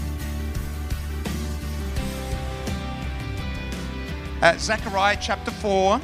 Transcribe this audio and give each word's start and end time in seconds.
Uh, 4.41 4.57
Zechariah 4.57 5.19
chapter 5.21 5.51
4, 5.51 6.01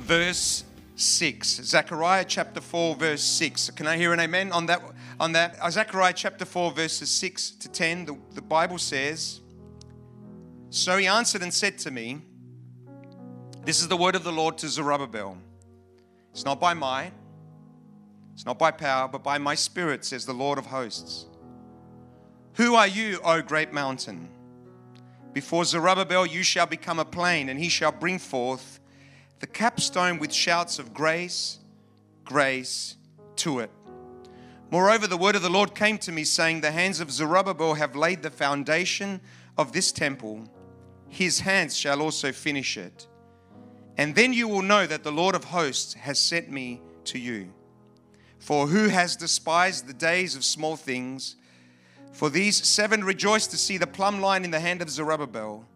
verse 0.00 0.64
6. 0.96 1.48
Zechariah 1.62 2.26
chapter 2.28 2.60
4, 2.60 2.96
verse 2.96 3.22
6. 3.22 3.70
Can 3.70 3.86
I 3.86 3.96
hear 3.96 4.12
an 4.12 4.20
amen 4.20 4.52
on 4.52 4.66
that? 4.66 4.82
On 5.20 5.32
that, 5.32 5.58
Zechariah 5.70 6.14
chapter 6.14 6.46
4, 6.46 6.72
verses 6.72 7.10
6 7.10 7.50
to 7.50 7.68
10, 7.68 8.06
the, 8.06 8.18
the 8.32 8.40
Bible 8.40 8.78
says, 8.78 9.40
So 10.70 10.96
he 10.96 11.06
answered 11.06 11.42
and 11.42 11.52
said 11.52 11.76
to 11.80 11.90
me, 11.90 12.22
This 13.66 13.82
is 13.82 13.88
the 13.88 13.98
word 13.98 14.14
of 14.14 14.24
the 14.24 14.32
Lord 14.32 14.56
to 14.58 14.68
Zerubbabel. 14.68 15.36
It's 16.32 16.46
not 16.46 16.58
by 16.58 16.72
might, 16.72 17.12
it's 18.32 18.46
not 18.46 18.58
by 18.58 18.70
power, 18.70 19.08
but 19.08 19.22
by 19.22 19.36
my 19.36 19.54
spirit, 19.54 20.06
says 20.06 20.24
the 20.24 20.32
Lord 20.32 20.56
of 20.56 20.64
hosts. 20.64 21.26
Who 22.54 22.74
are 22.74 22.86
you, 22.86 23.20
O 23.22 23.42
great 23.42 23.74
mountain? 23.74 24.26
Before 25.34 25.66
Zerubbabel, 25.66 26.24
you 26.24 26.42
shall 26.42 26.66
become 26.66 26.98
a 26.98 27.04
plain, 27.04 27.50
and 27.50 27.60
he 27.60 27.68
shall 27.68 27.92
bring 27.92 28.18
forth 28.18 28.80
the 29.40 29.46
capstone 29.46 30.18
with 30.18 30.32
shouts 30.32 30.78
of 30.78 30.94
grace, 30.94 31.58
grace 32.24 32.96
to 33.36 33.58
it. 33.58 33.70
Moreover, 34.70 35.08
the 35.08 35.16
word 35.16 35.34
of 35.34 35.42
the 35.42 35.50
Lord 35.50 35.74
came 35.74 35.98
to 35.98 36.12
me, 36.12 36.22
saying, 36.22 36.60
The 36.60 36.70
hands 36.70 37.00
of 37.00 37.10
Zerubbabel 37.10 37.74
have 37.74 37.96
laid 37.96 38.22
the 38.22 38.30
foundation 38.30 39.20
of 39.58 39.72
this 39.72 39.90
temple, 39.90 40.48
his 41.08 41.40
hands 41.40 41.76
shall 41.76 42.00
also 42.00 42.30
finish 42.30 42.76
it. 42.76 43.08
And 43.96 44.14
then 44.14 44.32
you 44.32 44.46
will 44.46 44.62
know 44.62 44.86
that 44.86 45.02
the 45.02 45.10
Lord 45.10 45.34
of 45.34 45.44
hosts 45.44 45.94
has 45.94 46.20
sent 46.20 46.50
me 46.50 46.80
to 47.04 47.18
you. 47.18 47.52
For 48.38 48.68
who 48.68 48.88
has 48.88 49.16
despised 49.16 49.86
the 49.86 49.92
days 49.92 50.36
of 50.36 50.44
small 50.44 50.76
things? 50.76 51.34
For 52.12 52.30
these 52.30 52.64
seven 52.66 53.02
rejoice 53.02 53.48
to 53.48 53.56
see 53.56 53.76
the 53.76 53.86
plumb 53.88 54.20
line 54.20 54.44
in 54.44 54.52
the 54.52 54.60
hand 54.60 54.82
of 54.82 54.88
Zerubbabel. 54.88 55.66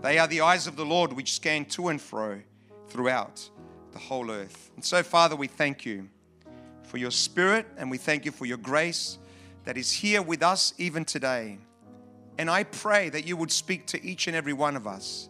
They 0.00 0.18
are 0.18 0.26
the 0.26 0.40
eyes 0.40 0.66
of 0.66 0.76
the 0.76 0.86
Lord 0.86 1.12
which 1.12 1.34
scan 1.34 1.66
to 1.66 1.88
and 1.88 2.00
fro 2.00 2.40
throughout 2.88 3.48
the 3.92 3.98
whole 3.98 4.30
earth. 4.30 4.70
And 4.74 4.84
so, 4.84 5.02
Father, 5.02 5.36
we 5.36 5.48
thank 5.48 5.84
you 5.84 6.08
for 6.88 6.96
your 6.96 7.10
spirit 7.10 7.66
and 7.76 7.90
we 7.90 7.98
thank 7.98 8.24
you 8.24 8.32
for 8.32 8.46
your 8.46 8.56
grace 8.56 9.18
that 9.64 9.76
is 9.76 9.92
here 9.92 10.22
with 10.22 10.42
us 10.42 10.72
even 10.78 11.04
today. 11.04 11.58
And 12.38 12.48
I 12.48 12.64
pray 12.64 13.10
that 13.10 13.26
you 13.26 13.36
would 13.36 13.52
speak 13.52 13.86
to 13.88 14.02
each 14.02 14.26
and 14.26 14.34
every 14.34 14.52
one 14.52 14.76
of 14.76 14.86
us, 14.86 15.28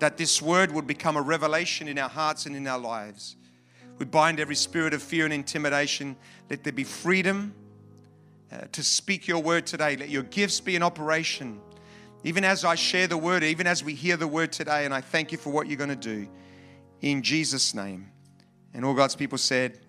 that 0.00 0.16
this 0.16 0.42
word 0.42 0.70
would 0.72 0.86
become 0.86 1.16
a 1.16 1.22
revelation 1.22 1.88
in 1.88 1.98
our 1.98 2.08
hearts 2.08 2.46
and 2.46 2.54
in 2.54 2.66
our 2.66 2.78
lives. 2.78 3.36
We 3.98 4.04
bind 4.04 4.38
every 4.38 4.54
spirit 4.54 4.92
of 4.92 5.02
fear 5.02 5.24
and 5.24 5.32
intimidation. 5.32 6.16
Let 6.50 6.64
there 6.64 6.72
be 6.72 6.84
freedom 6.84 7.54
uh, 8.52 8.66
to 8.72 8.82
speak 8.82 9.26
your 9.26 9.42
word 9.42 9.66
today. 9.66 9.96
Let 9.96 10.10
your 10.10 10.24
gifts 10.24 10.60
be 10.60 10.76
in 10.76 10.82
operation. 10.82 11.60
Even 12.24 12.44
as 12.44 12.64
I 12.64 12.74
share 12.74 13.06
the 13.06 13.16
word, 13.16 13.42
even 13.42 13.66
as 13.66 13.82
we 13.82 13.94
hear 13.94 14.16
the 14.16 14.28
word 14.28 14.52
today, 14.52 14.84
and 14.84 14.92
I 14.92 15.00
thank 15.00 15.32
you 15.32 15.38
for 15.38 15.50
what 15.50 15.66
you're 15.66 15.76
going 15.76 15.88
to 15.88 15.96
do 15.96 16.28
in 17.00 17.22
Jesus' 17.22 17.74
name. 17.74 18.10
And 18.74 18.84
all 18.84 18.94
God's 18.94 19.16
people 19.16 19.38
said, 19.38 19.80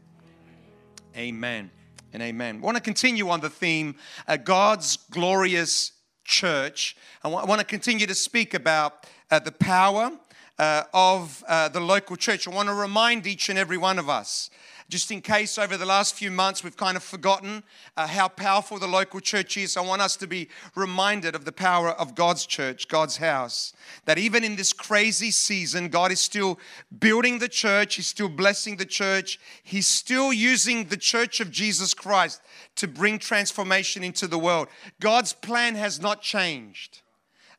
Amen 1.20 1.70
and 2.14 2.24
amen. 2.24 2.60
I 2.62 2.66
want 2.66 2.78
to 2.78 2.82
continue 2.82 3.28
on 3.28 3.42
the 3.42 3.50
theme, 3.50 3.96
uh, 4.26 4.38
God's 4.38 4.96
glorious 5.12 5.92
church. 6.24 6.96
I 7.26 7.28
want, 7.28 7.60
to 7.60 7.66
continue 7.66 8.08
to 8.08 8.16
speak 8.16 8.54
about 8.54 9.06
uh, 9.30 9.40
the 9.40 9.52
power 9.52 10.18
uh, 10.58 10.84
of 10.94 11.44
uh, 11.46 11.68
the 11.68 11.82
local 11.82 12.16
church. 12.16 12.48
I 12.48 12.52
want 12.52 12.70
to 12.70 12.74
remind 12.74 13.28
each 13.28 13.50
and 13.50 13.60
every 13.60 13.78
one 13.78 14.00
of 14.00 14.08
us 14.08 14.50
just 14.90 15.12
in 15.12 15.22
case 15.22 15.60
over 15.60 15.78
the 15.78 15.86
last 15.86 16.16
few 16.16 16.32
months 16.32 16.64
we've 16.64 16.76
kind 16.76 16.98
of 16.98 17.04
forgotten 17.04 17.64
uh, 17.96 18.08
how 18.08 18.28
powerful 18.28 18.80
the 18.80 18.88
local 18.88 19.20
church 19.20 19.56
is, 19.56 19.78
I 19.78 19.82
want 19.82 20.02
us 20.02 20.16
to 20.18 20.28
be 20.28 20.50
reminded 20.76 21.36
of 21.36 21.46
the 21.46 21.52
power 21.52 21.90
of 21.92 22.16
God's 22.16 22.48
church, 22.48 22.88
God's 22.88 23.18
house. 23.18 23.74
That 24.06 24.18
even 24.18 24.44
in 24.44 24.56
this 24.56 24.74
crazy 24.74 25.30
season, 25.30 25.90
God 25.90 26.12
is 26.12 26.20
still 26.20 26.60
building 27.00 27.38
the 27.38 27.48
church, 27.48 27.96
He's 27.96 28.08
still 28.08 28.30
blessing 28.30 28.78
the 28.78 28.86
church, 28.86 29.40
He's 29.64 29.88
still 29.88 30.34
using 30.34 30.86
the 30.86 30.98
church 30.98 31.40
of 31.40 31.52
Jesus 31.52 31.94
Christ 31.94 32.42
to 32.78 32.88
bring 32.88 33.20
transformation 33.20 34.04
into 34.04 34.28
the 34.28 34.40
world. 34.40 34.70
God's 35.00 35.34
plan 35.34 35.76
has 35.76 36.02
not 36.02 36.24
changed. 36.24 37.02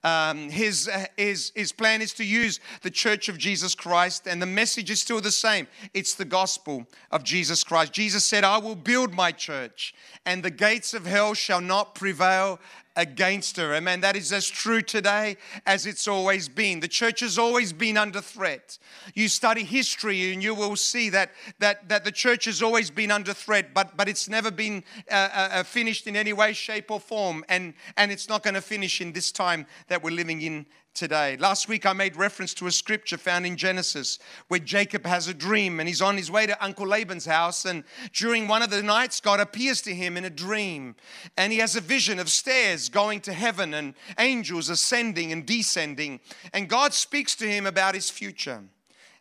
Um, 0.02 0.48
his, 0.48 0.88
uh, 0.88 1.04
his, 1.16 1.52
his 1.54 1.72
plan 1.72 2.00
is 2.00 2.14
to 2.14 2.24
use 2.24 2.58
the 2.82 2.90
church 2.90 3.28
of 3.28 3.36
Jesus 3.36 3.74
Christ, 3.74 4.26
and 4.26 4.40
the 4.40 4.46
message 4.46 4.90
is 4.90 5.00
still 5.00 5.20
the 5.20 5.30
same 5.30 5.66
it's 5.92 6.14
the 6.14 6.24
gospel 6.24 6.86
of 7.10 7.22
Jesus 7.22 7.62
Christ. 7.64 7.92
Jesus 7.92 8.24
said, 8.24 8.42
I 8.42 8.58
will 8.58 8.76
build 8.76 9.12
my 9.12 9.30
church, 9.30 9.94
and 10.24 10.42
the 10.42 10.50
gates 10.50 10.94
of 10.94 11.04
hell 11.04 11.34
shall 11.34 11.60
not 11.60 11.94
prevail 11.94 12.58
against 12.96 13.56
her. 13.56 13.74
Amen. 13.74 14.00
That 14.00 14.16
is 14.16 14.32
as 14.32 14.48
true 14.48 14.82
today 14.82 15.36
as 15.66 15.86
it's 15.86 16.08
always 16.08 16.48
been. 16.48 16.80
The 16.80 16.88
church 16.88 17.20
has 17.20 17.38
always 17.38 17.72
been 17.72 17.96
under 17.96 18.20
threat. 18.20 18.78
You 19.14 19.28
study 19.28 19.64
history 19.64 20.32
and 20.32 20.42
you 20.42 20.54
will 20.54 20.76
see 20.76 21.10
that, 21.10 21.30
that, 21.58 21.88
that 21.88 22.04
the 22.04 22.12
church 22.12 22.44
has 22.46 22.62
always 22.62 22.90
been 22.90 23.10
under 23.10 23.32
threat, 23.32 23.72
but, 23.74 23.96
but 23.96 24.08
it's 24.08 24.28
never 24.28 24.50
been 24.50 24.84
uh, 25.10 25.14
uh, 25.14 25.48
uh 25.52 25.62
finished 25.62 26.06
in 26.06 26.16
any 26.16 26.32
way, 26.32 26.52
shape, 26.52 26.90
or 26.90 27.00
form. 27.00 27.44
And, 27.48 27.74
and 27.96 28.10
it's 28.10 28.28
not 28.28 28.42
going 28.42 28.54
to 28.54 28.60
finish 28.60 29.00
in 29.00 29.12
this 29.12 29.32
time 29.32 29.66
that 29.88 30.02
we're 30.02 30.10
living 30.10 30.42
in 30.42 30.66
today. 30.94 31.36
Last 31.36 31.68
week 31.68 31.86
I 31.86 31.92
made 31.92 32.16
reference 32.16 32.54
to 32.54 32.66
a 32.66 32.72
scripture 32.72 33.16
found 33.16 33.46
in 33.46 33.56
Genesis 33.56 34.18
where 34.48 34.60
Jacob 34.60 35.06
has 35.06 35.28
a 35.28 35.34
dream 35.34 35.80
and 35.80 35.88
he's 35.88 36.02
on 36.02 36.16
his 36.16 36.30
way 36.30 36.46
to 36.46 36.64
Uncle 36.64 36.86
Laban's 36.86 37.26
house. 37.26 37.64
And 37.64 37.84
during 38.12 38.48
one 38.48 38.62
of 38.62 38.70
the 38.70 38.82
nights, 38.82 39.20
God 39.20 39.40
appears 39.40 39.82
to 39.82 39.94
him 39.94 40.16
in 40.16 40.24
a 40.24 40.30
dream 40.30 40.96
and 41.36 41.52
he 41.52 41.58
has 41.58 41.76
a 41.76 41.80
vision 41.80 42.18
of 42.18 42.28
stairs 42.28 42.88
going 42.88 43.20
to 43.22 43.32
heaven 43.32 43.74
and 43.74 43.94
angels 44.18 44.68
ascending 44.68 45.32
and 45.32 45.46
descending. 45.46 46.20
And 46.52 46.68
God 46.68 46.92
speaks 46.92 47.34
to 47.36 47.48
him 47.48 47.66
about 47.66 47.94
his 47.94 48.10
future. 48.10 48.62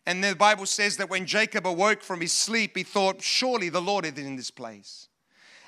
And 0.06 0.24
the 0.24 0.34
Bible 0.34 0.66
says 0.66 0.96
that 0.96 1.10
when 1.10 1.26
Jacob 1.26 1.66
awoke 1.66 2.02
from 2.02 2.20
his 2.20 2.32
sleep, 2.32 2.76
he 2.76 2.82
thought, 2.82 3.22
Surely 3.22 3.68
the 3.68 3.82
Lord 3.82 4.04
is 4.04 4.18
in 4.18 4.36
this 4.36 4.50
place. 4.50 5.08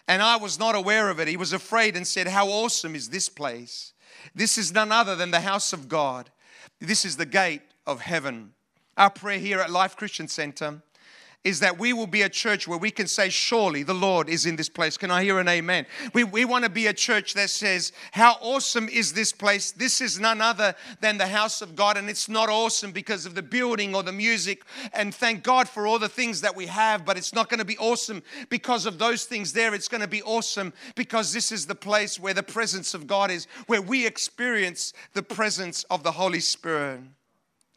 And 0.08 0.20
I 0.22 0.36
was 0.36 0.58
not 0.58 0.74
aware 0.74 1.10
of 1.10 1.20
it. 1.20 1.28
He 1.28 1.36
was 1.36 1.52
afraid 1.52 1.96
and 1.96 2.06
said, 2.06 2.26
How 2.26 2.48
awesome 2.48 2.94
is 2.94 3.08
this 3.08 3.28
place? 3.28 3.91
This 4.34 4.58
is 4.58 4.72
none 4.72 4.92
other 4.92 5.16
than 5.16 5.30
the 5.30 5.40
house 5.40 5.72
of 5.72 5.88
God. 5.88 6.30
This 6.80 7.04
is 7.04 7.16
the 7.16 7.26
gate 7.26 7.62
of 7.86 8.00
heaven. 8.00 8.52
Our 8.96 9.10
prayer 9.10 9.38
here 9.38 9.60
at 9.60 9.70
Life 9.70 9.96
Christian 9.96 10.28
Center 10.28 10.82
is 11.44 11.58
that 11.58 11.78
we 11.78 11.92
will 11.92 12.06
be 12.06 12.22
a 12.22 12.28
church 12.28 12.68
where 12.68 12.78
we 12.78 12.90
can 12.90 13.08
say, 13.08 13.28
Surely 13.28 13.82
the 13.82 13.94
Lord 13.94 14.28
is 14.28 14.46
in 14.46 14.54
this 14.54 14.68
place. 14.68 14.96
Can 14.96 15.10
I 15.10 15.24
hear 15.24 15.40
an 15.40 15.48
amen? 15.48 15.86
We, 16.14 16.22
we 16.22 16.44
want 16.44 16.64
to 16.64 16.70
be 16.70 16.86
a 16.86 16.92
church 16.92 17.34
that 17.34 17.50
says, 17.50 17.92
How 18.12 18.36
awesome 18.40 18.88
is 18.88 19.12
this 19.12 19.32
place? 19.32 19.72
This 19.72 20.00
is 20.00 20.20
none 20.20 20.40
other 20.40 20.74
than 21.00 21.18
the 21.18 21.26
house 21.26 21.60
of 21.60 21.74
God. 21.74 21.96
And 21.96 22.08
it's 22.08 22.28
not 22.28 22.48
awesome 22.48 22.92
because 22.92 23.26
of 23.26 23.34
the 23.34 23.42
building 23.42 23.94
or 23.94 24.04
the 24.04 24.12
music. 24.12 24.62
And 24.92 25.12
thank 25.12 25.42
God 25.42 25.68
for 25.68 25.86
all 25.86 25.98
the 25.98 26.08
things 26.08 26.42
that 26.42 26.54
we 26.54 26.66
have, 26.66 27.04
but 27.04 27.16
it's 27.16 27.34
not 27.34 27.48
going 27.48 27.58
to 27.58 27.64
be 27.64 27.78
awesome 27.78 28.22
because 28.48 28.86
of 28.86 28.98
those 28.98 29.24
things 29.24 29.52
there. 29.52 29.74
It's 29.74 29.88
going 29.88 30.00
to 30.00 30.08
be 30.08 30.22
awesome 30.22 30.72
because 30.94 31.32
this 31.32 31.50
is 31.50 31.66
the 31.66 31.74
place 31.74 32.20
where 32.20 32.34
the 32.34 32.42
presence 32.44 32.94
of 32.94 33.08
God 33.08 33.32
is, 33.32 33.48
where 33.66 33.82
we 33.82 34.06
experience 34.06 34.92
the 35.14 35.22
presence 35.24 35.82
of 35.84 36.04
the 36.04 36.12
Holy 36.12 36.40
Spirit. 36.40 37.00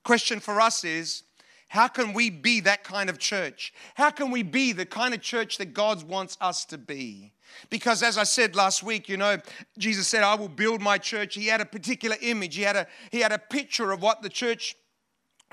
Question 0.04 0.40
for 0.40 0.62
us 0.62 0.84
is, 0.84 1.24
how 1.68 1.88
can 1.88 2.14
we 2.14 2.30
be 2.30 2.62
that 2.62 2.84
kind 2.84 3.10
of 3.10 3.18
church? 3.18 3.74
How 3.96 4.10
can 4.10 4.32
we 4.32 4.44
be 4.44 4.72
the 4.72 4.86
kind 4.86 5.14
of 5.14 5.22
church 5.22 5.58
that 5.58 5.74
God 5.74 6.04
wants 6.04 6.38
us 6.40 6.64
to 6.66 6.78
be? 6.78 7.34
Because 7.70 8.04
as 8.04 8.18
I 8.18 8.24
said 8.24 8.56
last 8.56 8.84
week, 8.84 9.10
you 9.10 9.18
know, 9.18 9.38
Jesus 9.78 10.08
said, 10.08 10.24
I 10.24 10.36
will 10.36 10.50
build 10.50 10.82
my 10.82 10.98
church. 10.98 11.36
He 11.36 11.48
had 11.48 11.62
a 11.62 11.66
particular 11.66 12.18
image, 12.22 12.56
he 12.56 12.64
had 12.64 12.76
a, 12.76 12.88
he 13.12 13.20
had 13.20 13.32
a 13.32 13.40
picture 13.40 13.92
of 13.92 14.02
what 14.02 14.22
the 14.22 14.30
church 14.30 14.76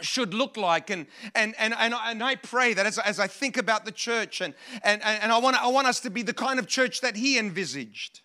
should 0.00 0.32
look 0.32 0.56
like 0.56 0.88
and 0.88 1.06
and 1.34 1.54
and 1.58 1.74
and, 1.78 1.94
and 1.94 2.24
I 2.24 2.34
pray 2.36 2.72
that 2.74 2.86
as, 2.86 2.98
as 2.98 3.20
I 3.20 3.26
think 3.26 3.58
about 3.58 3.84
the 3.84 3.92
church 3.92 4.40
and 4.40 4.54
and 4.82 5.02
and 5.02 5.30
I 5.30 5.38
want 5.38 5.62
I 5.62 5.68
want 5.68 5.86
us 5.86 6.00
to 6.00 6.10
be 6.10 6.22
the 6.22 6.32
kind 6.32 6.58
of 6.58 6.66
church 6.66 7.02
that 7.02 7.14
he 7.14 7.38
envisaged 7.38 8.21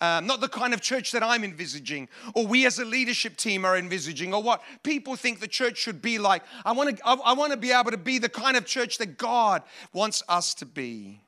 um, 0.00 0.26
not 0.26 0.40
the 0.40 0.48
kind 0.48 0.74
of 0.74 0.80
church 0.80 1.12
that 1.12 1.22
I'm 1.22 1.44
envisaging, 1.44 2.08
or 2.34 2.46
we 2.46 2.66
as 2.66 2.78
a 2.78 2.84
leadership 2.84 3.36
team 3.36 3.64
are 3.64 3.76
envisaging, 3.76 4.32
or 4.32 4.42
what 4.42 4.62
people 4.82 5.16
think 5.16 5.40
the 5.40 5.48
church 5.48 5.78
should 5.78 6.00
be 6.00 6.18
like. 6.18 6.42
I 6.64 6.72
want 6.72 6.96
to, 6.96 7.06
I, 7.06 7.14
I 7.14 7.32
want 7.34 7.52
to 7.52 7.58
be 7.58 7.72
able 7.72 7.90
to 7.90 7.98
be 7.98 8.18
the 8.18 8.28
kind 8.28 8.56
of 8.56 8.64
church 8.64 8.98
that 8.98 9.18
God 9.18 9.62
wants 9.92 10.22
us 10.28 10.54
to 10.54 10.66
be. 10.66 11.20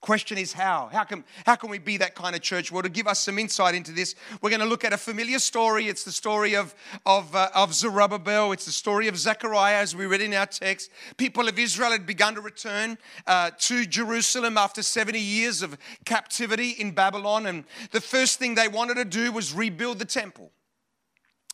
Question 0.00 0.38
is 0.38 0.52
how? 0.52 0.88
How 0.92 1.02
can, 1.02 1.24
how 1.44 1.56
can 1.56 1.70
we 1.70 1.78
be 1.78 1.96
that 1.96 2.14
kind 2.14 2.36
of 2.36 2.40
church? 2.40 2.70
Well, 2.70 2.84
to 2.84 2.88
give 2.88 3.08
us 3.08 3.18
some 3.18 3.36
insight 3.36 3.74
into 3.74 3.90
this, 3.90 4.14
we're 4.40 4.50
going 4.50 4.60
to 4.60 4.66
look 4.66 4.84
at 4.84 4.92
a 4.92 4.96
familiar 4.96 5.40
story. 5.40 5.88
It's 5.88 6.04
the 6.04 6.12
story 6.12 6.54
of, 6.54 6.72
of, 7.04 7.34
uh, 7.34 7.48
of 7.52 7.74
Zerubbabel. 7.74 8.52
It's 8.52 8.64
the 8.64 8.72
story 8.72 9.08
of 9.08 9.18
Zechariah, 9.18 9.78
as 9.78 9.96
we 9.96 10.06
read 10.06 10.20
in 10.20 10.34
our 10.34 10.46
text. 10.46 10.90
People 11.16 11.48
of 11.48 11.58
Israel 11.58 11.90
had 11.90 12.06
begun 12.06 12.36
to 12.36 12.40
return 12.40 12.96
uh, 13.26 13.50
to 13.58 13.86
Jerusalem 13.86 14.56
after 14.56 14.82
70 14.82 15.18
years 15.18 15.62
of 15.62 15.76
captivity 16.04 16.70
in 16.70 16.92
Babylon. 16.92 17.46
And 17.46 17.64
the 17.90 18.00
first 18.00 18.38
thing 18.38 18.54
they 18.54 18.68
wanted 18.68 18.94
to 18.94 19.04
do 19.04 19.32
was 19.32 19.52
rebuild 19.52 19.98
the 19.98 20.04
temple 20.04 20.52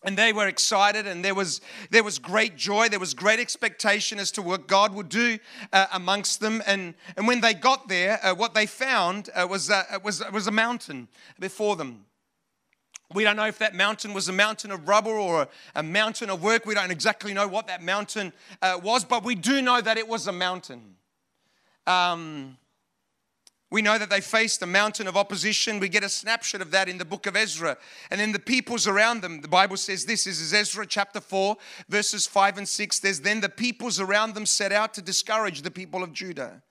and 0.05 0.17
they 0.17 0.33
were 0.33 0.47
excited 0.47 1.07
and 1.07 1.25
there 1.25 1.35
was 1.35 1.61
there 1.91 2.05
was 2.05 2.19
great 2.19 2.57
joy 2.57 2.89
there 2.89 3.01
was 3.01 3.15
great 3.15 3.41
expectation 3.41 4.19
as 4.19 4.31
to 4.33 4.43
what 4.43 4.67
god 4.67 4.95
would 4.95 5.09
do 5.09 5.39
uh, 5.73 5.87
amongst 5.93 6.41
them. 6.41 6.63
And 6.67 6.95
and 7.17 7.27
when 7.27 7.41
they 7.41 7.55
got 7.55 7.89
there 7.89 8.19
uh, 8.23 8.35
what 8.35 8.55
they 8.55 8.67
found 8.67 9.31
uh, 9.35 9.47
was 9.49 9.71
uh, 9.71 9.85
was 10.03 10.23
was 10.33 10.47
a 10.47 10.53
mountain 10.53 11.09
before 11.39 11.77
them. 11.77 12.07
We 13.13 13.23
don't 13.23 13.37
know 13.37 13.47
if 13.47 13.59
that 13.59 13.75
mountain 13.75 14.13
was 14.13 14.29
a 14.29 14.33
mountain 14.33 14.71
of 14.71 14.89
rubble 14.89 15.13
or 15.13 15.43
a, 15.43 15.49
a 15.77 15.83
mountain 15.83 16.31
of 16.31 16.43
work. 16.43 16.67
We 16.67 16.75
don't 16.75 16.91
exactly 16.91 17.33
know 17.33 17.47
what 17.47 17.67
that 17.69 17.83
mountain 17.83 18.33
uh, 18.63 18.81
was 18.83 19.05
but 19.05 19.25
we 19.25 19.35
do 19.35 19.63
know 19.63 19.81
that 19.81 19.99
it 19.99 20.09
was 20.09 20.27
a 20.27 20.33
mountain. 20.33 20.97
Um, 21.87 22.57
we 23.75 23.83
know 23.83 23.99
that 23.99 24.09
they 24.09 24.21
faced 24.21 24.63
a 24.63 24.67
mountain 24.67 25.09
of 25.09 25.17
opposition. 25.17 25.81
We 25.81 25.89
get 25.89 26.05
a 26.05 26.09
snapshot 26.09 26.61
of 26.61 26.71
that 26.71 26.89
in 26.89 26.97
the 26.97 27.05
book 27.05 27.27
of 27.27 27.35
Ezra. 27.35 27.77
And 28.09 28.21
then 28.21 28.31
the 28.31 28.39
peoples 28.39 28.87
around 28.87 29.21
them, 29.21 29.41
the 29.41 29.49
Bible 29.49 29.77
says 29.77 30.05
this, 30.05 30.23
this 30.23 30.41
is 30.41 30.55
Ezra 30.55 30.87
chapter 30.87 31.21
4, 31.21 31.57
verses 31.89 32.25
5 32.25 32.59
and 32.59 32.69
6. 32.69 33.01
There's 33.01 33.19
then 33.19 33.41
the 33.41 33.49
peoples 33.49 33.99
around 33.99 34.37
them 34.37 34.47
set 34.47 34.71
out 34.71 34.95
to 34.95 35.03
discourage 35.03 35.63
the 35.63 35.73
people 35.73 36.05
of 36.05 36.13
Judah 36.13 36.63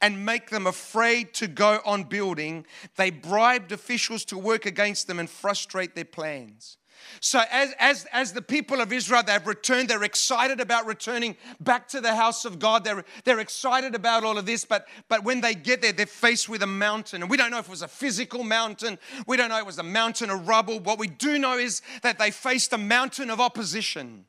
and 0.00 0.24
make 0.24 0.50
them 0.50 0.68
afraid 0.68 1.34
to 1.34 1.48
go 1.48 1.80
on 1.84 2.04
building. 2.04 2.64
They 2.94 3.10
bribed 3.10 3.72
officials 3.72 4.24
to 4.26 4.38
work 4.38 4.64
against 4.64 5.08
them 5.08 5.18
and 5.18 5.28
frustrate 5.28 5.96
their 5.96 6.04
plans. 6.04 6.76
So, 7.20 7.42
as, 7.50 7.74
as, 7.78 8.06
as 8.12 8.32
the 8.32 8.42
people 8.42 8.80
of 8.80 8.92
Israel, 8.92 9.22
they've 9.24 9.46
returned, 9.46 9.88
they're 9.88 10.02
excited 10.02 10.60
about 10.60 10.86
returning 10.86 11.36
back 11.60 11.88
to 11.88 12.00
the 12.00 12.14
house 12.14 12.44
of 12.44 12.58
God. 12.58 12.84
They're, 12.84 13.04
they're 13.24 13.40
excited 13.40 13.94
about 13.94 14.24
all 14.24 14.38
of 14.38 14.46
this, 14.46 14.64
but, 14.64 14.86
but 15.08 15.24
when 15.24 15.40
they 15.40 15.54
get 15.54 15.82
there, 15.82 15.92
they're 15.92 16.06
faced 16.06 16.48
with 16.48 16.62
a 16.62 16.66
mountain. 16.66 17.22
And 17.22 17.30
we 17.30 17.36
don't 17.36 17.50
know 17.50 17.58
if 17.58 17.66
it 17.66 17.70
was 17.70 17.82
a 17.82 17.88
physical 17.88 18.44
mountain, 18.44 18.98
we 19.26 19.36
don't 19.36 19.48
know 19.48 19.58
it 19.58 19.66
was 19.66 19.78
a 19.78 19.82
mountain 19.82 20.30
of 20.30 20.48
rubble. 20.48 20.80
What 20.80 20.98
we 20.98 21.08
do 21.08 21.38
know 21.38 21.58
is 21.58 21.82
that 22.02 22.18
they 22.18 22.30
faced 22.30 22.72
a 22.72 22.78
mountain 22.78 23.30
of 23.30 23.40
opposition. 23.40 24.26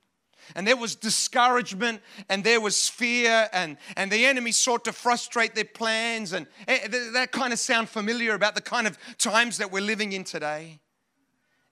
And 0.56 0.68
there 0.68 0.78
was 0.78 0.96
discouragement 0.96 2.02
and 2.30 2.44
there 2.44 2.62
was 2.62 2.90
fear, 2.90 3.50
and, 3.54 3.78
and 3.96 4.12
the 4.12 4.26
enemy 4.26 4.52
sought 4.52 4.86
to 4.86 4.94
frustrate 4.94 5.56
their 5.56 5.66
plans. 5.66 6.34
And 6.34 6.48
eh, 6.68 6.88
that 7.14 7.32
kind 7.32 7.54
of 7.54 7.60
sound 7.60 7.90
familiar 7.90 8.34
about 8.34 8.56
the 8.56 8.62
kind 8.62 8.88
of 8.88 8.98
times 9.18 9.58
that 9.58 9.72
we're 9.72 9.82
living 9.82 10.12
in 10.12 10.24
today. 10.24 10.80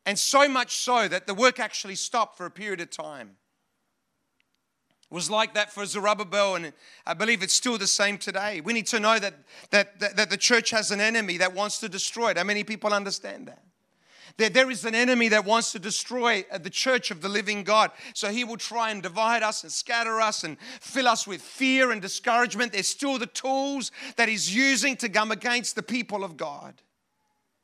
And 0.06 0.18
so 0.18 0.48
much 0.48 0.77
so 0.77 1.07
that 1.07 1.27
the 1.27 1.33
work 1.33 1.59
actually 1.59 1.95
stopped 1.95 2.38
for 2.38 2.45
a 2.45 2.51
period 2.51 2.81
of 2.81 2.89
time. 2.89 3.38
It 5.12 5.13
was 5.13 5.30
like 5.30 5.53
that 5.56 5.71
for 5.71 5.86
Zerubbabel, 5.86 6.56
and 6.56 6.74
I 7.06 7.13
believe 7.13 7.44
it's 7.44 7.53
still 7.53 7.77
the 7.77 7.86
same 7.86 8.18
today. 8.18 8.62
We 8.62 8.71
need 8.71 8.88
to 8.88 9.00
know 9.00 9.19
that, 9.19 9.33
that, 9.71 10.00
that, 10.00 10.15
that 10.15 10.30
the 10.30 10.38
church 10.38 10.69
has 10.69 10.89
an 10.89 11.01
enemy 11.01 11.38
that 11.38 11.53
wants 11.53 11.80
to 11.80 11.89
destroy 11.89 12.31
it. 12.31 12.38
How 12.38 12.45
many 12.45 12.63
people 12.63 12.94
understand 12.94 13.48
that? 13.50 13.62
There, 14.38 14.50
there 14.50 14.71
is 14.71 14.86
an 14.86 14.95
enemy 14.95 15.27
that 15.30 15.45
wants 15.45 15.74
to 15.74 15.80
destroy 15.80 16.45
uh, 16.50 16.57
the 16.57 16.69
church 16.69 17.12
of 17.12 17.21
the 17.21 17.30
living 17.30 17.63
God. 17.63 17.92
So 18.13 18.30
he 18.30 18.44
will 18.44 18.57
try 18.57 18.92
and 18.92 19.03
divide 19.03 19.44
us 19.44 19.63
and 19.63 19.71
scatter 19.71 20.21
us 20.21 20.44
and 20.44 20.57
fill 20.80 21.07
us 21.07 21.27
with 21.27 21.42
fear 21.42 21.92
and 21.92 22.01
discouragement. 22.01 22.71
There's 22.71 22.88
still 22.88 23.19
the 23.19 23.27
tools 23.27 23.92
that 24.15 24.30
he's 24.30 24.56
using 24.56 24.95
to 24.98 25.09
come 25.09 25.31
against 25.31 25.75
the 25.75 25.83
people 25.83 26.24
of 26.24 26.38
God. 26.38 26.81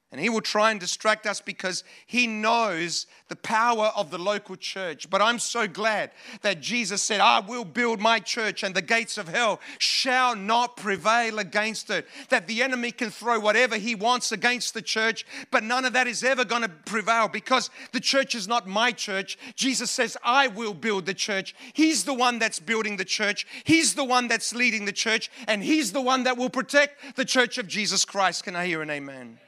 And 0.09 0.21
he 0.21 0.30
will 0.30 0.42
try 0.42 0.71
and 0.71 0.80
distract 0.80 1.27
us 1.27 1.42
because 1.42 1.83
he 2.06 2.27
knows 2.27 3.07
the 3.27 3.36
power 3.36 3.92
of 3.94 4.09
the 4.09 4.18
local 4.18 4.56
church. 4.56 5.09
But 5.09 5.21
I'm 5.21 5.38
so 5.38 5.68
glad 5.68 6.12
that 6.44 6.62
Jesus 6.62 7.04
said, 7.04 7.19
I 7.19 7.42
will 7.42 7.65
build 7.65 8.00
my 8.00 8.19
church 8.19 8.63
and 8.63 8.74
the 8.74 8.81
gates 8.81 9.18
of 9.18 9.27
hell 9.27 9.59
shall 9.80 10.33
not 10.33 10.77
prevail 10.77 11.39
against 11.39 11.89
it. 11.89 12.07
That 12.30 12.48
the 12.48 12.63
enemy 12.63 12.92
can 12.92 13.09
throw 13.09 13.38
whatever 13.38 13.75
he 13.75 13.95
wants 13.95 14.31
against 14.31 14.74
the 14.74 14.81
church, 14.81 15.25
but 15.51 15.63
none 15.63 15.83
of 15.83 15.92
that 15.92 16.07
is 16.07 16.24
ever 16.24 16.45
going 16.45 16.62
to 16.62 16.69
prevail 16.69 17.27
because 17.27 17.69
the 17.92 18.00
church 18.00 18.33
is 18.33 18.48
not 18.48 18.65
my 18.65 18.94
church. 18.94 19.38
Jesus 19.57 19.92
says, 19.92 20.15
I 20.24 20.48
will 20.48 20.74
build 20.74 21.06
the 21.06 21.13
church. 21.13 21.54
He's 21.74 22.06
the 22.06 22.13
one 22.13 22.39
that's 22.39 22.62
building 22.62 22.95
the 22.95 23.06
church, 23.06 23.45
He's 23.65 23.95
the 23.95 24.06
one 24.06 24.30
that's 24.30 24.56
leading 24.56 24.86
the 24.86 24.94
church, 24.94 25.30
and 25.48 25.62
He's 25.62 25.92
the 25.92 26.01
one 26.01 26.24
that 26.24 26.38
will 26.38 26.50
protect 26.50 27.18
the 27.18 27.25
church 27.25 27.57
of 27.57 27.68
Jesus 27.68 28.06
Christ. 28.06 28.45
Can 28.45 28.56
I 28.56 28.68
hear 28.68 28.81
an 28.81 28.89
amen? 28.89 29.39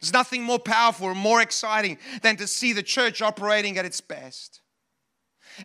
There's 0.00 0.12
nothing 0.12 0.42
more 0.42 0.58
powerful 0.58 1.08
or 1.08 1.14
more 1.14 1.42
exciting 1.42 1.98
than 2.22 2.36
to 2.36 2.46
see 2.46 2.72
the 2.72 2.82
church 2.82 3.20
operating 3.20 3.76
at 3.76 3.84
its 3.84 4.00
best. 4.00 4.60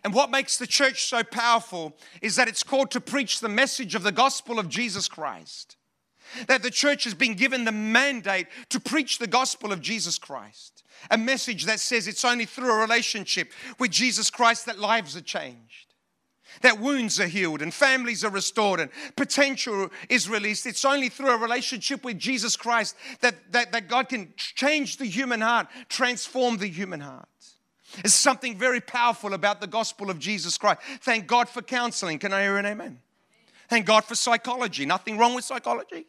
And 0.04 0.12
what 0.12 0.30
makes 0.30 0.58
the 0.58 0.66
church 0.66 1.04
so 1.04 1.22
powerful 1.22 1.96
is 2.20 2.36
that 2.36 2.48
it's 2.48 2.62
called 2.62 2.90
to 2.90 3.00
preach 3.00 3.40
the 3.40 3.48
message 3.48 3.94
of 3.94 4.02
the 4.02 4.12
gospel 4.12 4.58
of 4.58 4.68
Jesus 4.68 5.08
Christ. 5.08 5.76
That 6.48 6.62
the 6.62 6.70
church 6.70 7.04
has 7.04 7.14
been 7.14 7.34
given 7.34 7.64
the 7.64 7.72
mandate 7.72 8.48
to 8.70 8.80
preach 8.80 9.18
the 9.18 9.28
gospel 9.28 9.72
of 9.72 9.80
Jesus 9.80 10.18
Christ. 10.18 10.82
A 11.10 11.16
message 11.16 11.64
that 11.64 11.80
says 11.80 12.06
it's 12.06 12.24
only 12.24 12.44
through 12.44 12.72
a 12.72 12.80
relationship 12.80 13.52
with 13.78 13.92
Jesus 13.92 14.28
Christ 14.28 14.66
that 14.66 14.78
lives 14.78 15.16
are 15.16 15.22
changed 15.22 15.85
that 16.62 16.80
wounds 16.80 17.20
are 17.20 17.26
healed 17.26 17.62
and 17.62 17.72
families 17.72 18.24
are 18.24 18.30
restored 18.30 18.80
and 18.80 18.90
potential 19.16 19.90
is 20.08 20.28
released. 20.28 20.66
It's 20.66 20.84
only 20.84 21.08
through 21.08 21.30
a 21.30 21.36
relationship 21.36 22.04
with 22.04 22.18
Jesus 22.18 22.56
Christ 22.56 22.96
that, 23.20 23.52
that, 23.52 23.72
that 23.72 23.88
God 23.88 24.08
can 24.08 24.32
change 24.36 24.96
the 24.96 25.06
human 25.06 25.40
heart, 25.40 25.68
transform 25.88 26.58
the 26.58 26.68
human 26.68 27.00
heart. 27.00 27.28
There's 28.02 28.14
something 28.14 28.58
very 28.58 28.80
powerful 28.80 29.34
about 29.34 29.60
the 29.60 29.66
gospel 29.66 30.10
of 30.10 30.18
Jesus 30.18 30.58
Christ. 30.58 30.80
Thank 31.00 31.26
God 31.26 31.48
for 31.48 31.62
counseling. 31.62 32.18
Can 32.18 32.32
I 32.32 32.42
hear 32.42 32.56
an 32.58 32.66
amen? 32.66 32.98
Thank 33.68 33.86
God 33.86 34.04
for 34.04 34.14
psychology. 34.14 34.86
Nothing 34.86 35.18
wrong 35.18 35.34
with 35.34 35.44
psychology. 35.44 36.06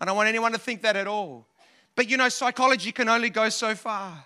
I 0.00 0.04
don't 0.04 0.16
want 0.16 0.28
anyone 0.28 0.52
to 0.52 0.58
think 0.58 0.82
that 0.82 0.96
at 0.96 1.06
all. 1.06 1.46
But 1.94 2.10
you 2.10 2.16
know, 2.16 2.28
psychology 2.28 2.92
can 2.92 3.08
only 3.08 3.30
go 3.30 3.48
so 3.48 3.74
far. 3.74 4.24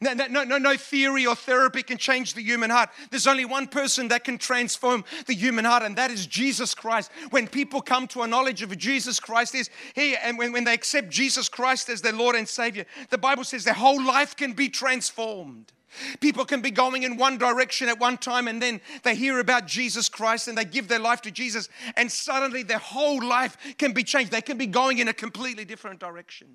No, 0.00 0.12
no, 0.12 0.44
no, 0.44 0.58
no 0.58 0.76
theory 0.76 1.26
or 1.26 1.34
therapy 1.34 1.82
can 1.82 1.96
change 1.96 2.34
the 2.34 2.42
human 2.42 2.70
heart. 2.70 2.90
There's 3.10 3.26
only 3.26 3.44
one 3.44 3.66
person 3.66 4.08
that 4.08 4.24
can 4.24 4.38
transform 4.38 5.04
the 5.26 5.34
human 5.34 5.64
heart, 5.64 5.82
and 5.82 5.96
that 5.96 6.10
is 6.10 6.26
Jesus 6.26 6.74
Christ. 6.74 7.10
When 7.30 7.48
people 7.48 7.80
come 7.80 8.06
to 8.08 8.22
a 8.22 8.26
knowledge 8.26 8.62
of 8.62 8.76
Jesus 8.76 9.18
Christ, 9.20 9.54
is 9.54 9.70
he, 9.94 10.16
and 10.16 10.38
when, 10.38 10.52
when 10.52 10.64
they 10.64 10.74
accept 10.74 11.08
Jesus 11.10 11.48
Christ 11.48 11.88
as 11.88 12.02
their 12.02 12.12
Lord 12.12 12.36
and 12.36 12.48
Savior, 12.48 12.84
the 13.10 13.18
Bible 13.18 13.44
says 13.44 13.64
their 13.64 13.74
whole 13.74 14.02
life 14.02 14.36
can 14.36 14.52
be 14.52 14.68
transformed. 14.68 15.72
People 16.20 16.44
can 16.44 16.60
be 16.60 16.70
going 16.70 17.02
in 17.02 17.16
one 17.16 17.38
direction 17.38 17.88
at 17.88 17.98
one 17.98 18.18
time 18.18 18.46
and 18.46 18.60
then 18.60 18.80
they 19.02 19.14
hear 19.14 19.38
about 19.38 19.66
Jesus 19.66 20.08
Christ 20.08 20.46
and 20.46 20.56
they 20.56 20.64
give 20.64 20.86
their 20.88 20.98
life 20.98 21.22
to 21.22 21.30
Jesus, 21.30 21.68
and 21.96 22.12
suddenly 22.12 22.62
their 22.62 22.78
whole 22.78 23.22
life 23.24 23.56
can 23.78 23.92
be 23.92 24.04
changed. 24.04 24.30
They 24.30 24.42
can 24.42 24.58
be 24.58 24.66
going 24.66 24.98
in 24.98 25.08
a 25.08 25.14
completely 25.14 25.64
different 25.64 25.98
direction. 25.98 26.48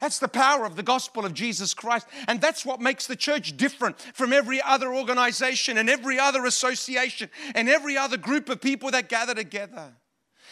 That's 0.00 0.18
the 0.18 0.28
power 0.28 0.64
of 0.64 0.76
the 0.76 0.82
gospel 0.82 1.24
of 1.24 1.34
Jesus 1.34 1.74
Christ. 1.74 2.06
And 2.28 2.40
that's 2.40 2.64
what 2.64 2.80
makes 2.80 3.06
the 3.06 3.16
church 3.16 3.56
different 3.56 4.00
from 4.14 4.32
every 4.32 4.60
other 4.62 4.94
organization 4.94 5.78
and 5.78 5.88
every 5.88 6.18
other 6.18 6.44
association 6.44 7.30
and 7.54 7.68
every 7.68 7.96
other 7.96 8.16
group 8.16 8.48
of 8.48 8.60
people 8.60 8.90
that 8.90 9.08
gather 9.08 9.34
together. 9.34 9.94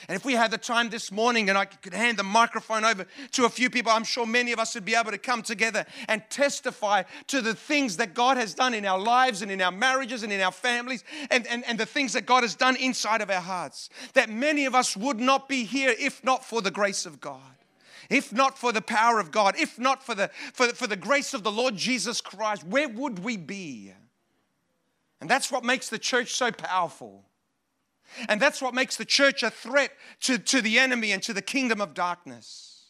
And 0.09 0.17
if 0.17 0.25
we 0.25 0.33
had 0.33 0.51
the 0.51 0.59
time 0.59 0.91
this 0.91 1.13
morning 1.13 1.49
and 1.49 1.57
I 1.57 1.65
could 1.65 1.95
hand 1.95 2.19
the 2.19 2.25
microphone 2.25 2.85
over 2.85 3.07
to 3.33 3.45
a 3.45 3.49
few 3.49 3.71
people, 3.71 3.93
I'm 3.93 4.05
sure 4.05 4.27
many 4.27 4.53
of 4.53 4.59
us 4.59 4.75
would 4.75 4.85
be 4.85 4.95
able 4.95 5.13
to 5.13 5.19
come 5.19 5.43
together 5.43 5.87
and 6.09 6.23
testify 6.29 7.05
to 7.29 7.41
the 7.41 7.55
things 7.55 7.99
that 7.99 8.15
God 8.15 8.37
has 8.37 8.53
done 8.55 8.75
in 8.75 8.85
our 8.85 8.99
lives 8.99 9.43
and 9.43 9.51
in 9.51 9.61
our 9.61 9.71
marriages 9.71 10.23
and 10.25 10.33
in 10.33 10.41
our 10.41 10.53
families 10.53 11.05
and, 11.31 11.47
and, 11.47 11.65
and 11.67 11.79
the 11.79 11.87
things 11.87 12.15
that 12.15 12.27
God 12.27 12.43
has 12.43 12.57
done 12.57 12.77
inside 12.77 13.21
of 13.21 13.31
our 13.31 13.41
hearts. 13.41 13.91
That 14.15 14.29
many 14.29 14.65
of 14.65 14.75
us 14.75 14.97
would 14.97 15.21
not 15.21 15.49
be 15.49 15.65
here 15.65 15.95
if 15.99 16.25
not 16.25 16.45
for 16.45 16.63
the 16.63 16.71
grace 16.71 17.07
of 17.07 17.21
God 17.21 17.52
if 18.13 18.33
not 18.33 18.59
for 18.59 18.73
the 18.73 18.83
power 18.83 19.19
of 19.19 19.31
God, 19.31 19.55
if 19.59 19.79
not 19.79 20.03
for 20.05 20.15
the, 20.15 20.31
for, 20.53 20.69
for 20.69 20.87
the 20.87 20.97
grace 20.97 21.35
of 21.35 21.43
the 21.43 21.53
Lord 21.53 21.77
Jesus 21.77 22.21
Christ, 22.21 22.65
where 22.65 22.89
would 22.89 23.21
we 23.21 23.37
be? 23.37 23.93
And 25.21 25.31
that's 25.31 25.51
what 25.51 25.65
makes 25.65 25.89
the 25.89 25.99
church 25.99 26.35
so 26.35 26.51
powerful. 26.51 27.25
And 28.29 28.41
that's 28.41 28.61
what 28.61 28.75
makes 28.75 28.97
the 28.97 29.05
church 29.05 29.43
a 29.43 29.51
threat 29.51 29.93
to, 30.23 30.39
to 30.39 30.61
the 30.61 30.79
enemy 30.79 31.13
and 31.13 31.23
to 31.23 31.33
the 31.33 31.43
kingdom 31.43 31.81
of 31.81 31.95
darkness. 31.95 32.85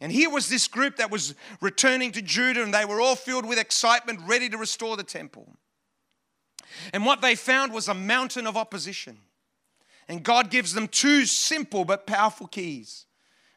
And 0.00 0.12
here 0.12 0.30
was 0.30 0.48
this 0.48 0.68
group 0.68 0.96
that 0.96 1.10
was 1.10 1.34
returning 1.60 2.12
to 2.12 2.22
Judah, 2.22 2.62
and 2.62 2.74
they 2.74 2.84
were 2.84 3.00
all 3.00 3.16
filled 3.16 3.46
with 3.46 3.58
excitement, 3.58 4.20
ready 4.26 4.48
to 4.48 4.58
restore 4.58 4.96
the 4.96 5.02
temple. 5.02 5.56
And 6.92 7.04
what 7.04 7.20
they 7.20 7.34
found 7.34 7.72
was 7.72 7.88
a 7.88 7.94
mountain 7.94 8.46
of 8.46 8.56
opposition. 8.56 9.18
And 10.08 10.22
God 10.22 10.50
gives 10.50 10.74
them 10.74 10.88
two 10.88 11.24
simple 11.26 11.84
but 11.84 12.06
powerful 12.06 12.46
keys 12.46 13.06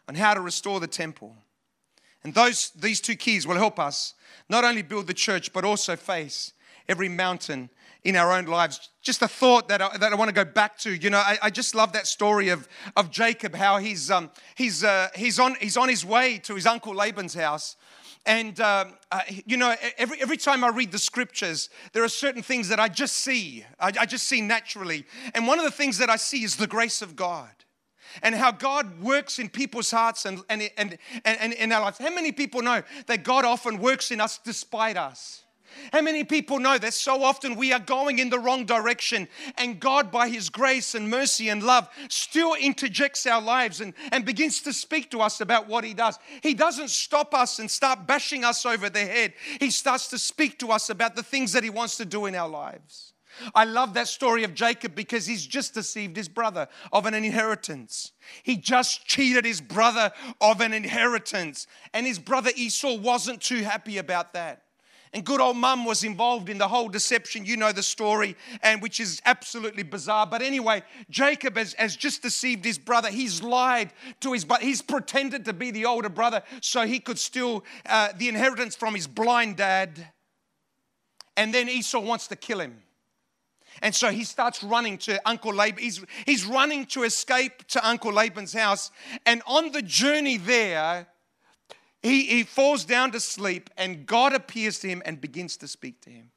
on 0.07 0.15
how 0.15 0.33
to 0.33 0.41
restore 0.41 0.79
the 0.79 0.87
temple. 0.87 1.35
And 2.23 2.33
those, 2.33 2.71
these 2.71 3.01
two 3.01 3.15
keys 3.15 3.45
will 3.45 3.55
help 3.55 3.79
us 3.79 4.15
not 4.49 4.63
only 4.63 4.81
build 4.81 5.07
the 5.07 5.13
church, 5.13 5.53
but 5.53 5.63
also 5.63 5.95
face 5.95 6.53
every 6.87 7.09
mountain 7.09 7.69
in 8.03 8.15
our 8.15 8.31
own 8.31 8.45
lives. 8.45 8.89
Just 9.01 9.21
a 9.21 9.27
thought 9.27 9.67
that 9.67 9.81
I, 9.81 9.97
that 9.97 10.13
I 10.13 10.15
want 10.15 10.29
to 10.29 10.33
go 10.33 10.45
back 10.45 10.77
to. 10.79 10.93
You 10.93 11.09
know, 11.09 11.17
I, 11.17 11.37
I 11.41 11.49
just 11.49 11.73
love 11.73 11.93
that 11.93 12.07
story 12.07 12.49
of, 12.49 12.67
of 12.95 13.11
Jacob, 13.11 13.55
how 13.55 13.77
he's, 13.77 14.11
um, 14.11 14.29
he's, 14.55 14.83
uh, 14.83 15.09
he's, 15.15 15.39
on, 15.39 15.55
he's 15.59 15.77
on 15.77 15.89
his 15.89 16.05
way 16.05 16.37
to 16.39 16.55
his 16.55 16.65
uncle 16.67 16.95
Laban's 16.95 17.33
house. 17.33 17.75
And, 18.27 18.59
um, 18.59 18.93
uh, 19.11 19.21
you 19.45 19.57
know, 19.57 19.75
every, 19.97 20.19
every 20.21 20.37
time 20.37 20.63
I 20.63 20.69
read 20.69 20.91
the 20.91 20.99
scriptures, 20.99 21.69
there 21.93 22.03
are 22.03 22.09
certain 22.09 22.41
things 22.41 22.69
that 22.69 22.79
I 22.79 22.87
just 22.87 23.17
see. 23.17 23.65
I, 23.79 23.91
I 23.99 24.05
just 24.05 24.27
see 24.27 24.41
naturally. 24.41 25.05
And 25.33 25.45
one 25.45 25.59
of 25.59 25.65
the 25.65 25.71
things 25.71 25.99
that 25.99 26.09
I 26.09 26.15
see 26.15 26.43
is 26.43 26.55
the 26.55 26.67
grace 26.67 27.03
of 27.03 27.15
God 27.15 27.49
and 28.21 28.35
how 28.35 28.51
God 28.51 29.01
works 29.01 29.39
in 29.39 29.49
people's 29.49 29.91
hearts 29.91 30.25
and, 30.25 30.41
and, 30.49 30.69
and, 30.77 30.97
and, 31.23 31.53
in 31.53 31.71
our 31.71 31.81
lives. 31.81 31.97
How 31.97 32.13
many 32.13 32.31
people 32.31 32.61
know 32.61 32.81
that 33.07 33.23
God 33.23 33.45
often 33.45 33.79
works 33.79 34.11
in 34.11 34.21
us 34.21 34.39
despite 34.43 34.97
us? 34.97 35.43
How 35.91 36.01
many 36.01 36.23
people 36.23 36.59
know 36.59 36.77
that 36.77 36.93
so 36.93 37.23
often 37.23 37.55
we 37.55 37.73
are 37.73 37.79
going 37.79 38.19
in 38.19 38.29
the 38.29 38.39
wrong 38.39 38.65
direction 38.65 39.27
and 39.57 39.79
God, 39.79 40.11
by 40.11 40.29
His 40.29 40.49
grace 40.49 40.95
and 40.95 41.09
mercy 41.09 41.49
and 41.49 41.61
love, 41.61 41.89
still 42.09 42.53
interjects 42.53 43.25
our 43.25 43.41
lives 43.41 43.81
and, 43.81 43.93
and 44.11 44.25
begins 44.25 44.61
to 44.61 44.73
speak 44.73 45.11
to 45.11 45.21
us 45.21 45.41
about 45.41 45.67
what 45.67 45.83
He 45.83 45.93
does? 45.93 46.17
He 46.41 46.53
doesn't 46.53 46.89
stop 46.89 47.33
us 47.33 47.59
and 47.59 47.69
start 47.69 48.07
bashing 48.07 48.43
us 48.43 48.65
over 48.65 48.89
the 48.89 48.99
head. 48.99 49.33
He 49.59 49.69
starts 49.69 50.07
to 50.09 50.17
speak 50.17 50.59
to 50.59 50.71
us 50.71 50.89
about 50.89 51.15
the 51.15 51.23
things 51.23 51.53
that 51.53 51.63
He 51.63 51.69
wants 51.69 51.97
to 51.97 52.05
do 52.05 52.25
in 52.25 52.35
our 52.35 52.49
lives. 52.49 53.13
I 53.53 53.65
love 53.65 53.93
that 53.93 54.07
story 54.07 54.43
of 54.43 54.53
Jacob 54.53 54.95
because 54.95 55.25
he's 55.25 55.45
just 55.45 55.73
deceived 55.73 56.15
his 56.15 56.27
brother 56.27 56.67
of 56.91 57.05
an 57.05 57.13
inheritance. 57.13 58.11
He 58.43 58.57
just 58.57 59.05
cheated 59.05 59.45
his 59.45 59.61
brother 59.61 60.11
of 60.41 60.61
an 60.61 60.73
inheritance. 60.73 61.67
And 61.93 62.05
his 62.05 62.19
brother 62.19 62.51
Esau 62.55 62.95
wasn't 62.95 63.41
too 63.41 63.63
happy 63.63 63.97
about 63.97 64.33
that. 64.33 64.61
And 65.15 65.23
good 65.23 65.39
old 65.39 65.55
mum 65.55 65.85
was 65.85 66.03
involved 66.03 66.49
in 66.49 66.57
the 66.57 66.67
whole 66.67 66.89
deception. 66.89 67.45
You 67.45 67.55
know 67.55 67.71
the 67.71 67.81
story, 67.81 68.35
and 68.61 68.81
which 68.81 68.99
is 68.99 69.21
absolutely 69.25 69.83
bizarre. 69.83 70.27
But 70.27 70.41
anyway, 70.41 70.83
Jacob 71.09 71.55
has, 71.55 71.73
has 71.75 71.95
just 71.95 72.21
deceived 72.21 72.65
his 72.65 72.77
brother. 72.77 73.09
He's 73.09 73.41
lied 73.41 73.93
to 74.19 74.33
his 74.33 74.43
brother. 74.43 74.65
He's 74.65 74.81
pretended 74.81 75.45
to 75.45 75.53
be 75.53 75.71
the 75.71 75.85
older 75.85 76.09
brother 76.09 76.43
so 76.59 76.85
he 76.85 76.99
could 76.99 77.17
steal 77.17 77.63
uh, 77.85 78.09
the 78.17 78.27
inheritance 78.27 78.75
from 78.75 78.93
his 78.93 79.07
blind 79.07 79.55
dad. 79.55 80.05
And 81.37 81.53
then 81.53 81.69
Esau 81.69 82.01
wants 82.01 82.27
to 82.27 82.35
kill 82.35 82.59
him. 82.59 82.83
And 83.81 83.93
so 83.93 84.09
he 84.09 84.23
starts 84.23 84.63
running 84.63 84.97
to 84.99 85.19
Uncle 85.27 85.53
Laban. 85.53 85.83
He's, 85.83 86.03
he's 86.25 86.45
running 86.45 86.85
to 86.87 87.03
escape 87.03 87.65
to 87.67 87.87
Uncle 87.87 88.13
Laban's 88.13 88.53
house. 88.53 88.91
And 89.25 89.41
on 89.45 89.71
the 89.71 89.81
journey 89.81 90.37
there, 90.37 91.07
he, 92.01 92.25
he 92.25 92.43
falls 92.43 92.85
down 92.85 93.11
to 93.11 93.19
sleep, 93.19 93.69
and 93.77 94.05
God 94.05 94.33
appears 94.33 94.79
to 94.79 94.87
him 94.87 95.01
and 95.05 95.19
begins 95.19 95.57
to 95.57 95.67
speak 95.67 96.01
to 96.01 96.09
him. 96.09 96.31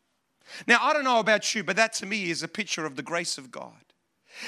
Now, 0.67 0.79
I 0.81 0.93
don't 0.95 1.05
know 1.05 1.21
about 1.21 1.55
you, 1.55 1.63
but 1.63 1.77
that 1.77 1.93
to 1.95 2.07
me 2.07 2.31
is 2.31 2.43
a 2.43 2.49
picture 2.49 2.87
of 2.87 2.97
the 2.97 3.03
grace 3.03 3.37
of 3.37 3.51
God. 3.51 3.75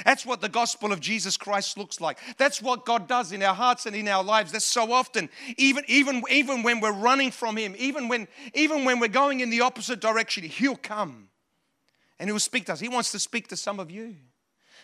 That's 0.05 0.25
what 0.25 0.41
the 0.41 0.49
gospel 0.49 0.93
of 0.93 1.01
Jesus 1.01 1.37
Christ 1.37 1.77
looks 1.77 2.01
like. 2.01 2.19
That's 2.39 2.63
what 2.63 2.87
God 2.87 3.09
does 3.09 3.33
in 3.33 3.43
our 3.43 3.55
hearts 3.55 3.87
and 3.87 3.97
in 3.97 4.09
our 4.09 4.23
lives. 4.23 4.53
That's 4.53 4.65
so 4.65 4.93
often, 4.93 5.29
even, 5.57 5.85
even, 5.89 6.23
even 6.31 6.63
when 6.63 6.81
we're 6.81 6.93
running 6.93 7.31
from 7.31 7.57
Him, 7.57 7.75
even 7.77 8.09
when, 8.09 8.29
even 8.55 8.85
when 8.85 9.01
we're 9.01 9.09
going 9.09 9.41
in 9.41 9.51
the 9.51 9.63
opposite 9.63 10.01
direction, 10.01 10.45
He'll 10.45 10.77
come 10.77 11.30
and 12.21 12.29
He'll 12.29 12.39
speak 12.39 12.67
to 12.67 12.75
us. 12.75 12.81
He 12.81 12.89
wants 12.89 13.11
to 13.13 13.19
speak 13.19 13.49
to 13.49 13.57
some 13.57 13.81
of 13.81 13.91
you. 13.91 14.15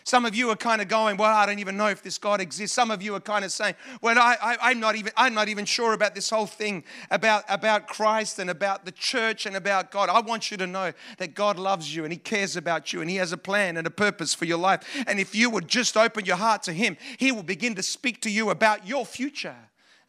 Some 0.03 0.25
of 0.25 0.33
you 0.35 0.49
are 0.49 0.55
kind 0.55 0.81
of 0.81 0.87
going, 0.87 1.17
well, 1.17 1.35
I 1.35 1.45
don't 1.45 1.59
even 1.59 1.75
know 1.75 1.87
if 1.87 2.01
this 2.01 2.17
God 2.17 2.39
exists. 2.39 2.73
Some 2.73 2.91
of 2.91 3.01
you 3.01 3.13
are 3.15 3.19
kind 3.19 3.43
of 3.43 3.51
saying, 3.51 3.75
well, 4.01 4.17
I, 4.17 4.71
am 4.71 4.79
not 4.79 4.95
even, 4.95 5.11
I'm 5.17 5.33
not 5.33 5.49
even 5.49 5.65
sure 5.65 5.91
about 5.91 6.15
this 6.15 6.29
whole 6.29 6.45
thing 6.45 6.85
about, 7.11 7.43
about 7.49 7.87
Christ 7.87 8.39
and 8.39 8.49
about 8.49 8.85
the 8.85 8.93
church 8.93 9.45
and 9.45 9.55
about 9.55 9.91
God. 9.91 10.07
I 10.07 10.21
want 10.21 10.49
you 10.49 10.55
to 10.57 10.67
know 10.67 10.93
that 11.17 11.35
God 11.35 11.59
loves 11.59 11.93
you 11.93 12.05
and 12.05 12.13
He 12.13 12.17
cares 12.17 12.55
about 12.55 12.93
you 12.93 13.01
and 13.01 13.09
He 13.09 13.17
has 13.17 13.33
a 13.33 13.37
plan 13.37 13.75
and 13.75 13.85
a 13.85 13.91
purpose 13.91 14.33
for 14.33 14.45
your 14.45 14.59
life. 14.59 14.81
And 15.05 15.19
if 15.19 15.35
you 15.35 15.49
would 15.49 15.67
just 15.67 15.97
open 15.97 16.23
your 16.23 16.37
heart 16.37 16.63
to 16.63 16.73
Him, 16.73 16.95
He 17.17 17.33
will 17.33 17.43
begin 17.43 17.75
to 17.75 17.83
speak 17.83 18.21
to 18.21 18.31
you 18.31 18.49
about 18.49 18.87
your 18.87 19.05
future 19.05 19.57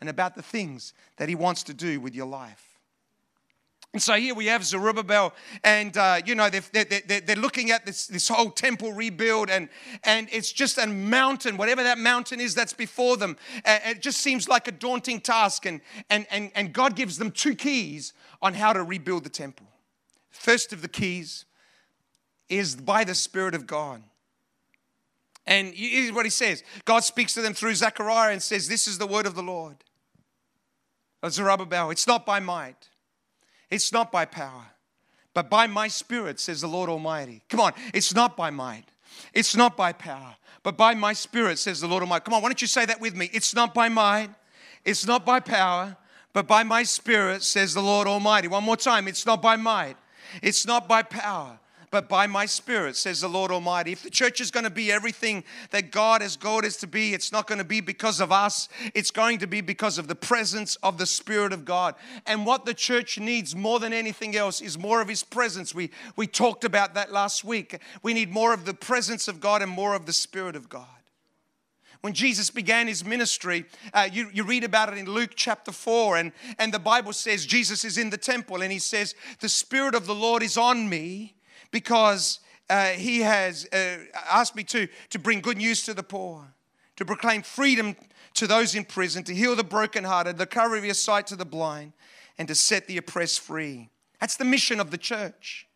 and 0.01 0.09
about 0.09 0.37
the 0.37 0.43
things 0.43 0.95
that 1.17 1.29
He 1.29 1.35
wants 1.35 1.65
to 1.65 1.75
do 1.75 2.01
with 2.01 2.15
your 2.15 2.27
life. 2.27 2.68
And 3.99 4.03
so 4.05 4.15
here 4.15 4.33
we 4.33 4.47
have 4.47 4.65
Zerubbabel, 4.65 5.35
and 5.65 5.97
uh, 5.97 6.21
you 6.25 6.37
know, 6.37 6.49
they're, 6.49 6.85
they're, 6.85 7.21
they're 7.21 7.35
looking 7.35 7.73
at 7.73 7.85
this, 7.85 8.07
this 8.07 8.29
whole 8.29 8.49
temple 8.49 8.93
rebuild, 8.93 9.51
and, 9.51 9.69
and 10.05 10.29
it's 10.31 10.53
just 10.53 10.79
a 10.79 10.87
mountain, 10.87 11.57
whatever 11.57 11.83
that 11.83 11.99
mountain 11.99 12.41
is 12.41 12.55
that's 12.55 12.73
before 12.73 13.17
them. 13.17 13.37
It 13.65 14.01
just 14.01 14.21
seems 14.21 14.49
like 14.49 14.69
a 14.69 14.71
daunting 14.71 15.21
task, 15.21 15.67
and, 15.67 15.81
and, 16.09 16.29
and, 16.31 16.53
and 16.55 16.73
God 16.73 16.95
gives 16.95 17.19
them 17.19 17.33
two 17.33 17.57
keys 17.57 18.13
on 18.41 18.55
how 18.55 18.73
to 18.73 18.85
rebuild 18.85 19.25
the 19.25 19.31
temple. 19.31 19.67
First 20.31 20.73
of 20.73 20.81
the 20.81 20.87
keys 20.87 21.45
is 22.49 22.77
by 22.77 23.03
the 23.03 23.17
Spirit 23.17 23.57
of 23.57 23.67
God. 23.67 24.05
And 25.45 25.75
here's 25.75 26.13
what 26.13 26.25
he 26.25 26.31
says 26.31 26.63
God 26.85 27.03
speaks 27.03 27.35
to 27.35 27.43
them 27.43 27.53
through 27.53 27.75
Zechariah 27.75 28.31
and 28.31 28.41
says, 28.41 28.69
This 28.69 28.87
is 28.87 28.99
the 28.99 29.09
word 29.09 29.27
of 29.27 29.35
the 29.35 29.43
Lord. 29.43 29.79
Zerubbabel, 31.29 31.91
it's 31.91 32.07
not 32.07 32.25
by 32.25 32.39
might 32.39 32.91
it's 33.71 33.93
not 33.93 34.11
by 34.11 34.25
power, 34.25 34.67
but 35.35 35.51
by 35.51 35.67
my 35.67 35.89
spirit, 35.89 36.41
says 36.41 36.61
the 36.61 36.69
Lord 36.69 36.89
Almighty. 36.89 37.43
Come 37.49 37.61
on, 37.61 37.73
it's 37.93 38.15
not 38.15 38.37
by 38.37 38.51
might. 38.51 38.85
It's 39.35 39.57
not 39.57 39.77
by 39.77 39.93
power, 39.93 40.37
but 40.63 40.77
by 40.77 40.95
my 40.95 41.13
spirit, 41.13 41.59
says 41.59 41.81
the 41.81 41.89
Lord 41.89 42.03
Almighty. 42.03 42.25
Come 42.25 42.35
on, 42.35 42.43
why 42.43 42.49
don't 42.49 42.61
you 42.61 42.69
say 42.69 42.87
that 42.87 43.01
with 43.01 43.15
me? 43.15 43.31
It's 43.33 43.55
not 43.55 43.75
by 43.75 43.89
might, 43.89 44.31
it's 44.85 45.07
not 45.07 45.25
by 45.27 45.41
power, 45.41 45.97
but 46.33 46.47
by 46.47 46.63
my 46.63 46.83
spirit, 46.83 47.43
says 47.43 47.75
the 47.75 47.81
Lord 47.83 48.07
Almighty. 48.07 48.49
One 48.49 48.65
more 48.65 48.77
time, 48.77 49.09
it's 49.09 49.27
not 49.27 49.43
by 49.43 49.57
might, 49.57 49.97
it's 50.43 50.67
not 50.67 50.89
by 50.89 51.03
power, 51.03 51.59
but 51.91 52.09
by 52.09 52.27
my 52.27 52.47
spirit, 52.47 52.97
says 52.97 53.21
the 53.21 53.29
Lord 53.29 53.51
Almighty. 53.51 53.93
If 53.93 54.03
the 54.03 54.11
church 54.11 54.41
is 54.41 54.51
going 54.51 54.65
to 54.65 54.71
be 54.71 54.93
everything 54.93 55.45
that 55.71 55.91
God 55.91 56.23
has 56.23 56.37
called 56.37 56.65
us 56.65 56.77
to 56.79 56.87
be, 56.87 57.15
it's 57.15 57.33
not 57.33 57.47
going 57.47 57.59
to 57.59 57.65
be 57.65 57.81
because 57.81 58.21
of 58.21 58.33
us, 58.33 58.69
it's 58.95 59.11
going 59.11 59.39
to 59.39 59.47
be 59.47 59.61
because 59.61 59.99
of 59.99 60.09
the 60.09 60.15
presence 60.15 60.77
of 60.83 60.99
the 60.99 61.07
Spirit 61.07 61.53
of 61.53 61.65
God. 61.65 61.95
And 62.27 62.45
what 62.45 62.65
the 62.65 62.75
church 62.75 63.19
needs 63.19 63.57
more 63.57 63.81
than 63.81 63.93
anything 63.93 64.37
else 64.37 64.61
is 64.61 64.79
more 64.79 65.01
of 65.01 65.09
His 65.09 65.23
presence. 65.23 65.75
We, 65.75 65.91
we 66.17 66.27
talked 66.27 66.65
about 66.65 66.95
that 66.95 67.13
last 67.13 67.45
week. 67.45 67.81
We 68.03 68.15
need 68.15 68.31
more 68.31 68.53
of 68.53 68.65
the 68.65 68.75
presence 68.75 69.29
of 69.29 69.41
God 69.41 69.63
and 69.63 69.71
more 69.71 69.95
of 69.95 70.07
the 70.07 70.13
Spirit 70.13 70.57
of 70.57 70.69
God. 70.69 70.87
When 72.01 72.13
Jesus 72.13 72.49
began 72.49 72.87
his 72.87 73.05
ministry, 73.05 73.65
uh, 73.93 74.09
you, 74.13 74.31
you 74.33 74.45
read 74.45 74.63
about 74.63 74.93
it 74.93 74.99
in 74.99 75.07
Luke 75.07 75.33
chapter 75.35 75.73
4, 75.73 76.17
and, 76.19 76.33
and 76.57 76.73
the 76.73 76.79
Bible 76.79 77.13
says 77.13 77.45
Jesus 77.45 77.85
is 77.85 77.99
in 77.99 78.11
the 78.11 78.17
temple, 78.17 78.63
and 78.63 78.71
he 78.71 78.79
says, 78.79 79.17
The 79.41 79.49
Spirit 79.49 79.97
of 79.97 80.07
the 80.07 80.15
Lord 80.15 80.45
is 80.45 80.57
on 80.57 80.89
me 80.89 81.35
because 81.71 82.41
uh, 82.71 82.89
he 82.89 83.21
has 83.21 83.67
uh, 83.73 83.99
asked 84.31 84.55
me 84.55 84.65
to, 84.65 84.89
to 85.11 85.19
bring 85.19 85.41
good 85.41 85.57
news 85.57 85.83
to 85.85 85.95
the 85.95 86.03
poor, 86.03 86.55
to 86.97 87.05
proclaim 87.05 87.43
freedom 87.43 87.97
to 88.35 88.47
those 88.47 88.75
in 88.75 88.85
prison, 88.85 89.25
to 89.25 89.35
heal 89.35 89.57
the 89.57 89.65
brokenhearted, 89.65 90.37
the 90.37 90.45
recovery 90.45 90.79
of 90.79 90.85
your 90.85 90.95
sight 90.95 91.27
to 91.27 91.37
the 91.37 91.45
blind, 91.45 91.93
and 92.37 92.47
to 92.49 92.55
set 92.55 92.87
the 92.87 92.97
oppressed 92.97 93.41
free. 93.41 93.91
That's 94.21 94.37
the 94.37 94.45
mission 94.45 94.81
of 94.81 94.91
the 94.91 94.99
church. 94.99 95.67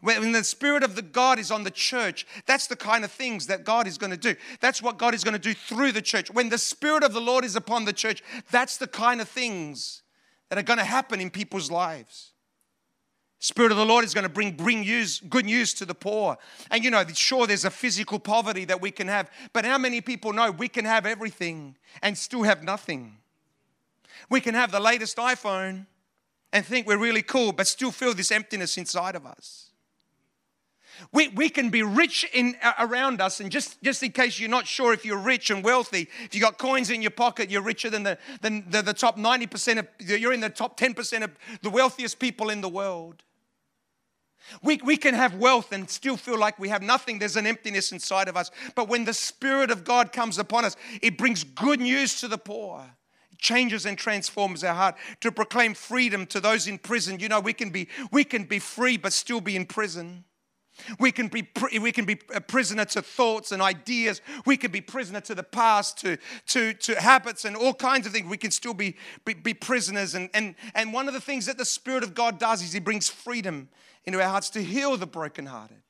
When 0.00 0.32
the 0.32 0.44
Spirit 0.44 0.82
of 0.82 0.96
the 0.96 1.02
God 1.02 1.38
is 1.38 1.50
on 1.50 1.64
the 1.64 1.70
church, 1.70 2.26
that's 2.46 2.66
the 2.66 2.76
kind 2.76 3.04
of 3.04 3.10
things 3.10 3.48
that 3.48 3.64
God 3.64 3.86
is 3.86 3.98
going 3.98 4.10
to 4.10 4.16
do. 4.16 4.34
That's 4.60 4.80
what 4.80 4.96
God 4.96 5.14
is 5.14 5.24
going 5.24 5.34
to 5.34 5.38
do 5.38 5.52
through 5.52 5.92
the 5.92 6.00
church. 6.00 6.30
When 6.30 6.48
the 6.48 6.56
Spirit 6.56 7.04
of 7.04 7.12
the 7.12 7.20
Lord 7.20 7.44
is 7.44 7.54
upon 7.54 7.84
the 7.84 7.92
church, 7.92 8.22
that's 8.50 8.78
the 8.78 8.86
kind 8.86 9.20
of 9.20 9.28
things 9.28 10.02
that 10.48 10.58
are 10.58 10.62
going 10.62 10.78
to 10.78 10.84
happen 10.84 11.20
in 11.20 11.28
people's 11.28 11.70
lives. 11.70 12.32
Spirit 13.42 13.72
of 13.72 13.78
the 13.78 13.86
Lord 13.86 14.04
is 14.04 14.12
going 14.12 14.24
to 14.24 14.28
bring, 14.28 14.52
bring 14.52 14.82
news, 14.82 15.18
good 15.20 15.46
news 15.46 15.72
to 15.74 15.86
the 15.86 15.94
poor. 15.94 16.36
And 16.70 16.84
you 16.84 16.90
know, 16.90 17.02
sure, 17.14 17.46
there's 17.46 17.64
a 17.64 17.70
physical 17.70 18.18
poverty 18.18 18.66
that 18.66 18.82
we 18.82 18.90
can 18.90 19.08
have, 19.08 19.30
but 19.54 19.64
how 19.64 19.78
many 19.78 20.02
people 20.02 20.34
know 20.34 20.50
we 20.50 20.68
can 20.68 20.84
have 20.84 21.06
everything 21.06 21.76
and 22.02 22.16
still 22.18 22.42
have 22.42 22.62
nothing? 22.62 23.16
We 24.28 24.42
can 24.42 24.54
have 24.54 24.70
the 24.70 24.78
latest 24.78 25.16
iPhone 25.16 25.86
and 26.52 26.66
think 26.66 26.86
we're 26.86 26.98
really 26.98 27.22
cool, 27.22 27.52
but 27.52 27.66
still 27.66 27.90
feel 27.90 28.12
this 28.12 28.30
emptiness 28.30 28.76
inside 28.76 29.16
of 29.16 29.24
us. 29.24 29.70
We, 31.10 31.28
we 31.28 31.48
can 31.48 31.70
be 31.70 31.82
rich 31.82 32.28
in, 32.34 32.56
around 32.78 33.22
us, 33.22 33.40
and 33.40 33.50
just, 33.50 33.82
just 33.82 34.02
in 34.02 34.12
case 34.12 34.38
you're 34.38 34.50
not 34.50 34.66
sure 34.66 34.92
if 34.92 35.02
you're 35.02 35.16
rich 35.16 35.48
and 35.48 35.64
wealthy, 35.64 36.08
if 36.24 36.34
you 36.34 36.42
got 36.42 36.58
coins 36.58 36.90
in 36.90 37.00
your 37.00 37.10
pocket, 37.10 37.50
you're 37.50 37.62
richer 37.62 37.88
than 37.88 38.02
the, 38.02 38.18
than 38.42 38.68
the, 38.68 38.82
the 38.82 38.92
top 38.92 39.16
90% 39.16 39.78
of, 39.78 39.88
you're 39.98 40.34
in 40.34 40.40
the 40.40 40.50
top 40.50 40.78
10% 40.78 41.24
of 41.24 41.30
the 41.62 41.70
wealthiest 41.70 42.18
people 42.18 42.50
in 42.50 42.60
the 42.60 42.68
world. 42.68 43.22
We, 44.62 44.80
we 44.84 44.96
can 44.96 45.14
have 45.14 45.34
wealth 45.34 45.72
and 45.72 45.88
still 45.88 46.16
feel 46.16 46.38
like 46.38 46.58
we 46.58 46.68
have 46.68 46.82
nothing. 46.82 47.18
There's 47.18 47.36
an 47.36 47.46
emptiness 47.46 47.92
inside 47.92 48.28
of 48.28 48.36
us. 48.36 48.50
But 48.74 48.88
when 48.88 49.04
the 49.04 49.14
Spirit 49.14 49.70
of 49.70 49.84
God 49.84 50.12
comes 50.12 50.38
upon 50.38 50.64
us, 50.64 50.76
it 51.02 51.18
brings 51.18 51.44
good 51.44 51.80
news 51.80 52.20
to 52.20 52.28
the 52.28 52.38
poor. 52.38 52.84
Changes 53.38 53.86
and 53.86 53.96
transforms 53.96 54.62
our 54.62 54.74
heart 54.74 54.96
to 55.20 55.32
proclaim 55.32 55.72
freedom 55.74 56.26
to 56.26 56.40
those 56.40 56.66
in 56.66 56.78
prison. 56.78 57.18
You 57.20 57.28
know, 57.28 57.40
we 57.40 57.54
can 57.54 57.70
be, 57.70 57.88
we 58.12 58.22
can 58.22 58.44
be 58.44 58.58
free 58.58 58.96
but 58.98 59.12
still 59.12 59.40
be 59.40 59.56
in 59.56 59.64
prison. 59.64 60.24
We 60.98 61.12
can 61.12 61.28
be 61.28 61.48
we 61.80 61.92
can 61.92 62.04
be 62.04 62.18
a 62.34 62.40
prisoner 62.40 62.84
to 62.86 63.02
thoughts 63.02 63.52
and 63.52 63.62
ideas. 63.62 64.20
We 64.46 64.56
can 64.56 64.70
be 64.70 64.80
prisoner 64.80 65.20
to 65.22 65.34
the 65.34 65.42
past, 65.42 65.98
to 65.98 66.18
to 66.48 66.74
to 66.74 67.00
habits 67.00 67.44
and 67.44 67.56
all 67.56 67.74
kinds 67.74 68.06
of 68.06 68.12
things. 68.12 68.28
We 68.28 68.36
can 68.36 68.50
still 68.50 68.74
be 68.74 68.96
be, 69.24 69.34
be 69.34 69.54
prisoners. 69.54 70.14
And 70.14 70.30
and 70.34 70.54
and 70.74 70.92
one 70.92 71.08
of 71.08 71.14
the 71.14 71.20
things 71.20 71.46
that 71.46 71.58
the 71.58 71.64
Spirit 71.64 72.02
of 72.02 72.14
God 72.14 72.38
does 72.38 72.62
is 72.62 72.72
He 72.72 72.80
brings 72.80 73.08
freedom 73.08 73.68
into 74.04 74.22
our 74.22 74.28
hearts 74.28 74.50
to 74.50 74.62
heal 74.62 74.96
the 74.96 75.06
brokenhearted. 75.06 75.82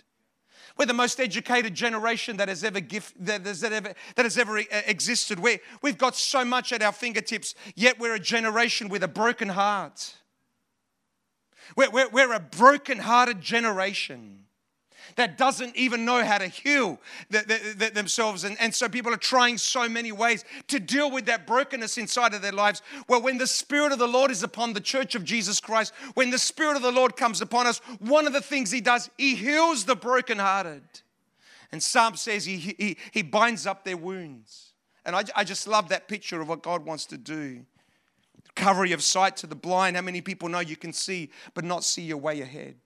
We're 0.76 0.86
the 0.86 0.94
most 0.94 1.20
educated 1.20 1.74
generation 1.74 2.38
that 2.38 2.48
has 2.48 2.64
ever, 2.64 2.80
gift, 2.80 3.14
that 3.24 3.44
has 3.44 3.62
ever, 3.62 3.92
that 4.16 4.24
has 4.24 4.38
ever 4.38 4.58
uh, 4.58 4.62
existed. 4.86 5.38
we 5.38 5.58
we've 5.82 5.98
got 5.98 6.16
so 6.16 6.44
much 6.44 6.72
at 6.72 6.82
our 6.82 6.92
fingertips, 6.92 7.54
yet 7.74 7.98
we're 7.98 8.14
a 8.14 8.20
generation 8.20 8.88
with 8.88 9.02
a 9.02 9.08
broken 9.08 9.50
heart. 9.50 10.14
We're, 11.76 11.90
we're, 11.90 12.08
we're 12.08 12.32
a 12.32 12.40
broken-hearted 12.40 13.40
generation 13.40 14.46
that 15.16 15.38
doesn't 15.38 15.76
even 15.76 16.04
know 16.04 16.24
how 16.24 16.38
to 16.38 16.48
heal 16.48 16.98
the, 17.30 17.38
the, 17.38 17.74
the, 17.86 17.90
themselves. 17.90 18.44
And, 18.44 18.56
and 18.60 18.74
so 18.74 18.88
people 18.88 19.12
are 19.12 19.18
trying 19.18 19.58
so 19.58 19.88
many 19.88 20.12
ways 20.12 20.44
to 20.68 20.80
deal 20.80 21.10
with 21.10 21.26
that 21.26 21.46
brokenness 21.46 21.98
inside 21.98 22.34
of 22.34 22.42
their 22.42 22.52
lives. 22.52 22.82
Well, 23.08 23.22
when 23.22 23.38
the 23.38 23.46
Spirit 23.46 23.92
of 23.92 23.98
the 23.98 24.08
Lord 24.08 24.30
is 24.30 24.42
upon 24.42 24.72
the 24.72 24.80
church 24.80 25.14
of 25.14 25.24
Jesus 25.24 25.60
Christ, 25.60 25.92
when 26.14 26.30
the 26.30 26.38
Spirit 26.38 26.76
of 26.76 26.82
the 26.82 26.92
Lord 26.92 27.16
comes 27.16 27.40
upon 27.40 27.66
us, 27.66 27.78
one 27.98 28.26
of 28.26 28.32
the 28.32 28.40
things 28.40 28.70
He 28.70 28.80
does, 28.80 29.10
He 29.16 29.34
heals 29.34 29.84
the 29.84 29.96
brokenhearted. 29.96 30.82
And 31.72 31.82
Psalm 31.82 32.16
says 32.16 32.44
He, 32.44 32.56
he, 32.56 32.96
he 33.12 33.22
binds 33.22 33.66
up 33.66 33.84
their 33.84 33.96
wounds. 33.96 34.72
And 35.04 35.16
I, 35.16 35.24
I 35.34 35.44
just 35.44 35.66
love 35.66 35.88
that 35.88 36.08
picture 36.08 36.40
of 36.40 36.48
what 36.48 36.62
God 36.62 36.84
wants 36.84 37.06
to 37.06 37.18
do. 37.18 37.64
Recovery 38.56 38.92
of 38.92 39.02
sight 39.02 39.36
to 39.38 39.46
the 39.46 39.54
blind. 39.54 39.96
How 39.96 40.02
many 40.02 40.20
people 40.20 40.48
know 40.48 40.60
you 40.60 40.76
can 40.76 40.92
see 40.92 41.30
but 41.54 41.64
not 41.64 41.84
see 41.84 42.02
your 42.02 42.18
way 42.18 42.40
ahead? 42.40 42.76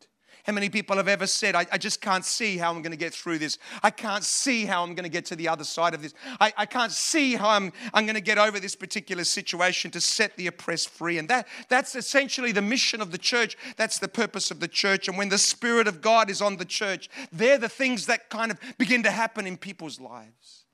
How 0.44 0.52
many 0.52 0.68
people 0.68 0.96
have 0.98 1.08
ever 1.08 1.26
said, 1.26 1.54
I, 1.54 1.66
I 1.72 1.78
just 1.78 2.02
can't 2.02 2.24
see 2.24 2.58
how 2.58 2.70
I'm 2.70 2.82
going 2.82 2.92
to 2.92 2.98
get 2.98 3.14
through 3.14 3.38
this? 3.38 3.56
I 3.82 3.88
can't 3.88 4.22
see 4.22 4.66
how 4.66 4.82
I'm 4.82 4.94
going 4.94 5.04
to 5.04 5.10
get 5.10 5.24
to 5.26 5.36
the 5.36 5.48
other 5.48 5.64
side 5.64 5.94
of 5.94 6.02
this. 6.02 6.12
I, 6.38 6.52
I 6.58 6.66
can't 6.66 6.92
see 6.92 7.34
how 7.34 7.48
I'm, 7.48 7.72
I'm 7.94 8.04
going 8.04 8.14
to 8.14 8.20
get 8.20 8.36
over 8.36 8.60
this 8.60 8.76
particular 8.76 9.24
situation 9.24 9.90
to 9.92 10.02
set 10.02 10.36
the 10.36 10.46
oppressed 10.46 10.90
free. 10.90 11.16
And 11.16 11.30
that, 11.30 11.48
that's 11.70 11.94
essentially 11.94 12.52
the 12.52 12.60
mission 12.60 13.00
of 13.00 13.10
the 13.10 13.16
church. 13.16 13.56
That's 13.78 13.98
the 13.98 14.06
purpose 14.06 14.50
of 14.50 14.60
the 14.60 14.68
church. 14.68 15.08
And 15.08 15.16
when 15.16 15.30
the 15.30 15.38
Spirit 15.38 15.88
of 15.88 16.02
God 16.02 16.28
is 16.28 16.42
on 16.42 16.58
the 16.58 16.66
church, 16.66 17.08
they're 17.32 17.56
the 17.56 17.70
things 17.70 18.04
that 18.06 18.28
kind 18.28 18.50
of 18.50 18.60
begin 18.76 19.02
to 19.04 19.10
happen 19.10 19.46
in 19.46 19.56
people's 19.56 19.98
lives. 19.98 20.64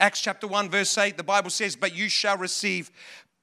Acts 0.00 0.20
chapter 0.20 0.48
1, 0.48 0.70
verse 0.70 0.98
8, 0.98 1.16
the 1.16 1.22
Bible 1.22 1.50
says, 1.50 1.76
But 1.76 1.94
you 1.94 2.08
shall 2.08 2.36
receive 2.36 2.90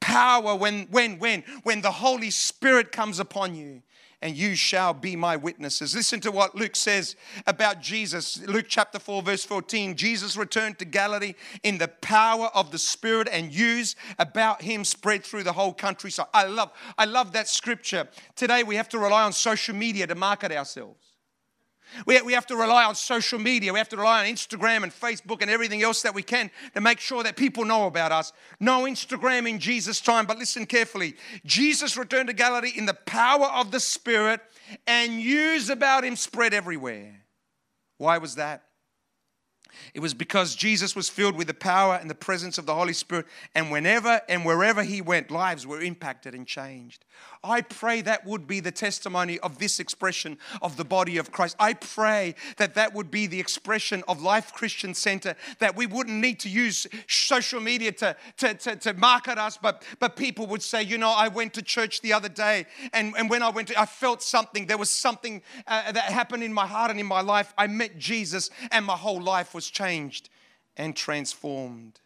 power 0.01 0.53
when, 0.53 0.87
when, 0.91 1.17
when, 1.17 1.45
when 1.63 1.79
the 1.79 1.91
Holy 1.91 2.29
Spirit 2.29 2.91
comes 2.91 3.21
upon 3.21 3.55
you 3.55 3.81
and 4.23 4.37
you 4.37 4.55
shall 4.55 4.93
be 4.93 5.17
my 5.17 5.35
witnesses. 5.35 5.93
Listen 5.93 6.21
to 6.21 6.31
what 6.31 6.55
Luke 6.55 6.77
says 6.77 7.17
about 7.45 7.81
Jesus. 7.81 8.41
Luke 8.47 8.67
chapter 8.69 8.97
4, 8.97 9.21
verse 9.21 9.43
14. 9.43 9.95
Jesus 9.95 10.37
returned 10.37 10.79
to 10.79 10.85
Galilee 10.85 11.33
in 11.61 11.77
the 11.77 11.89
power 11.89 12.49
of 12.55 12.71
the 12.71 12.79
Spirit, 12.79 13.27
and 13.29 13.49
news 13.49 13.97
about 14.17 14.61
him 14.61 14.85
spread 14.85 15.25
through 15.25 15.43
the 15.43 15.51
whole 15.51 15.73
countryside. 15.73 16.27
I 16.33 16.45
love, 16.45 16.71
I 16.97 17.03
love 17.03 17.33
that 17.33 17.49
scripture. 17.49 18.07
Today 18.37 18.63
we 18.63 18.77
have 18.77 18.87
to 18.89 18.97
rely 18.97 19.23
on 19.23 19.33
social 19.33 19.75
media 19.75 20.07
to 20.07 20.15
market 20.15 20.53
ourselves. 20.53 21.12
We, 22.05 22.21
we 22.21 22.33
have 22.33 22.47
to 22.47 22.55
rely 22.55 22.85
on 22.85 22.95
social 22.95 23.39
media. 23.39 23.73
We 23.73 23.79
have 23.79 23.89
to 23.89 23.97
rely 23.97 24.21
on 24.21 24.33
Instagram 24.33 24.83
and 24.83 24.91
Facebook 24.91 25.41
and 25.41 25.49
everything 25.49 25.83
else 25.83 26.01
that 26.01 26.13
we 26.13 26.23
can 26.23 26.51
to 26.73 26.81
make 26.81 26.99
sure 26.99 27.23
that 27.23 27.35
people 27.35 27.65
know 27.65 27.87
about 27.87 28.11
us. 28.11 28.33
No 28.59 28.83
Instagram 28.83 29.49
in 29.49 29.59
Jesus' 29.59 30.01
time, 30.01 30.25
but 30.25 30.37
listen 30.37 30.65
carefully. 30.65 31.15
Jesus 31.45 31.97
returned 31.97 32.27
to 32.27 32.33
Galilee 32.33 32.73
in 32.75 32.85
the 32.85 32.93
power 32.93 33.45
of 33.47 33.71
the 33.71 33.79
Spirit, 33.79 34.41
and 34.87 35.17
news 35.17 35.69
about 35.69 36.03
him 36.03 36.15
spread 36.15 36.53
everywhere. 36.53 37.21
Why 37.97 38.17
was 38.17 38.35
that? 38.35 38.63
It 39.93 39.99
was 39.99 40.13
because 40.13 40.55
Jesus 40.55 40.95
was 40.95 41.09
filled 41.09 41.35
with 41.35 41.47
the 41.47 41.53
power 41.53 41.95
and 41.95 42.09
the 42.09 42.15
presence 42.15 42.57
of 42.57 42.65
the 42.65 42.75
Holy 42.75 42.93
Spirit, 42.93 43.25
and 43.55 43.71
whenever 43.71 44.21
and 44.29 44.45
wherever 44.45 44.83
he 44.83 45.01
went, 45.01 45.31
lives 45.31 45.65
were 45.67 45.81
impacted 45.81 46.33
and 46.35 46.47
changed. 46.47 47.05
I 47.43 47.61
pray 47.61 48.01
that 48.01 48.25
would 48.25 48.47
be 48.47 48.61
the 48.61 48.71
testimony 48.71 49.37
of 49.39 49.59
this 49.59 49.79
expression 49.79 50.37
of 50.61 50.77
the 50.77 50.85
body 50.85 51.17
of 51.17 51.31
Christ. 51.31 51.57
I 51.59 51.73
pray 51.73 52.35
that 52.57 52.75
that 52.75 52.93
would 52.93 53.11
be 53.11 53.27
the 53.27 53.39
expression 53.39 54.03
of 54.07 54.21
Life 54.21 54.53
Christian 54.53 54.93
Center, 54.93 55.35
that 55.59 55.75
we 55.75 55.85
wouldn't 55.85 56.21
need 56.21 56.39
to 56.41 56.49
use 56.49 56.87
social 57.07 57.59
media 57.59 57.91
to, 57.93 58.15
to, 58.37 58.53
to, 58.53 58.75
to 58.77 58.93
market 58.93 59.37
us, 59.37 59.57
but, 59.61 59.83
but 59.99 60.15
people 60.15 60.47
would 60.47 60.61
say, 60.61 60.81
you 60.83 60.97
know, 60.97 61.09
I 61.09 61.27
went 61.27 61.53
to 61.55 61.61
church 61.61 62.01
the 62.01 62.13
other 62.13 62.29
day, 62.29 62.65
and, 62.93 63.13
and 63.17 63.29
when 63.29 63.43
I 63.43 63.49
went 63.49 63.67
to, 63.69 63.79
I 63.79 63.85
felt 63.85 64.23
something. 64.23 64.65
There 64.65 64.77
was 64.77 64.89
something 64.89 65.41
uh, 65.67 65.91
that 65.91 66.05
happened 66.05 66.43
in 66.43 66.53
my 66.53 66.65
heart 66.65 66.91
and 66.91 66.99
in 66.99 67.05
my 67.05 67.21
life. 67.21 67.53
I 67.57 67.67
met 67.67 67.97
Jesus, 67.97 68.49
and 68.71 68.85
my 68.85 68.95
whole 68.95 69.21
life 69.21 69.53
was 69.53 69.69
changed 69.69 70.29
and 70.77 70.95
transformed. 70.95 71.99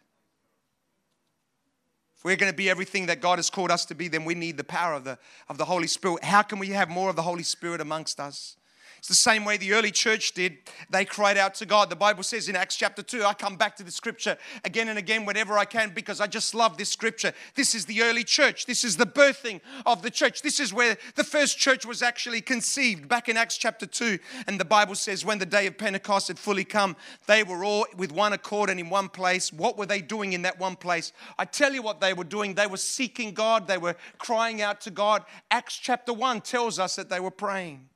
If 2.18 2.24
we're 2.24 2.36
going 2.36 2.50
to 2.50 2.56
be 2.56 2.68
everything 2.68 3.06
that 3.06 3.20
God 3.20 3.38
has 3.38 3.48
called 3.48 3.70
us 3.70 3.84
to 3.86 3.94
be, 3.94 4.08
then 4.08 4.24
we 4.24 4.34
need 4.34 4.56
the 4.56 4.64
power 4.64 4.92
of 4.92 5.04
the, 5.04 5.16
of 5.48 5.56
the 5.56 5.64
Holy 5.64 5.86
Spirit. 5.86 6.24
How 6.24 6.42
can 6.42 6.58
we 6.58 6.70
have 6.70 6.90
more 6.90 7.08
of 7.08 7.16
the 7.16 7.22
Holy 7.22 7.44
Spirit 7.44 7.80
amongst 7.80 8.18
us? 8.18 8.57
It's 8.98 9.08
the 9.08 9.14
same 9.14 9.44
way 9.44 9.56
the 9.56 9.72
early 9.72 9.90
church 9.90 10.32
did. 10.32 10.58
They 10.90 11.04
cried 11.04 11.38
out 11.38 11.54
to 11.56 11.66
God. 11.66 11.88
The 11.88 11.96
Bible 11.96 12.22
says 12.22 12.48
in 12.48 12.56
Acts 12.56 12.76
chapter 12.76 13.02
2, 13.02 13.24
I 13.24 13.32
come 13.34 13.56
back 13.56 13.76
to 13.76 13.84
the 13.84 13.90
scripture 13.90 14.36
again 14.64 14.88
and 14.88 14.98
again 14.98 15.24
whenever 15.24 15.56
I 15.56 15.64
can 15.64 15.90
because 15.90 16.20
I 16.20 16.26
just 16.26 16.54
love 16.54 16.76
this 16.76 16.90
scripture. 16.90 17.32
This 17.54 17.74
is 17.74 17.86
the 17.86 18.02
early 18.02 18.24
church. 18.24 18.66
This 18.66 18.82
is 18.82 18.96
the 18.96 19.06
birthing 19.06 19.60
of 19.86 20.02
the 20.02 20.10
church. 20.10 20.42
This 20.42 20.58
is 20.58 20.72
where 20.72 20.96
the 21.14 21.24
first 21.24 21.58
church 21.58 21.86
was 21.86 22.02
actually 22.02 22.40
conceived 22.40 23.08
back 23.08 23.28
in 23.28 23.36
Acts 23.36 23.56
chapter 23.56 23.86
2. 23.86 24.18
And 24.46 24.58
the 24.58 24.64
Bible 24.64 24.96
says 24.96 25.24
when 25.24 25.38
the 25.38 25.46
day 25.46 25.66
of 25.66 25.78
Pentecost 25.78 26.28
had 26.28 26.38
fully 26.38 26.64
come, 26.64 26.96
they 27.26 27.44
were 27.44 27.64
all 27.64 27.86
with 27.96 28.10
one 28.10 28.32
accord 28.32 28.68
and 28.68 28.80
in 28.80 28.90
one 28.90 29.08
place. 29.08 29.52
What 29.52 29.78
were 29.78 29.86
they 29.86 30.00
doing 30.00 30.32
in 30.32 30.42
that 30.42 30.58
one 30.58 30.76
place? 30.76 31.12
I 31.38 31.44
tell 31.44 31.72
you 31.72 31.82
what 31.82 32.00
they 32.00 32.14
were 32.14 32.24
doing. 32.24 32.54
They 32.54 32.66
were 32.66 32.76
seeking 32.76 33.32
God, 33.32 33.68
they 33.68 33.78
were 33.78 33.96
crying 34.18 34.60
out 34.60 34.80
to 34.82 34.90
God. 34.90 35.24
Acts 35.50 35.76
chapter 35.76 36.12
1 36.12 36.40
tells 36.40 36.78
us 36.78 36.96
that 36.96 37.08
they 37.08 37.20
were 37.20 37.30
praying. 37.30 37.88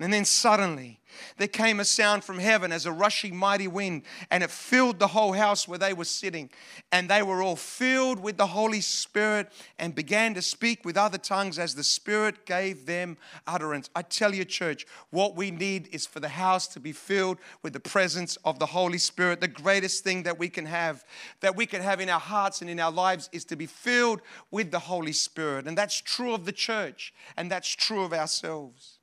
And 0.00 0.10
then 0.10 0.24
suddenly 0.24 0.98
there 1.36 1.48
came 1.48 1.80
a 1.80 1.84
sound 1.84 2.24
from 2.24 2.38
heaven 2.38 2.72
as 2.72 2.86
a 2.86 2.92
rushing 2.92 3.36
mighty 3.36 3.68
wind, 3.68 4.02
and 4.30 4.42
it 4.42 4.50
filled 4.50 4.98
the 4.98 5.08
whole 5.08 5.32
house 5.32 5.68
where 5.68 5.78
they 5.78 5.92
were 5.92 6.04
sitting. 6.04 6.50
And 6.90 7.08
they 7.08 7.22
were 7.22 7.42
all 7.42 7.56
filled 7.56 8.20
with 8.20 8.38
the 8.38 8.46
Holy 8.46 8.80
Spirit 8.80 9.52
and 9.78 9.94
began 9.94 10.32
to 10.34 10.42
speak 10.42 10.84
with 10.84 10.96
other 10.96 11.18
tongues 11.18 11.58
as 11.58 11.74
the 11.74 11.84
Spirit 11.84 12.46
gave 12.46 12.86
them 12.86 13.18
utterance. 13.46 13.90
I 13.94 14.02
tell 14.02 14.34
you, 14.34 14.44
church, 14.46 14.86
what 15.10 15.36
we 15.36 15.50
need 15.50 15.88
is 15.92 16.06
for 16.06 16.20
the 16.20 16.28
house 16.28 16.66
to 16.68 16.80
be 16.80 16.92
filled 16.92 17.38
with 17.62 17.74
the 17.74 17.80
presence 17.80 18.36
of 18.44 18.58
the 18.58 18.66
Holy 18.66 18.98
Spirit. 18.98 19.40
The 19.40 19.48
greatest 19.48 20.02
thing 20.02 20.22
that 20.22 20.38
we 20.38 20.48
can 20.48 20.66
have, 20.66 21.04
that 21.40 21.56
we 21.56 21.66
can 21.66 21.82
have 21.82 22.00
in 22.00 22.08
our 22.08 22.20
hearts 22.20 22.60
and 22.62 22.70
in 22.70 22.80
our 22.80 22.92
lives, 22.92 23.28
is 23.32 23.44
to 23.46 23.56
be 23.56 23.66
filled 23.66 24.22
with 24.50 24.70
the 24.70 24.78
Holy 24.78 25.12
Spirit. 25.12 25.66
And 25.66 25.76
that's 25.76 26.00
true 26.00 26.32
of 26.32 26.46
the 26.46 26.52
church, 26.52 27.12
and 27.36 27.50
that's 27.50 27.68
true 27.68 28.02
of 28.02 28.12
ourselves. 28.12 28.99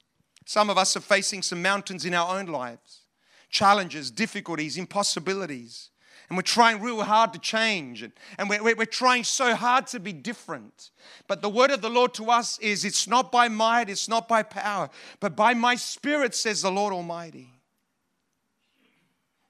Some 0.48 0.70
of 0.70 0.78
us 0.78 0.96
are 0.96 1.02
facing 1.02 1.42
some 1.42 1.62
mountains 1.62 2.06
in 2.06 2.14
our 2.14 2.40
own 2.40 2.46
lives 2.46 3.02
challenges, 3.50 4.10
difficulties, 4.10 4.78
impossibilities. 4.78 5.90
And 6.30 6.38
we're 6.38 6.42
trying 6.42 6.82
real 6.82 7.02
hard 7.04 7.34
to 7.34 7.40
change. 7.40 8.02
And, 8.38 8.50
we're, 8.50 8.76
we're 8.76 8.86
trying 8.86 9.24
so 9.24 9.56
hard 9.56 9.88
to 9.88 10.00
be 10.00 10.14
different. 10.14 10.92
But 11.28 11.42
the 11.42 11.50
word 11.50 11.72
of 11.72 11.82
the 11.82 11.90
Lord 11.90 12.14
to 12.16 12.32
us 12.32 12.60
is 12.60 12.86
it's 12.86 13.08
not 13.08 13.32
by 13.32 13.50
might, 13.50 13.90
it's 13.90 14.08
not 14.08 14.28
by 14.28 14.44
power, 14.44 14.90
but 15.20 15.36
by 15.36 15.54
my 15.54 15.76
spirit, 15.76 16.34
says 16.34 16.62
the 16.62 16.72
Lord 16.72 16.94
Almighty. 16.94 17.50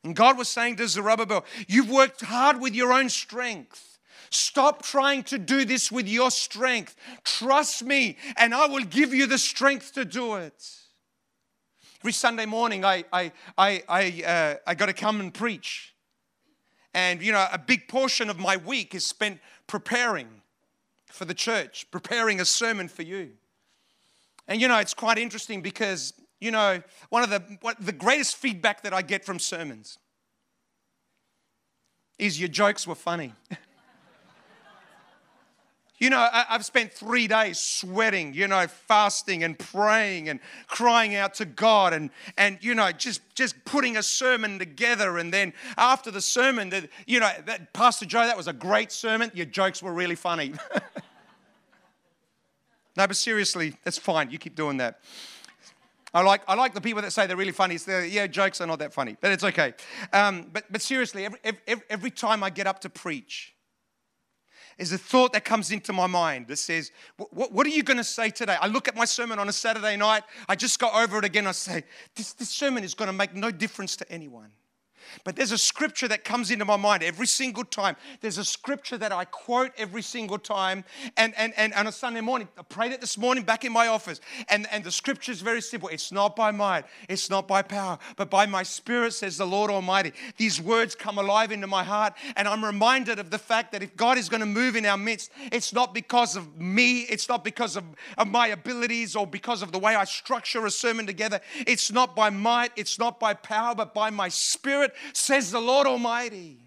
And 0.04 0.16
God 0.16 0.38
was 0.38 0.48
saying 0.48 0.78
to 0.78 0.88
Zerubbabel, 0.88 1.46
You've 1.68 1.92
worked 1.92 2.22
hard 2.22 2.60
with 2.60 2.74
your 2.74 2.92
own 2.92 3.10
strength. 3.10 4.00
Stop 4.32 4.84
trying 4.84 5.24
to 5.24 5.38
do 5.38 5.64
this 5.64 5.92
with 5.92 6.08
your 6.08 6.32
strength. 6.32 6.96
Trust 7.24 7.84
me, 7.84 8.18
and 8.36 8.54
I 8.54 8.68
will 8.68 8.84
give 8.84 9.14
you 9.14 9.26
the 9.28 9.38
strength 9.38 9.94
to 9.94 10.06
do 10.06 10.36
it. 10.36 10.87
Every 12.02 12.14
Sunday 12.14 12.46
morning, 12.46 12.86
I, 12.86 13.04
I, 13.12 13.32
I, 13.58 13.84
I, 13.90 14.24
uh, 14.24 14.56
I 14.68 14.76
got 14.76 14.86
to 14.86 14.94
come 14.94 15.20
and 15.20 15.34
preach. 15.34 15.96
And, 16.94 17.22
you 17.22 17.32
know, 17.32 17.48
a 17.52 17.58
big 17.58 17.88
portion 17.88 18.30
of 18.30 18.40
my 18.40 18.58
week 18.58 18.94
is 18.94 19.06
spent 19.06 19.40
preparing 19.66 20.28
for 21.08 21.26
the 21.26 21.34
church, 21.34 21.88
preparing 21.92 22.40
a 22.40 22.46
sermon 22.46 22.88
for 22.88 23.02
you. 23.02 23.32
And, 24.48 24.62
you 24.62 24.68
know, 24.68 24.78
it's 24.78 24.94
quite 24.94 25.18
interesting 25.18 25.62
because, 25.62 26.14
you 26.40 26.52
know, 26.52 26.82
one 27.10 27.24
of 27.24 27.30
the, 27.30 27.44
what, 27.62 27.78
the 27.84 27.92
greatest 27.92 28.36
feedback 28.36 28.84
that 28.84 28.94
I 28.94 29.02
get 29.02 29.26
from 29.26 29.40
sermons 29.40 29.98
is 32.18 32.40
your 32.40 32.50
jokes 32.50 32.88
were 32.88 32.96
funny. 32.96 33.34
You 36.00 36.12
know, 36.12 36.30
I've 36.32 36.64
spent 36.64 36.94
three 36.94 37.26
days 37.28 37.58
sweating, 37.58 38.36
you 38.36 38.48
know, 38.48 38.68
fasting 38.68 39.44
and 39.44 39.58
praying 39.58 40.30
and 40.30 40.40
crying 40.68 41.16
out 41.16 41.34
to 41.36 41.46
God 41.46 41.92
and, 41.92 42.12
and 42.38 42.60
you 42.62 42.76
know, 42.76 42.92
just, 42.92 43.22
just 43.34 43.66
putting 43.66 43.98
a 43.98 44.04
sermon 44.04 44.60
together. 44.60 45.18
And 45.18 45.34
then 45.34 45.54
after 45.76 46.12
the 46.12 46.22
sermon, 46.22 46.70
that, 46.70 46.90
you 47.08 47.20
know, 47.20 47.32
that, 47.48 47.74
Pastor 47.74 48.06
Joe, 48.06 48.28
that 48.28 48.38
was 48.38 48.48
a 48.48 48.54
great 48.54 48.92
sermon. 48.92 49.32
Your 49.34 49.48
jokes 49.48 49.82
were 49.82 49.92
really 49.92 50.14
funny. 50.14 50.54
no, 52.96 53.08
but 53.08 53.16
seriously, 53.16 53.76
that's 53.84 53.98
fine. 53.98 54.30
You 54.30 54.38
keep 54.38 54.56
doing 54.56 54.78
that. 54.78 55.00
I 56.14 56.22
like, 56.22 56.42
I 56.48 56.54
like 56.54 56.76
the 56.76 56.82
people 56.82 57.02
that 57.02 57.12
say 57.12 57.26
they're 57.26 57.36
really 57.36 57.52
funny. 57.52 57.78
So 57.80 58.02
yeah, 58.02 58.28
jokes 58.28 58.62
are 58.62 58.68
not 58.68 58.78
that 58.80 58.94
funny, 58.94 59.18
but 59.20 59.32
it's 59.32 59.44
okay. 59.44 59.74
Um, 60.14 60.52
but, 60.54 60.66
but 60.72 60.84
seriously, 60.84 61.26
every, 61.26 61.40
every, 61.44 61.84
every 61.90 62.12
time 62.12 62.44
I 62.44 62.52
get 62.52 62.68
up 62.68 62.82
to 62.82 62.90
preach, 62.90 63.56
is 64.78 64.92
a 64.92 64.98
thought 64.98 65.34
that 65.34 65.44
comes 65.44 65.72
into 65.72 65.92
my 65.94 66.08
mind 66.08 66.48
that 66.48 66.58
says, 66.58 66.92
what, 67.18 67.52
what 67.52 67.66
are 67.66 67.72
you 67.72 67.84
going 67.84 67.98
to 67.98 68.04
say 68.04 68.30
today? 68.30 68.56
I 68.62 68.68
look 68.68 68.88
at 68.88 68.96
my 68.96 69.06
sermon 69.06 69.40
on 69.40 69.50
a 69.50 69.54
Saturday 69.54 69.98
night, 69.98 70.24
I 70.48 70.56
just 70.56 70.80
go 70.80 70.90
over 70.92 71.18
it 71.18 71.26
again. 71.26 71.48
I 71.48 71.52
say, 71.52 71.84
this, 72.16 72.34
this 72.34 72.50
sermon 72.50 72.84
is 72.84 72.94
going 72.94 73.08
to 73.08 73.14
make 73.14 73.34
no 73.34 73.52
difference 73.52 73.96
to 73.98 74.12
anyone. 74.12 74.52
But 75.24 75.36
there's 75.36 75.52
a 75.52 75.58
scripture 75.58 76.08
that 76.08 76.24
comes 76.24 76.52
into 76.52 76.66
my 76.66 76.78
mind 76.78 77.04
every 77.04 77.28
single 77.28 77.64
time. 77.64 77.96
There's 78.22 78.38
a 78.38 78.46
scripture 78.46 78.98
that 78.98 79.12
I 79.12 79.26
quote 79.26 79.72
every 79.78 80.02
single 80.02 80.38
time. 80.38 80.84
And, 81.16 81.34
and, 81.38 81.54
and 81.58 81.74
on 81.74 81.88
a 81.88 81.92
Sunday 81.92 82.22
morning, 82.22 82.48
I 82.58 82.64
prayed 82.64 82.92
it 82.92 83.02
this 83.02 83.18
morning 83.18 83.44
back 83.44 83.66
in 83.66 83.72
my 83.72 83.88
office. 83.88 84.20
And, 84.50 84.68
and 84.72 84.84
the 84.84 84.92
scripture 84.92 85.32
is 85.32 85.42
very 85.42 85.62
simple 85.62 85.90
it's 85.90 86.12
not 86.12 86.36
by 86.36 86.52
might, 86.52 86.86
it's 87.10 87.30
not 87.30 87.48
by 87.48 87.62
power, 87.62 87.98
but 88.16 88.30
by 88.30 88.46
my 88.46 88.64
spirit, 88.64 89.14
says 89.14 89.38
the 89.38 89.48
Lord 89.48 89.72
Almighty. 89.72 90.14
These 90.38 90.62
words 90.62 90.96
come 90.96 91.18
alive 91.18 91.52
into 91.52 91.68
my 91.68 91.84
heart. 91.84 92.14
And 92.36 92.48
I'm 92.48 92.64
reminded 92.64 93.20
of 93.20 93.30
the 93.30 93.40
fact 93.40 93.72
that 93.72 93.84
if 93.84 93.96
God 93.96 94.18
is 94.18 94.30
going 94.30 94.42
to 94.42 94.46
move 94.46 94.76
in 94.76 94.86
our 94.86 94.98
midst, 94.98 95.32
it's 95.52 95.74
not 95.74 95.94
because 95.94 96.36
of 96.36 96.60
me, 96.60 97.02
it's 97.02 97.30
not 97.30 97.44
because 97.44 97.76
of, 97.76 97.84
of 98.18 98.28
my 98.28 98.48
abilities 98.48 99.16
or 99.16 99.26
because 99.26 99.62
of 99.62 99.72
the 99.72 99.80
way 99.80 99.96
I 99.96 100.04
structure 100.06 100.66
a 100.66 100.72
sermon 100.72 101.06
together. 101.06 101.40
It's 101.66 101.92
not 101.92 102.16
by 102.16 102.30
might, 102.30 102.72
it's 102.76 103.00
not 103.00 103.20
by 103.20 103.34
power, 103.34 103.76
but 103.76 103.94
by 103.94 104.10
my 104.10 104.30
spirit 104.30 104.94
says 105.14 105.52
the 105.52 105.60
Lord 105.60 105.88
Almighty. 105.88 106.58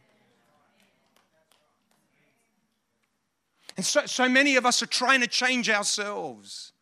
And 3.76 3.86
so, 3.86 4.04
so 4.06 4.28
many 4.28 4.56
of 4.56 4.66
us 4.66 4.82
are 4.82 4.86
trying 4.86 5.20
to 5.20 5.26
change 5.26 5.70
ourselves. 5.70 6.72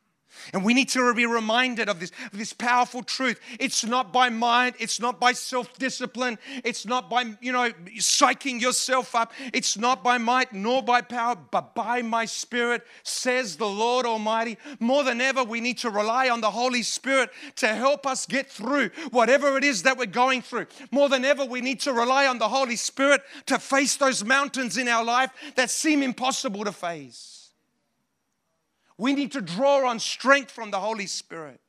And 0.53 0.65
we 0.65 0.75
need 0.75 0.89
to 0.91 1.15
be 1.15 1.27
reminded 1.27 1.89
of 1.89 2.01
this, 2.01 2.13
of 2.33 2.39
this 2.39 2.53
powerful 2.53 3.03
truth. 3.03 3.41
It's 3.59 3.85
not 3.85 4.13
by 4.13 4.29
mind, 4.29 4.75
it's 4.79 5.01
not 5.01 5.21
by 5.21 5.33
self 5.33 5.79
discipline, 5.79 6.39
it's 6.65 6.87
not 6.87 7.11
by, 7.11 7.37
you 7.41 7.53
know, 7.53 7.71
psyching 7.97 8.61
yourself 8.61 9.15
up, 9.15 9.33
it's 9.53 9.77
not 9.77 10.03
by 10.03 10.19
might 10.19 10.53
nor 10.53 10.83
by 10.83 11.01
power, 11.01 11.37
but 11.51 11.75
by 11.75 12.03
my 12.03 12.25
spirit, 12.25 12.87
says 13.03 13.57
the 13.57 13.67
Lord 13.67 14.07
Almighty. 14.07 14.59
More 14.81 15.05
than 15.05 15.21
ever, 15.21 15.45
we 15.45 15.61
need 15.61 15.79
to 15.79 15.91
rely 15.91 16.29
on 16.29 16.41
the 16.41 16.51
Holy 16.51 16.83
Spirit 16.83 17.31
to 17.57 17.69
help 17.69 18.07
us 18.07 18.27
get 18.27 18.51
through 18.51 18.91
whatever 19.11 19.57
it 19.57 19.65
is 19.65 19.83
that 19.83 19.99
we're 19.99 20.07
going 20.07 20.43
through. 20.43 20.67
More 20.91 21.09
than 21.09 21.25
ever, 21.25 21.45
we 21.45 21.61
need 21.61 21.81
to 21.81 21.93
rely 21.93 22.27
on 22.27 22.39
the 22.39 22.49
Holy 22.49 22.77
Spirit 22.77 23.23
to 23.47 23.59
face 23.59 23.97
those 23.97 24.25
mountains 24.25 24.77
in 24.77 24.89
our 24.89 25.05
life 25.05 25.31
that 25.57 25.71
seem 25.71 26.03
impossible 26.03 26.65
to 26.65 26.73
face. 26.73 27.38
We 28.99 29.15
need 29.15 29.33
to 29.33 29.41
draw 29.41 29.89
on 29.89 30.01
strength 30.01 30.51
from 30.51 30.71
the 30.71 30.81
Holy 30.81 31.07
Spirit. 31.07 31.61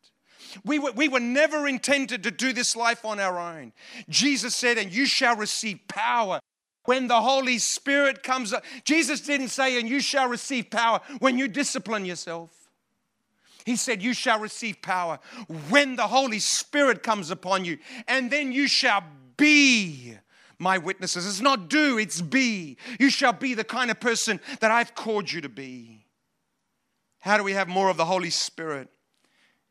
We 0.66 0.80
were, 0.80 0.92
we 0.92 1.08
were 1.08 1.20
never 1.20 1.68
intended 1.68 2.24
to 2.24 2.32
do 2.32 2.54
this 2.54 2.76
life 2.76 3.06
on 3.06 3.20
our 3.20 3.38
own. 3.38 3.72
Jesus 4.10 4.56
said, 4.56 4.78
And 4.78 4.92
you 4.92 5.06
shall 5.06 5.36
receive 5.36 5.80
power 5.88 6.40
when 6.86 7.08
the 7.08 7.22
Holy 7.22 7.60
Spirit 7.60 8.24
comes. 8.24 8.52
up. 8.52 8.64
Jesus 8.84 9.22
didn't 9.22 9.50
say, 9.50 9.80
And 9.80 9.88
you 9.88 10.00
shall 10.00 10.28
receive 10.28 10.72
power 10.72 11.02
when 11.20 11.38
you 11.38 11.48
discipline 11.48 12.04
yourself. 12.04 12.50
He 13.66 13.76
said, 13.76 14.02
You 14.02 14.14
shall 14.14 14.40
receive 14.40 14.82
power 14.82 15.20
when 15.70 15.96
the 15.96 16.08
Holy 16.08 16.40
Spirit 16.40 17.04
comes 17.04 17.30
upon 17.30 17.66
you, 17.66 17.78
and 18.08 18.32
then 18.32 18.52
you 18.52 18.68
shall 18.68 19.04
be 19.38 20.16
my 20.58 20.78
witnesses. 20.78 21.28
It's 21.28 21.42
not 21.42 21.70
do, 21.70 21.98
it's 22.00 22.22
be. 22.22 22.78
You 23.00 23.10
shall 23.10 23.34
be 23.34 23.54
the 23.54 23.64
kind 23.64 23.92
of 23.92 24.00
person 24.00 24.40
that 24.60 24.72
I've 24.72 24.96
called 24.96 25.32
you 25.32 25.42
to 25.42 25.50
be. 25.50 25.99
How 27.20 27.38
do 27.38 27.44
we 27.44 27.54
have 27.54 27.68
more 27.68 27.90
of 27.90 27.98
the 27.98 28.06
Holy 28.06 28.30
Spirit 28.30 28.90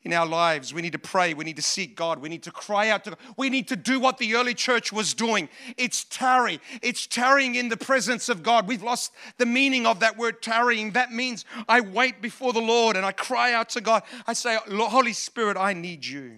in 0.02 0.12
our 0.12 0.26
lives? 0.26 0.74
We 0.74 0.82
need 0.82 0.92
to 0.92 0.98
pray. 0.98 1.34
We 1.34 1.44
need 1.44 1.56
to 1.56 1.62
seek 1.62 1.96
God. 1.96 2.20
We 2.20 2.28
need 2.28 2.42
to 2.44 2.50
cry 2.50 2.90
out 2.90 3.04
to 3.04 3.10
God. 3.10 3.18
We 3.36 3.48
need 3.48 3.68
to 3.68 3.76
do 3.76 3.98
what 3.98 4.18
the 4.18 4.34
early 4.34 4.54
church 4.54 4.92
was 4.92 5.14
doing. 5.14 5.48
It's 5.76 6.04
tarry. 6.04 6.60
It's 6.82 7.06
tarrying 7.06 7.54
in 7.54 7.68
the 7.68 7.76
presence 7.76 8.28
of 8.28 8.42
God. 8.42 8.68
We've 8.68 8.82
lost 8.82 9.12
the 9.38 9.46
meaning 9.46 9.86
of 9.86 10.00
that 10.00 10.18
word 10.18 10.42
tarrying. 10.42 10.92
That 10.92 11.10
means 11.10 11.44
I 11.68 11.80
wait 11.80 12.20
before 12.20 12.52
the 12.52 12.60
Lord 12.60 12.96
and 12.96 13.06
I 13.06 13.12
cry 13.12 13.54
out 13.54 13.70
to 13.70 13.80
God. 13.80 14.02
I 14.26 14.34
say, 14.34 14.58
Holy 14.68 15.14
Spirit, 15.14 15.56
I 15.56 15.72
need 15.72 16.04
you. 16.04 16.36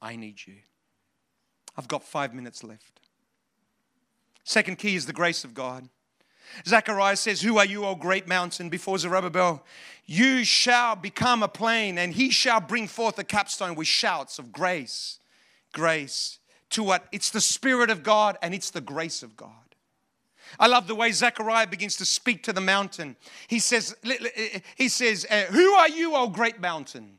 I 0.00 0.16
need 0.16 0.40
you. 0.46 0.56
I've 1.76 1.88
got 1.88 2.02
five 2.02 2.34
minutes 2.34 2.64
left. 2.64 3.00
Second 4.44 4.78
key 4.78 4.96
is 4.96 5.06
the 5.06 5.12
grace 5.12 5.44
of 5.44 5.54
God. 5.54 5.88
Zechariah 6.66 7.16
says, 7.16 7.40
Who 7.40 7.58
are 7.58 7.64
you, 7.64 7.84
O 7.84 7.94
great 7.94 8.28
mountain? 8.28 8.68
Before 8.68 8.98
Zerubbabel, 8.98 9.64
you 10.06 10.44
shall 10.44 10.96
become 10.96 11.42
a 11.42 11.48
plain, 11.48 11.98
and 11.98 12.12
he 12.12 12.30
shall 12.30 12.60
bring 12.60 12.88
forth 12.88 13.18
a 13.18 13.24
capstone 13.24 13.74
with 13.74 13.86
shouts 13.86 14.38
of 14.38 14.52
grace. 14.52 15.18
Grace. 15.72 16.38
To 16.70 16.82
what? 16.82 17.06
It's 17.12 17.30
the 17.30 17.40
Spirit 17.40 17.90
of 17.90 18.02
God 18.02 18.38
and 18.42 18.54
it's 18.54 18.70
the 18.70 18.80
grace 18.80 19.22
of 19.22 19.36
God. 19.36 19.50
I 20.58 20.66
love 20.66 20.86
the 20.86 20.94
way 20.94 21.12
Zechariah 21.12 21.66
begins 21.66 21.96
to 21.96 22.04
speak 22.04 22.42
to 22.44 22.52
the 22.52 22.60
mountain. 22.60 23.16
He 23.46 23.58
says, 23.58 23.96
he 24.76 24.88
says, 24.88 25.26
uh, 25.30 25.44
Who 25.44 25.72
are 25.72 25.88
you, 25.88 26.14
O 26.14 26.28
great 26.28 26.60
mountain? 26.60 27.18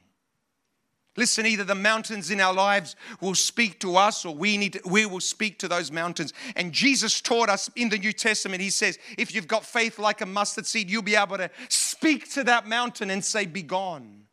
Listen, 1.16 1.46
either 1.46 1.64
the 1.64 1.76
mountains 1.76 2.32
in 2.32 2.42
our 2.42 2.54
lives 2.54 2.96
will 3.22 3.36
speak 3.36 3.80
to 3.82 3.98
us 3.98 4.26
or 4.26 4.34
we, 4.34 4.58
need 4.58 4.74
to, 4.74 4.82
we 4.86 5.06
will 5.06 5.20
speak 5.20 5.60
to 5.60 5.68
those 5.68 5.92
mountains. 5.92 6.34
And 6.56 6.72
Jesus 6.72 7.22
taught 7.22 7.50
us 7.50 7.70
in 7.76 7.90
the 7.90 8.00
New 8.00 8.14
Testament, 8.14 8.62
He 8.62 8.72
says, 8.72 8.98
if 9.18 9.34
you've 9.34 9.48
got 9.48 9.64
faith 9.64 10.00
like 10.00 10.22
a 10.22 10.26
mustard 10.26 10.66
seed, 10.66 10.90
you'll 10.90 11.04
be 11.04 11.16
able 11.16 11.38
to 11.38 11.52
speak 11.70 12.32
to 12.34 12.44
that 12.46 12.68
mountain 12.68 13.12
and 13.12 13.24
say, 13.24 13.46
Be 13.46 13.62
gone. 13.62 14.24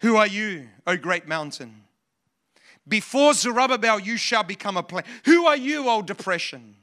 Who 0.00 0.16
are 0.16 0.26
you, 0.26 0.68
O 0.86 0.96
great 0.96 1.28
mountain? 1.28 1.82
Before 2.88 3.34
Zerubbabel, 3.34 4.00
you 4.00 4.16
shall 4.16 4.42
become 4.42 4.76
a 4.76 4.82
plain. 4.82 5.04
Who 5.26 5.46
are 5.46 5.56
you, 5.56 5.88
O 5.88 6.02
depression? 6.02 6.74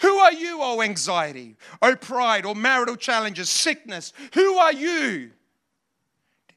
Who 0.00 0.16
are 0.16 0.32
you, 0.32 0.58
O 0.60 0.82
anxiety, 0.82 1.56
O 1.80 1.94
pride, 1.94 2.46
or 2.46 2.56
marital 2.56 2.96
challenges, 2.96 3.48
sickness? 3.48 4.12
Who 4.34 4.56
are 4.56 4.72
you? 4.72 5.30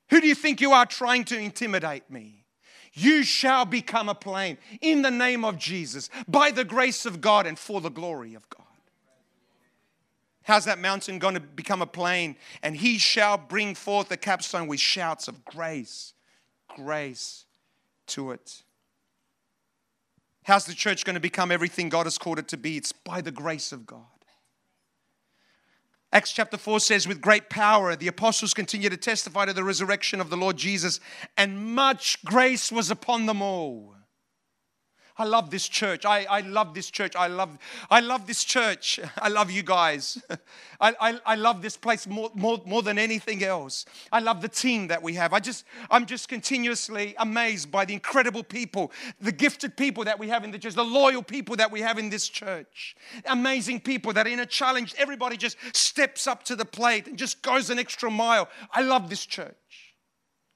Who 0.09 0.21
do 0.21 0.27
you 0.27 0.35
think 0.35 0.61
you 0.61 0.71
are 0.71 0.85
trying 0.85 1.23
to 1.25 1.37
intimidate 1.37 2.09
me? 2.09 2.45
You 2.93 3.23
shall 3.23 3.65
become 3.65 4.07
a 4.07 4.15
plain 4.15 4.57
in 4.81 5.01
the 5.01 5.11
name 5.11 5.43
of 5.43 5.57
Jesus, 5.57 6.09
by 6.27 6.51
the 6.51 6.63
grace 6.63 7.05
of 7.05 7.19
God 7.19 7.45
and 7.45 7.59
for 7.59 7.81
the 7.81 7.89
glory 7.89 8.35
of 8.35 8.49
God. 8.49 8.61
How's 10.43 10.65
that 10.65 10.79
mountain 10.79 11.19
going 11.19 11.33
to 11.33 11.39
become 11.39 11.81
a 11.81 11.87
plain? 11.87 12.37
And 12.61 12.77
he 12.77 12.99
shall 12.99 13.37
bring 13.37 13.73
forth 13.73 14.09
the 14.09 14.17
capstone 14.17 14.67
with 14.67 14.79
shouts 14.79 15.27
of 15.27 15.43
grace, 15.43 16.13
grace 16.75 17.45
to 18.07 18.31
it. 18.31 18.61
How's 20.43 20.65
the 20.65 20.75
church 20.75 21.03
going 21.03 21.15
to 21.15 21.19
become 21.19 21.51
everything 21.51 21.89
God 21.89 22.05
has 22.05 22.19
called 22.19 22.37
it 22.37 22.47
to 22.49 22.57
be? 22.57 22.77
It's 22.77 22.91
by 22.91 23.21
the 23.21 23.31
grace 23.31 23.71
of 23.71 23.87
God. 23.87 24.05
Acts 26.15 26.31
chapter 26.31 26.55
4 26.55 26.79
says, 26.79 27.09
with 27.09 27.19
great 27.19 27.49
power, 27.49 27.93
the 27.93 28.07
apostles 28.07 28.53
continued 28.53 28.91
to 28.91 28.97
testify 28.97 29.43
to 29.43 29.51
the 29.51 29.65
resurrection 29.65 30.21
of 30.21 30.29
the 30.29 30.37
Lord 30.37 30.55
Jesus, 30.55 31.01
and 31.35 31.75
much 31.75 32.23
grace 32.23 32.71
was 32.71 32.89
upon 32.89 33.25
them 33.25 33.41
all. 33.41 33.95
I 35.17 35.23
love 35.23 35.49
this 35.49 35.67
church. 35.67 36.05
I, 36.05 36.25
I 36.25 36.41
love 36.41 36.73
this 36.73 36.91
church. 36.91 37.15
I 37.15 37.27
love, 37.27 37.57
I 37.89 38.01
love 38.01 38.27
this 38.27 38.43
church. 38.43 38.99
I 39.17 39.29
love 39.29 39.49
you 39.49 39.63
guys. 39.63 40.21
I, 40.81 40.93
I, 40.99 41.19
I 41.25 41.35
love 41.35 41.61
this 41.61 41.77
place 41.77 42.05
more, 42.05 42.31
more, 42.33 42.61
more 42.65 42.81
than 42.81 42.97
anything 42.97 43.43
else. 43.43 43.85
I 44.11 44.19
love 44.19 44.41
the 44.41 44.49
team 44.49 44.87
that 44.87 45.01
we 45.01 45.13
have. 45.13 45.31
I 45.31 45.39
just, 45.39 45.63
I'm 45.89 46.05
just 46.05 46.27
continuously 46.27 47.15
amazed 47.17 47.71
by 47.71 47.85
the 47.85 47.93
incredible 47.93 48.43
people, 48.43 48.91
the 49.21 49.31
gifted 49.31 49.77
people 49.77 50.03
that 50.03 50.19
we 50.19 50.27
have 50.27 50.43
in 50.43 50.51
the 50.51 50.59
church, 50.59 50.73
the 50.73 50.83
loyal 50.83 51.23
people 51.23 51.55
that 51.55 51.71
we 51.71 51.79
have 51.79 51.97
in 51.97 52.09
this 52.09 52.27
church. 52.27 52.95
Amazing 53.25 53.81
people 53.81 54.11
that 54.13 54.27
in 54.27 54.39
a 54.39 54.45
challenge, 54.45 54.93
everybody 54.97 55.37
just 55.37 55.57
steps 55.73 56.27
up 56.27 56.43
to 56.43 56.55
the 56.55 56.65
plate 56.65 57.07
and 57.07 57.17
just 57.17 57.41
goes 57.41 57.69
an 57.69 57.79
extra 57.79 58.11
mile. 58.11 58.49
I 58.71 58.81
love 58.81 59.09
this 59.09 59.25
church. 59.25 59.55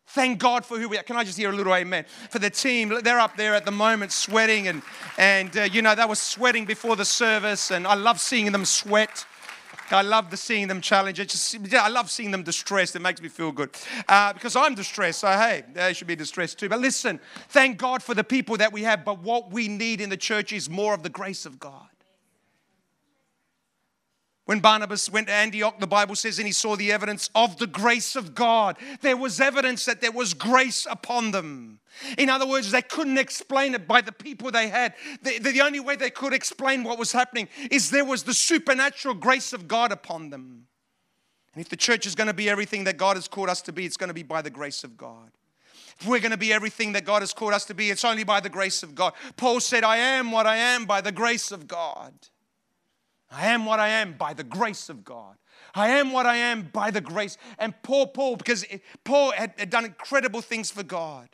Thank 0.10 0.40
God 0.40 0.66
for 0.66 0.80
who 0.80 0.90
we 0.90 0.98
are. 0.98 1.04
Can 1.04 1.18
I 1.18 1.24
just 1.24 1.38
hear 1.38 1.52
a 1.52 1.56
little 1.56 1.74
amen? 1.74 2.04
For 2.32 2.40
the 2.40 2.50
team, 2.50 2.98
they're 3.04 3.20
up 3.20 3.38
there 3.38 3.54
at 3.54 3.64
the 3.64 3.72
moment 3.72 4.12
sweating, 4.12 4.68
and, 4.68 4.82
and 5.20 5.56
uh, 5.56 5.62
you 5.64 5.84
know, 5.84 5.94
they 5.94 6.06
were 6.06 6.16
sweating 6.16 6.66
before 6.66 6.96
the 6.96 7.06
service, 7.06 7.70
and 7.70 7.86
I 7.86 7.94
love 7.94 8.20
seeing 8.20 8.52
them 8.52 8.66
sweat. 8.66 9.26
I 9.92 10.02
love 10.02 10.32
the 10.32 10.38
seeing 10.38 10.68
them 10.68 10.82
challenge. 10.82 11.20
It 11.20 11.30
just, 11.30 11.54
yeah, 11.54 11.84
I 11.84 11.90
love 11.90 12.10
seeing 12.10 12.32
them 12.32 12.42
distressed. 12.42 12.96
It 12.96 13.02
makes 13.02 13.22
me 13.22 13.28
feel 13.28 13.52
good 13.52 13.70
uh, 14.08 14.34
because 14.34 14.56
I'm 14.56 14.74
distressed. 14.74 15.20
So 15.20 15.28
hey, 15.28 15.64
they 15.74 15.94
should 15.94 16.08
be 16.08 16.16
distressed 16.16 16.60
too. 16.60 16.70
But 16.70 16.80
listen, 16.80 17.20
thank 17.50 17.78
God 17.78 18.02
for 18.02 18.16
the 18.16 18.24
people 18.24 18.58
that 18.58 18.74
we 18.74 18.84
have. 18.84 19.06
But 19.06 19.20
what 19.20 19.52
we 19.52 19.68
need 19.68 20.02
in 20.02 20.10
the 20.10 20.18
church 20.18 20.54
is 20.54 20.70
more 20.70 20.94
of 20.94 21.04
the 21.04 21.10
grace 21.10 21.46
of 21.46 21.60
God. 21.60 21.88
When 24.50 24.62
Barnabas 24.62 25.12
went 25.12 25.28
to 25.28 25.34
Antioch, 25.34 25.80
the 25.80 25.86
Bible 25.86 26.16
says, 26.16 26.40
and 26.40 26.48
he 26.48 26.52
saw 26.52 26.76
the 26.76 26.92
evidence 26.92 27.30
of 27.36 27.60
the 27.60 27.68
grace 27.68 28.16
of 28.16 28.34
God. 28.34 28.78
There 29.02 29.16
was 29.16 29.40
evidence 29.40 29.86
that 29.86 30.02
there 30.02 30.12
was 30.12 30.34
grace 30.34 30.88
upon 30.90 31.30
them. 31.30 31.80
In 32.18 32.32
other 32.32 32.48
words, 32.48 32.72
they 32.72 32.82
couldn't 32.82 33.20
explain 33.20 33.76
it 33.76 33.88
by 33.88 34.02
the 34.02 34.12
people 34.12 34.50
they 34.50 34.68
had. 34.68 34.96
The, 35.22 35.38
the 35.38 35.62
only 35.62 35.80
way 35.80 35.98
they 35.98 36.10
could 36.10 36.34
explain 36.34 36.84
what 36.84 36.98
was 36.98 37.12
happening 37.12 37.48
is 37.70 37.92
there 37.92 38.04
was 38.04 38.24
the 38.24 38.34
supernatural 38.34 39.14
grace 39.14 39.54
of 39.54 39.68
God 39.68 39.92
upon 39.92 40.32
them. 40.32 40.66
And 41.54 41.62
if 41.62 41.70
the 41.70 41.78
church 41.78 42.08
is 42.08 42.16
going 42.16 42.26
to 42.26 42.34
be 42.34 42.50
everything 42.50 42.86
that 42.86 42.98
God 42.98 43.18
has 43.18 43.28
called 43.28 43.50
us 43.50 43.62
to 43.62 43.72
be, 43.72 43.86
it's 43.86 43.98
going 43.98 44.08
to 44.08 44.16
be 44.16 44.24
by 44.24 44.42
the 44.42 44.50
grace 44.50 44.84
of 44.84 44.98
God. 44.98 45.30
If 46.00 46.08
we're 46.08 46.22
going 46.22 46.32
to 46.32 46.38
be 46.38 46.52
everything 46.52 46.94
that 46.94 47.06
God 47.06 47.22
has 47.22 47.34
called 47.34 47.54
us 47.54 47.66
to 47.66 47.76
be, 47.76 47.92
it's 47.92 48.04
only 48.04 48.24
by 48.24 48.40
the 48.40 48.50
grace 48.50 48.82
of 48.82 48.96
God. 48.96 49.14
Paul 49.38 49.60
said, 49.60 49.84
I 49.84 49.98
am 49.98 50.32
what 50.32 50.48
I 50.48 50.56
am 50.56 50.88
by 50.88 51.02
the 51.02 51.12
grace 51.12 51.52
of 51.52 51.68
God. 51.68 52.16
I 53.32 53.48
am 53.48 53.66
what 53.66 53.80
I 53.80 53.90
am 53.90 54.14
by 54.14 54.34
the 54.34 54.44
grace 54.44 54.90
of 54.90 55.04
God. 55.04 55.36
I 55.76 55.90
am 55.90 56.12
what 56.12 56.26
I 56.26 56.38
am 56.38 56.70
by 56.74 56.90
the 56.90 57.02
grace. 57.02 57.38
And 57.58 57.74
Paul, 57.84 58.08
Paul, 58.08 58.36
because 58.38 58.66
Paul 59.04 59.32
had, 59.32 59.54
had 59.58 59.70
done 59.70 59.86
incredible 59.86 60.42
things 60.42 60.72
for 60.72 60.84
God. 60.84 61.30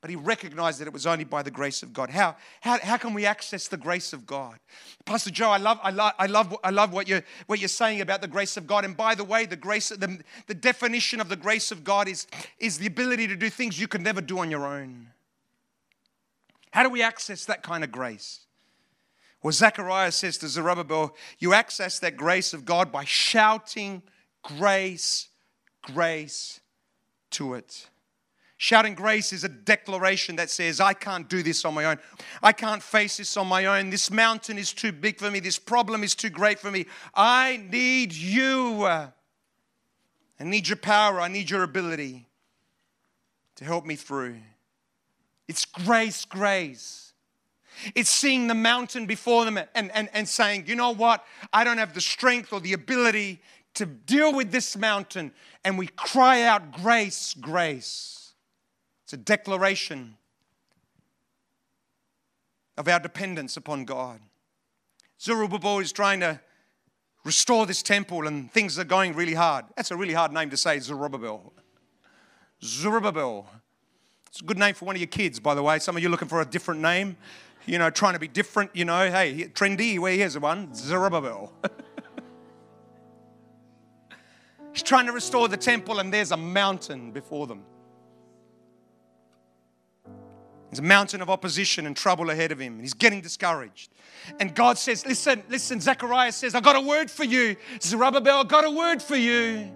But 0.00 0.10
he 0.10 0.16
recognized 0.16 0.80
that 0.80 0.86
it 0.86 0.92
was 0.92 1.06
only 1.06 1.24
by 1.24 1.42
the 1.42 1.50
grace 1.50 1.82
of 1.82 1.92
God. 1.92 2.10
How, 2.10 2.36
how, 2.60 2.78
how 2.78 2.96
can 2.96 3.14
we 3.14 3.26
access 3.26 3.66
the 3.66 3.76
grace 3.76 4.12
of 4.12 4.26
God? 4.26 4.58
Pastor 5.04 5.30
Joe, 5.30 5.50
I 5.50 5.56
love, 5.56 5.80
I 5.82 5.90
love, 5.90 6.12
I 6.18 6.26
love, 6.26 6.56
I 6.62 6.70
love 6.70 6.92
what, 6.92 7.08
you're, 7.08 7.24
what 7.46 7.58
you're 7.58 7.68
saying 7.68 8.00
about 8.00 8.20
the 8.20 8.28
grace 8.28 8.56
of 8.56 8.68
God. 8.68 8.84
And 8.84 8.96
by 8.96 9.16
the 9.16 9.24
way, 9.24 9.44
the, 9.44 9.56
grace, 9.56 9.88
the, 9.88 10.20
the 10.46 10.54
definition 10.54 11.20
of 11.20 11.28
the 11.28 11.36
grace 11.36 11.72
of 11.72 11.82
God 11.82 12.06
is, 12.06 12.28
is 12.60 12.78
the 12.78 12.86
ability 12.86 13.26
to 13.26 13.34
do 13.34 13.50
things 13.50 13.80
you 13.80 13.88
could 13.88 14.02
never 14.02 14.20
do 14.20 14.38
on 14.38 14.52
your 14.52 14.66
own. 14.66 15.08
How 16.70 16.84
do 16.84 16.90
we 16.90 17.02
access 17.02 17.44
that 17.46 17.64
kind 17.64 17.82
of 17.82 17.90
grace? 17.90 18.46
Well, 19.42 19.52
Zechariah 19.52 20.12
says 20.12 20.38
to 20.38 20.48
Zerubbabel, 20.48 21.14
You 21.38 21.54
access 21.54 21.98
that 22.00 22.16
grace 22.16 22.52
of 22.52 22.64
God 22.64 22.90
by 22.90 23.04
shouting 23.04 24.02
grace, 24.42 25.28
grace 25.82 26.60
to 27.30 27.54
it. 27.54 27.88
Shouting 28.60 28.94
grace 28.94 29.32
is 29.32 29.44
a 29.44 29.48
declaration 29.48 30.34
that 30.36 30.50
says, 30.50 30.80
I 30.80 30.92
can't 30.92 31.28
do 31.28 31.44
this 31.44 31.64
on 31.64 31.74
my 31.74 31.84
own. 31.84 31.98
I 32.42 32.50
can't 32.50 32.82
face 32.82 33.18
this 33.18 33.36
on 33.36 33.46
my 33.46 33.66
own. 33.66 33.90
This 33.90 34.10
mountain 34.10 34.58
is 34.58 34.72
too 34.72 34.90
big 34.90 35.20
for 35.20 35.30
me. 35.30 35.38
This 35.38 35.60
problem 35.60 36.02
is 36.02 36.16
too 36.16 36.30
great 36.30 36.58
for 36.58 36.72
me. 36.72 36.86
I 37.14 37.62
need 37.70 38.12
you. 38.12 38.84
I 38.84 39.12
need 40.40 40.66
your 40.66 40.76
power. 40.76 41.20
I 41.20 41.28
need 41.28 41.48
your 41.48 41.62
ability 41.62 42.26
to 43.54 43.64
help 43.64 43.86
me 43.86 43.94
through. 43.94 44.38
It's 45.46 45.64
grace, 45.64 46.24
grace. 46.24 47.07
It's 47.94 48.10
seeing 48.10 48.46
the 48.46 48.54
mountain 48.54 49.06
before 49.06 49.44
them 49.44 49.58
and, 49.74 49.90
and, 49.92 50.08
and 50.12 50.28
saying, 50.28 50.64
you 50.66 50.74
know 50.74 50.90
what? 50.94 51.24
I 51.52 51.64
don't 51.64 51.78
have 51.78 51.94
the 51.94 52.00
strength 52.00 52.52
or 52.52 52.60
the 52.60 52.72
ability 52.72 53.40
to 53.74 53.86
deal 53.86 54.34
with 54.34 54.50
this 54.50 54.76
mountain. 54.76 55.32
And 55.64 55.78
we 55.78 55.86
cry 55.88 56.42
out, 56.42 56.72
grace, 56.72 57.34
grace. 57.34 58.32
It's 59.04 59.12
a 59.12 59.16
declaration 59.16 60.16
of 62.76 62.88
our 62.88 63.00
dependence 63.00 63.56
upon 63.56 63.84
God. 63.84 64.20
Zerubbabel 65.20 65.80
is 65.80 65.92
trying 65.92 66.20
to 66.20 66.40
restore 67.24 67.66
this 67.66 67.82
temple 67.82 68.26
and 68.26 68.52
things 68.52 68.78
are 68.78 68.84
going 68.84 69.14
really 69.14 69.34
hard. 69.34 69.64
That's 69.76 69.90
a 69.90 69.96
really 69.96 70.14
hard 70.14 70.32
name 70.32 70.50
to 70.50 70.56
say, 70.56 70.78
Zerubbabel. 70.78 71.52
Zerubbabel. 72.62 73.46
It's 74.28 74.40
a 74.40 74.44
good 74.44 74.58
name 74.58 74.74
for 74.74 74.84
one 74.84 74.94
of 74.94 75.00
your 75.00 75.08
kids, 75.08 75.40
by 75.40 75.54
the 75.54 75.62
way. 75.62 75.78
Some 75.78 75.96
of 75.96 76.02
you 76.02 76.08
looking 76.08 76.28
for 76.28 76.40
a 76.40 76.44
different 76.44 76.80
name, 76.80 77.16
you 77.68 77.78
know, 77.78 77.90
trying 77.90 78.14
to 78.14 78.18
be 78.18 78.28
different, 78.28 78.74
you 78.74 78.84
know. 78.84 79.10
Hey, 79.10 79.50
trendy, 79.52 79.98
where 79.98 80.14
here's 80.14 80.36
a 80.36 80.40
one 80.40 80.74
Zerubbabel. 80.74 81.52
He's 84.72 84.82
trying 84.82 85.06
to 85.06 85.12
restore 85.12 85.48
the 85.48 85.56
temple, 85.56 85.98
and 85.98 86.12
there's 86.12 86.32
a 86.32 86.36
mountain 86.36 87.12
before 87.12 87.46
them. 87.46 87.64
There's 90.70 90.80
a 90.80 90.82
mountain 90.82 91.22
of 91.22 91.30
opposition 91.30 91.86
and 91.86 91.96
trouble 91.96 92.30
ahead 92.30 92.52
of 92.52 92.58
him. 92.58 92.74
And 92.74 92.82
he's 92.82 92.92
getting 92.92 93.22
discouraged. 93.22 93.90
And 94.38 94.54
God 94.54 94.76
says, 94.76 95.06
Listen, 95.06 95.42
listen, 95.48 95.80
Zechariah 95.80 96.32
says, 96.32 96.54
I 96.54 96.60
got 96.60 96.76
a 96.76 96.80
word 96.80 97.10
for 97.10 97.24
you. 97.24 97.56
Zerubbabel, 97.80 98.40
I 98.40 98.44
got 98.44 98.64
a 98.66 98.70
word 98.70 99.02
for 99.02 99.16
you. 99.16 99.72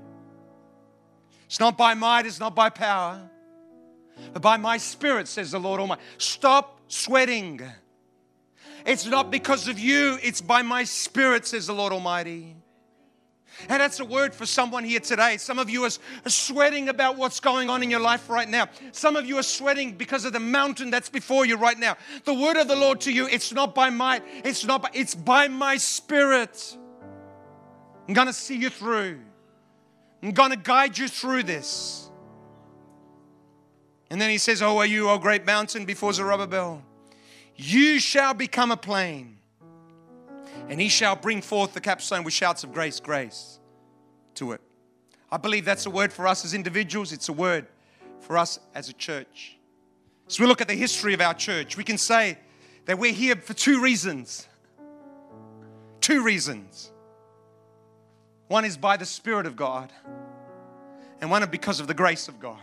It's 1.46 1.58
not 1.60 1.78
by 1.78 1.94
might, 1.94 2.26
it's 2.26 2.40
not 2.40 2.54
by 2.54 2.68
power, 2.68 3.22
but 4.32 4.42
by 4.42 4.56
my 4.58 4.76
spirit, 4.76 5.28
says 5.28 5.50
the 5.52 5.60
Lord 5.60 5.80
Almighty. 5.80 6.02
Stop 6.18 6.80
sweating. 6.88 7.60
It's 8.84 9.06
not 9.06 9.30
because 9.30 9.68
of 9.68 9.78
you, 9.78 10.18
it's 10.22 10.40
by 10.40 10.62
my 10.62 10.84
spirit, 10.84 11.46
says 11.46 11.66
the 11.66 11.72
Lord 11.72 11.92
Almighty. 11.92 12.56
And 13.68 13.80
that's 13.80 14.00
a 14.00 14.04
word 14.04 14.34
for 14.34 14.46
someone 14.46 14.82
here 14.82 15.00
today. 15.00 15.36
Some 15.36 15.58
of 15.58 15.70
you 15.70 15.84
are 15.84 15.90
sweating 16.26 16.88
about 16.88 17.16
what's 17.16 17.38
going 17.38 17.70
on 17.70 17.82
in 17.82 17.90
your 17.90 18.00
life 18.00 18.28
right 18.28 18.48
now. 18.48 18.66
Some 18.92 19.14
of 19.14 19.26
you 19.26 19.38
are 19.38 19.42
sweating 19.42 19.92
because 19.92 20.24
of 20.24 20.32
the 20.32 20.40
mountain 20.40 20.90
that's 20.90 21.08
before 21.08 21.46
you 21.46 21.56
right 21.56 21.78
now. 21.78 21.96
The 22.24 22.34
word 22.34 22.56
of 22.56 22.66
the 22.66 22.76
Lord 22.76 23.00
to 23.02 23.12
you, 23.12 23.28
it's 23.28 23.52
not 23.52 23.74
by 23.74 23.90
might, 23.90 24.22
it's 24.44 24.64
not 24.64 24.82
by, 24.82 24.90
it's 24.94 25.14
by 25.14 25.48
my 25.48 25.76
spirit. 25.76 26.76
I'm 28.08 28.14
going 28.14 28.26
to 28.26 28.32
see 28.32 28.56
you 28.56 28.70
through. 28.70 29.20
I'm 30.22 30.32
going 30.32 30.50
to 30.50 30.56
guide 30.56 30.98
you 30.98 31.08
through 31.08 31.44
this. 31.44 32.10
And 34.10 34.20
then 34.20 34.30
he 34.30 34.38
says, 34.38 34.60
Oh, 34.60 34.78
are 34.78 34.86
you, 34.86 35.08
O 35.08 35.18
great 35.18 35.46
mountain 35.46 35.84
before 35.84 36.12
Zerubbabel? 36.12 36.82
You 37.62 38.00
shall 38.00 38.34
become 38.34 38.72
a 38.72 38.76
plain 38.76 39.38
and 40.68 40.80
he 40.80 40.88
shall 40.88 41.14
bring 41.14 41.42
forth 41.42 41.74
the 41.74 41.80
capstone 41.80 42.24
with 42.24 42.34
shouts 42.34 42.64
of 42.64 42.72
grace, 42.72 42.98
grace 42.98 43.60
to 44.34 44.52
it. 44.52 44.60
I 45.30 45.36
believe 45.36 45.64
that's 45.64 45.86
a 45.86 45.90
word 45.90 46.12
for 46.12 46.26
us 46.26 46.44
as 46.44 46.54
individuals, 46.54 47.12
it's 47.12 47.28
a 47.28 47.32
word 47.32 47.66
for 48.20 48.36
us 48.36 48.58
as 48.74 48.88
a 48.88 48.92
church. 48.92 49.58
As 50.28 50.40
we 50.40 50.46
look 50.46 50.60
at 50.60 50.68
the 50.68 50.74
history 50.74 51.14
of 51.14 51.20
our 51.20 51.34
church, 51.34 51.76
we 51.76 51.84
can 51.84 51.98
say 51.98 52.36
that 52.86 52.98
we're 52.98 53.12
here 53.12 53.36
for 53.36 53.54
two 53.54 53.80
reasons. 53.80 54.48
Two 56.00 56.24
reasons. 56.24 56.90
One 58.48 58.64
is 58.64 58.76
by 58.76 58.96
the 58.96 59.06
Spirit 59.06 59.46
of 59.46 59.54
God, 59.54 59.92
and 61.20 61.30
one 61.30 61.42
is 61.42 61.48
because 61.48 61.78
of 61.80 61.86
the 61.86 61.94
grace 61.94 62.28
of 62.28 62.40
God. 62.40 62.60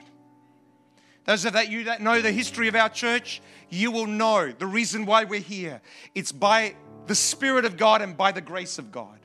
Those 1.30 1.46
of 1.46 1.54
that 1.54 1.70
you 1.70 1.84
that 1.84 2.02
know 2.02 2.24
the 2.24 2.32
history 2.32 2.70
of 2.70 2.76
our 2.76 2.90
church, 2.90 3.40
you 3.70 3.92
will 3.92 4.08
know 4.08 4.52
the 4.52 4.66
reason 4.66 5.06
why 5.06 5.26
we're 5.26 5.40
here. 5.40 5.80
It's 6.16 6.32
by 6.32 6.74
the 7.06 7.14
Spirit 7.14 7.66
of 7.66 7.78
God 7.78 8.02
and 8.02 8.18
by 8.18 8.32
the 8.32 8.42
grace 8.42 8.80
of 8.80 8.92
God. 8.92 9.20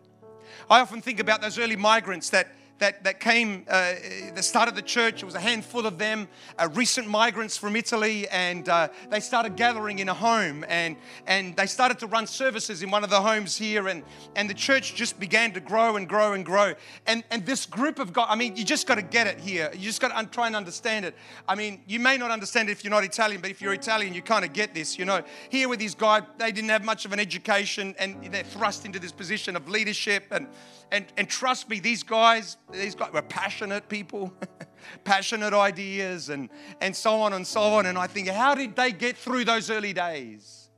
I 0.68 0.80
often 0.80 1.00
think 1.00 1.18
about 1.18 1.40
those 1.40 1.58
early 1.58 1.76
migrants 1.76 2.28
that 2.28 2.48
that, 2.78 3.04
that 3.04 3.20
came, 3.20 3.64
uh, 3.68 3.94
the 4.34 4.42
start 4.42 4.68
of 4.68 4.74
the 4.74 4.82
church. 4.82 5.22
It 5.22 5.26
was 5.26 5.34
a 5.34 5.40
handful 5.40 5.86
of 5.86 5.98
them, 5.98 6.28
uh, 6.58 6.68
recent 6.72 7.08
migrants 7.08 7.56
from 7.56 7.76
Italy, 7.76 8.28
and 8.28 8.68
uh, 8.68 8.88
they 9.10 9.20
started 9.20 9.56
gathering 9.56 10.00
in 10.00 10.08
a 10.08 10.14
home 10.14 10.64
and, 10.68 10.96
and 11.26 11.56
they 11.56 11.66
started 11.66 11.98
to 12.00 12.06
run 12.06 12.26
services 12.26 12.82
in 12.82 12.90
one 12.90 13.04
of 13.04 13.10
the 13.10 13.20
homes 13.20 13.56
here. 13.56 13.88
And, 13.88 14.02
and 14.34 14.50
the 14.50 14.54
church 14.54 14.94
just 14.94 15.20
began 15.20 15.52
to 15.52 15.60
grow 15.60 15.96
and 15.96 16.08
grow 16.08 16.32
and 16.32 16.44
grow. 16.44 16.74
And, 17.06 17.22
and 17.30 17.46
this 17.46 17.64
group 17.64 17.98
of 17.98 18.12
God, 18.12 18.26
I 18.28 18.34
mean, 18.34 18.56
you 18.56 18.64
just 18.64 18.86
got 18.86 18.96
to 18.96 19.02
get 19.02 19.26
it 19.26 19.38
here. 19.38 19.70
You 19.72 19.80
just 19.80 20.00
got 20.00 20.18
to 20.18 20.26
try 20.26 20.46
and 20.48 20.56
understand 20.56 21.04
it. 21.04 21.14
I 21.48 21.54
mean, 21.54 21.80
you 21.86 22.00
may 22.00 22.18
not 22.18 22.30
understand 22.30 22.68
it 22.68 22.72
if 22.72 22.84
you're 22.84 22.90
not 22.90 23.04
Italian, 23.04 23.40
but 23.40 23.50
if 23.50 23.62
you're 23.62 23.74
Italian, 23.74 24.14
you 24.14 24.22
kind 24.22 24.44
of 24.44 24.52
get 24.52 24.74
this. 24.74 24.98
You 24.98 25.04
know, 25.04 25.22
here 25.48 25.68
with 25.68 25.78
these 25.78 25.94
guys, 25.94 26.22
they 26.38 26.50
didn't 26.50 26.70
have 26.70 26.84
much 26.84 27.04
of 27.04 27.12
an 27.12 27.20
education 27.20 27.94
and 27.98 28.32
they're 28.32 28.42
thrust 28.42 28.84
into 28.84 28.98
this 28.98 29.12
position 29.12 29.56
of 29.56 29.68
leadership 29.68 30.24
and 30.30 30.48
and, 30.94 31.06
and 31.16 31.28
trust 31.28 31.68
me, 31.68 31.80
these 31.80 32.04
guys, 32.04 32.56
these 32.72 32.94
guys 32.94 33.12
were 33.12 33.22
passionate 33.22 33.88
people, 33.88 34.32
passionate 35.04 35.52
ideas, 35.52 36.28
and, 36.28 36.48
and 36.80 36.94
so 36.94 37.20
on 37.20 37.32
and 37.32 37.46
so 37.46 37.60
on. 37.60 37.86
And 37.86 37.98
I 37.98 38.06
think, 38.06 38.28
how 38.28 38.54
did 38.54 38.74
they 38.76 38.92
get 38.92 39.16
through 39.16 39.44
those 39.44 39.70
early 39.70 39.92
days? 39.92 40.70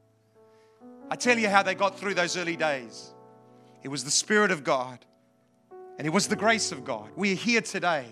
I 1.10 1.16
tell 1.16 1.38
you 1.38 1.48
how 1.48 1.62
they 1.62 1.74
got 1.74 1.98
through 1.98 2.14
those 2.14 2.36
early 2.36 2.56
days. 2.56 3.14
It 3.82 3.88
was 3.88 4.04
the 4.04 4.10
Spirit 4.10 4.50
of 4.50 4.64
God, 4.64 4.98
and 5.98 6.06
it 6.06 6.10
was 6.10 6.26
the 6.26 6.36
grace 6.36 6.72
of 6.72 6.84
God. 6.84 7.08
We 7.14 7.32
are 7.32 7.36
here 7.36 7.60
today 7.60 8.06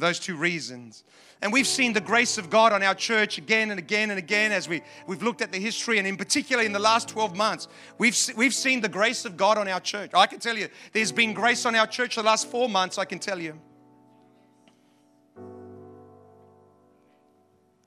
for 0.00 0.06
those 0.06 0.18
two 0.18 0.36
reasons. 0.36 1.04
And 1.42 1.52
we've 1.52 1.66
seen 1.66 1.92
the 1.92 2.00
grace 2.00 2.38
of 2.38 2.48
God 2.48 2.72
on 2.72 2.82
our 2.82 2.94
church 2.94 3.36
again 3.36 3.70
and 3.70 3.78
again 3.78 4.08
and 4.10 4.18
again 4.18 4.50
as 4.50 4.66
we, 4.66 4.82
we've 5.06 5.22
looked 5.22 5.42
at 5.42 5.52
the 5.52 5.58
history, 5.58 5.98
and 5.98 6.06
in 6.06 6.16
particular 6.16 6.62
in 6.62 6.72
the 6.72 6.78
last 6.78 7.08
12 7.08 7.36
months, 7.36 7.68
we've, 7.98 8.16
we've 8.34 8.54
seen 8.54 8.80
the 8.80 8.88
grace 8.88 9.26
of 9.26 9.36
God 9.36 9.58
on 9.58 9.68
our 9.68 9.80
church. 9.80 10.10
I 10.14 10.26
can 10.26 10.38
tell 10.38 10.56
you, 10.56 10.68
there's 10.92 11.12
been 11.12 11.34
grace 11.34 11.66
on 11.66 11.74
our 11.74 11.86
church 11.86 12.16
the 12.16 12.22
last 12.22 12.50
four 12.50 12.68
months, 12.68 12.96
I 12.96 13.04
can 13.04 13.18
tell 13.18 13.38
you. 13.38 13.58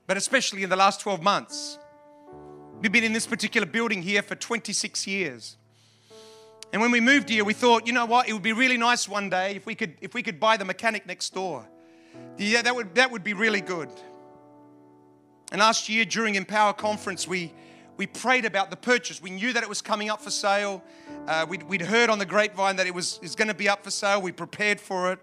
But 0.06 0.16
especially 0.16 0.62
in 0.62 0.70
the 0.70 0.76
last 0.76 1.00
12 1.00 1.22
months. 1.22 1.78
We've 2.80 2.92
been 2.92 3.04
in 3.04 3.12
this 3.12 3.26
particular 3.26 3.66
building 3.66 4.02
here 4.02 4.22
for 4.22 4.34
26 4.34 5.06
years. 5.06 5.56
And 6.72 6.82
when 6.82 6.90
we 6.90 7.00
moved 7.00 7.28
here, 7.28 7.44
we 7.44 7.54
thought, 7.54 7.86
you 7.86 7.92
know 7.92 8.06
what, 8.06 8.28
it 8.28 8.34
would 8.34 8.42
be 8.42 8.52
really 8.52 8.76
nice 8.76 9.08
one 9.08 9.30
day 9.30 9.56
if 9.56 9.64
we 9.64 9.74
could, 9.74 9.94
if 10.00 10.12
we 10.12 10.22
could 10.22 10.38
buy 10.38 10.56
the 10.56 10.64
mechanic 10.64 11.06
next 11.06 11.32
door. 11.32 11.66
Yeah, 12.36 12.62
that 12.62 12.74
would, 12.74 12.94
that 12.96 13.10
would 13.10 13.24
be 13.24 13.32
really 13.32 13.60
good. 13.60 13.88
And 15.52 15.60
last 15.60 15.88
year 15.88 16.04
during 16.04 16.34
Empower 16.34 16.72
Conference, 16.72 17.28
we, 17.28 17.52
we 17.96 18.06
prayed 18.06 18.44
about 18.44 18.70
the 18.70 18.76
purchase. 18.76 19.22
We 19.22 19.30
knew 19.30 19.52
that 19.52 19.62
it 19.62 19.68
was 19.68 19.80
coming 19.80 20.10
up 20.10 20.20
for 20.20 20.30
sale. 20.30 20.82
Uh, 21.28 21.46
we'd, 21.48 21.62
we'd 21.64 21.82
heard 21.82 22.10
on 22.10 22.18
the 22.18 22.26
grapevine 22.26 22.76
that 22.76 22.86
it 22.86 22.94
was, 22.94 23.20
was 23.22 23.36
going 23.36 23.48
to 23.48 23.54
be 23.54 23.68
up 23.68 23.84
for 23.84 23.90
sale. 23.90 24.20
We 24.20 24.32
prepared 24.32 24.80
for 24.80 25.12
it. 25.12 25.20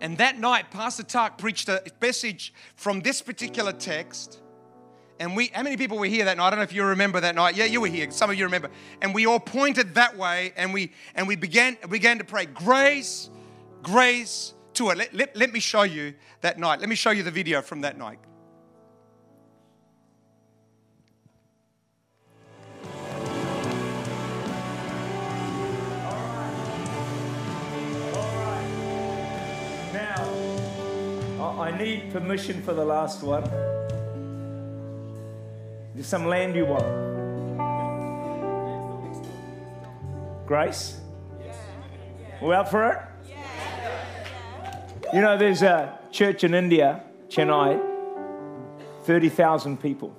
And 0.00 0.18
that 0.18 0.38
night, 0.38 0.70
Pastor 0.70 1.02
Tuck 1.02 1.38
preached 1.38 1.70
a 1.70 1.82
message 2.02 2.52
from 2.74 3.00
this 3.00 3.22
particular 3.22 3.72
text. 3.72 4.40
And 5.18 5.34
we, 5.34 5.46
how 5.54 5.62
many 5.62 5.78
people 5.78 5.96
were 5.96 6.04
here 6.04 6.26
that 6.26 6.36
night? 6.36 6.48
I 6.48 6.50
don't 6.50 6.58
know 6.58 6.64
if 6.64 6.74
you 6.74 6.84
remember 6.84 7.20
that 7.20 7.34
night. 7.34 7.56
Yeah, 7.56 7.64
you 7.64 7.80
were 7.80 7.88
here. 7.88 8.10
Some 8.10 8.28
of 8.28 8.36
you 8.36 8.44
remember. 8.44 8.68
And 9.00 9.14
we 9.14 9.24
all 9.24 9.40
pointed 9.40 9.94
that 9.94 10.18
way, 10.18 10.52
and 10.56 10.74
we 10.74 10.92
and 11.14 11.26
we 11.26 11.36
began 11.36 11.78
began 11.88 12.18
to 12.18 12.24
pray. 12.24 12.44
Grace, 12.44 13.30
Grace 13.82 14.52
Tour. 14.76 14.94
Let, 14.94 15.14
let, 15.14 15.34
let 15.34 15.52
me 15.52 15.58
show 15.58 15.84
you 15.84 16.14
that 16.42 16.58
night. 16.58 16.80
Let 16.80 16.88
me 16.90 16.94
show 16.94 17.10
you 17.10 17.22
the 17.22 17.30
video 17.30 17.62
from 17.62 17.80
that 17.80 17.96
night. 17.96 18.18
Now, 29.94 31.58
I 31.58 31.74
need 31.78 32.12
permission 32.12 32.62
for 32.62 32.74
the 32.74 32.84
last 32.84 33.22
one. 33.22 33.44
There's 35.94 36.06
some 36.06 36.26
land 36.26 36.54
you 36.54 36.66
want. 36.66 36.84
Grace? 40.46 41.00
We're 42.42 42.54
up 42.54 42.68
for 42.68 42.92
it? 42.92 43.15
You 45.12 45.20
know, 45.20 45.38
there's 45.38 45.62
a 45.62 45.98
church 46.10 46.42
in 46.42 46.52
India, 46.52 47.02
Chennai, 47.28 47.80
30,000 49.04 49.80
people 49.80 50.16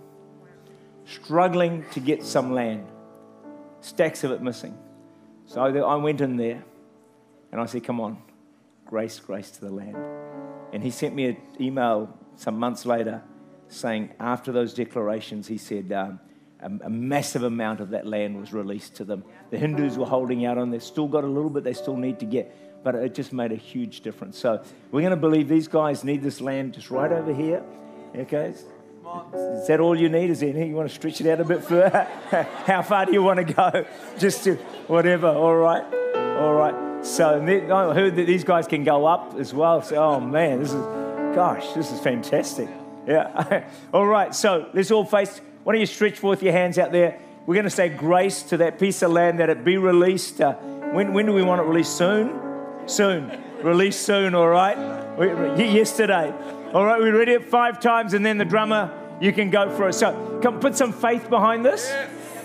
struggling 1.06 1.84
to 1.92 2.00
get 2.00 2.24
some 2.24 2.54
land, 2.54 2.88
stacks 3.82 4.24
of 4.24 4.32
it 4.32 4.42
missing. 4.42 4.78
So 5.46 5.62
I 5.62 5.96
went 5.96 6.22
in 6.22 6.38
there 6.38 6.64
and 7.52 7.60
I 7.60 7.66
said, 7.66 7.84
Come 7.84 8.00
on, 8.00 8.18
grace, 8.86 9.20
grace 9.20 9.52
to 9.52 9.62
the 9.62 9.72
land. 9.72 9.98
And 10.72 10.82
he 10.82 10.92
sent 10.92 11.14
me 11.14 11.26
an 11.26 11.38
email 11.60 12.18
some 12.36 12.58
months 12.58 12.86
later 12.86 13.22
saying, 13.68 14.12
after 14.20 14.54
those 14.54 14.74
declarations, 14.74 15.48
he 15.48 15.58
said, 15.58 15.92
um, 15.92 16.20
a, 16.62 16.86
a, 16.86 16.90
massive 16.90 17.44
amount 17.44 17.82
of 17.82 17.90
that 17.90 18.08
land 18.08 18.40
was 18.40 18.54
released 18.54 18.96
to 18.96 19.04
them. 19.04 19.24
The 19.52 19.58
Hindus 19.58 19.98
were 19.98 20.06
holding 20.06 20.46
out 20.46 20.58
on. 20.58 20.72
They've 20.72 20.82
still 20.82 21.08
got 21.08 21.24
a 21.24 21.28
little 21.28 21.50
bit 21.50 21.64
they 21.64 21.74
still 21.74 21.98
need 21.98 22.20
to 22.20 22.26
get, 22.26 22.67
but 22.84 22.96
it 22.96 23.14
just 23.14 23.34
made 23.34 23.52
a 23.52 23.56
huge 23.56 24.02
difference. 24.02 24.38
So 24.38 24.64
we're 24.92 25.02
going 25.02 25.12
to 25.12 25.18
believe 25.18 25.48
these 25.48 25.68
guys 25.68 26.04
need 26.04 26.22
this 26.22 26.42
land 26.42 26.74
just 26.74 26.90
right 26.90 27.12
over 27.12 27.34
here. 27.34 27.64
Okay? 28.16 28.54
Is 29.34 29.68
that 29.68 29.80
all 29.80 29.98
you 29.98 30.10
need? 30.10 30.30
Is 30.30 30.42
there 30.42 30.50
anything 30.50 30.70
you 30.70 30.76
want 30.76 30.90
to 30.90 30.96
stretch 30.96 31.22
it 31.22 31.28
out 31.28 31.40
a 31.40 31.46
bit 31.46 31.64
further? 31.64 32.08
How 32.66 32.82
far 32.82 33.06
do 33.06 33.14
you 33.14 33.24
want 33.24 33.46
to 33.46 33.54
go? 33.54 33.86
Just 34.20 34.44
to 34.44 34.56
whatever. 34.88 35.28
All 35.28 35.56
right. 35.56 35.84
All 36.38 36.54
right. 36.54 37.06
So 37.06 37.42
I 37.42 37.94
heard 37.94 38.18
that 38.18 38.28
these 38.28 38.44
guys 38.44 38.68
can 38.68 38.84
go 38.84 39.06
up 39.06 39.36
as 39.36 39.54
well. 39.54 39.82
So, 39.82 39.96
oh 39.96 40.20
man, 40.20 40.60
this 40.60 40.74
is, 40.74 40.82
gosh, 41.36 41.72
this 41.72 41.92
is 41.92 42.02
fantastic. 42.02 42.68
Yeah. 43.08 43.70
all 43.94 44.06
right. 44.06 44.36
So 44.36 44.70
let's 44.74 44.92
all 44.92 45.06
face 45.06 45.40
why 45.68 45.74
don't 45.74 45.82
you 45.82 45.86
stretch 45.86 46.18
forth 46.18 46.42
your 46.42 46.54
hands 46.54 46.78
out 46.78 46.94
there? 46.94 47.20
We're 47.46 47.56
going 47.56 47.66
to 47.66 47.70
say 47.70 47.90
grace 47.90 48.42
to 48.44 48.58
that 48.58 48.80
piece 48.80 49.02
of 49.02 49.12
land 49.12 49.40
that 49.40 49.50
it 49.50 49.66
be 49.66 49.76
released. 49.76 50.40
Uh, 50.40 50.54
when, 50.54 51.12
when 51.12 51.26
do 51.26 51.34
we 51.34 51.44
want 51.44 51.60
it 51.60 51.66
released? 51.66 51.98
Soon? 51.98 52.47
Soon. 52.88 53.44
Release 53.62 53.98
soon, 53.98 54.34
all 54.34 54.48
right? 54.48 54.78
Yesterday. 55.58 56.34
All 56.74 56.86
right, 56.86 57.02
we 57.02 57.10
read 57.10 57.30
it 57.30 57.46
five 57.46 57.80
times 57.80 58.14
and 58.14 58.26
then 58.26 58.38
the 58.38 58.46
drummer, 58.46 58.92
you 59.22 59.32
can 59.32 59.50
go 59.50 59.70
for 59.76 59.90
it. 59.90 59.94
So 59.94 60.40
come 60.42 60.60
put 60.60 60.76
some 60.76 60.92
faith 60.92 61.30
behind 61.30 61.66
this. 61.66 61.92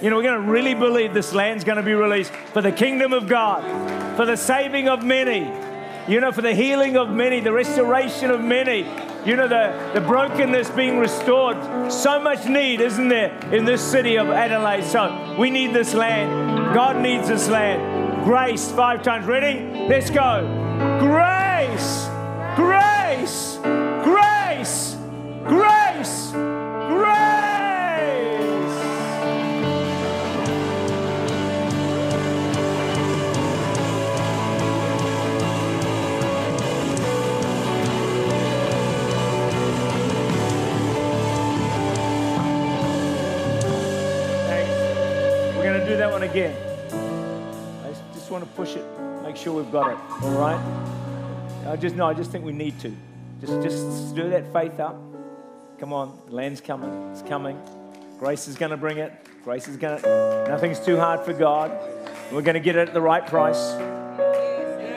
You 0.00 0.10
know, 0.10 0.16
we're 0.16 0.22
going 0.22 0.44
to 0.44 0.50
really 0.50 0.74
believe 0.74 1.14
this 1.14 1.32
land's 1.32 1.64
going 1.64 1.76
to 1.76 1.82
be 1.82 1.94
released 1.94 2.32
for 2.52 2.60
the 2.60 2.72
kingdom 2.72 3.12
of 3.12 3.28
God, 3.28 3.62
for 4.16 4.26
the 4.26 4.36
saving 4.36 4.88
of 4.88 5.04
many, 5.04 5.40
you 6.12 6.20
know, 6.20 6.32
for 6.32 6.42
the 6.42 6.54
healing 6.54 6.96
of 6.96 7.08
many, 7.10 7.38
the 7.38 7.52
restoration 7.52 8.30
of 8.30 8.40
many, 8.40 8.80
you 9.24 9.36
know, 9.36 9.46
the, 9.46 9.92
the 9.94 10.00
brokenness 10.00 10.70
being 10.70 10.98
restored. 10.98 11.56
So 11.92 12.20
much 12.20 12.46
need, 12.46 12.80
isn't 12.80 13.08
there, 13.08 13.38
in 13.52 13.64
this 13.64 13.80
city 13.80 14.16
of 14.16 14.28
Adelaide? 14.28 14.82
So 14.84 15.36
we 15.38 15.50
need 15.50 15.72
this 15.72 15.94
land. 15.94 16.74
God 16.74 16.96
needs 16.96 17.28
this 17.28 17.48
land. 17.48 18.01
Grace, 18.24 18.70
five 18.70 19.02
times. 19.02 19.26
Ready? 19.26 19.68
Let's 19.88 20.08
go. 20.08 20.46
Grace, 21.00 22.08
grace, 22.54 23.58
grace, 24.04 24.96
grace. 25.44 26.51
Got 49.72 49.92
it. 49.92 49.98
All 50.22 50.38
right? 50.38 50.60
I 51.66 51.76
just 51.76 51.96
no, 51.96 52.06
I 52.06 52.14
just 52.14 52.30
think 52.30 52.44
we 52.44 52.52
need 52.52 52.78
to. 52.80 52.94
Just 53.40 53.62
just 53.62 54.10
stir 54.10 54.28
that 54.28 54.52
faith 54.52 54.78
up. 54.78 54.96
Come 55.78 55.92
on, 55.92 56.16
the 56.26 56.34
land's 56.34 56.60
coming. 56.60 57.10
It's 57.10 57.22
coming. 57.22 57.58
Grace 58.18 58.46
is 58.46 58.54
going 58.54 58.70
to 58.70 58.76
bring 58.76 58.98
it. 58.98 59.12
Grace 59.42 59.66
is 59.66 59.76
going 59.76 60.00
to. 60.00 60.46
Nothing's 60.48 60.78
too 60.78 60.96
hard 60.96 61.24
for 61.24 61.32
God. 61.32 61.72
We're 62.30 62.42
going 62.42 62.54
to 62.54 62.60
get 62.60 62.76
it 62.76 62.88
at 62.88 62.94
the 62.94 63.00
right 63.00 63.26
price. 63.26 63.72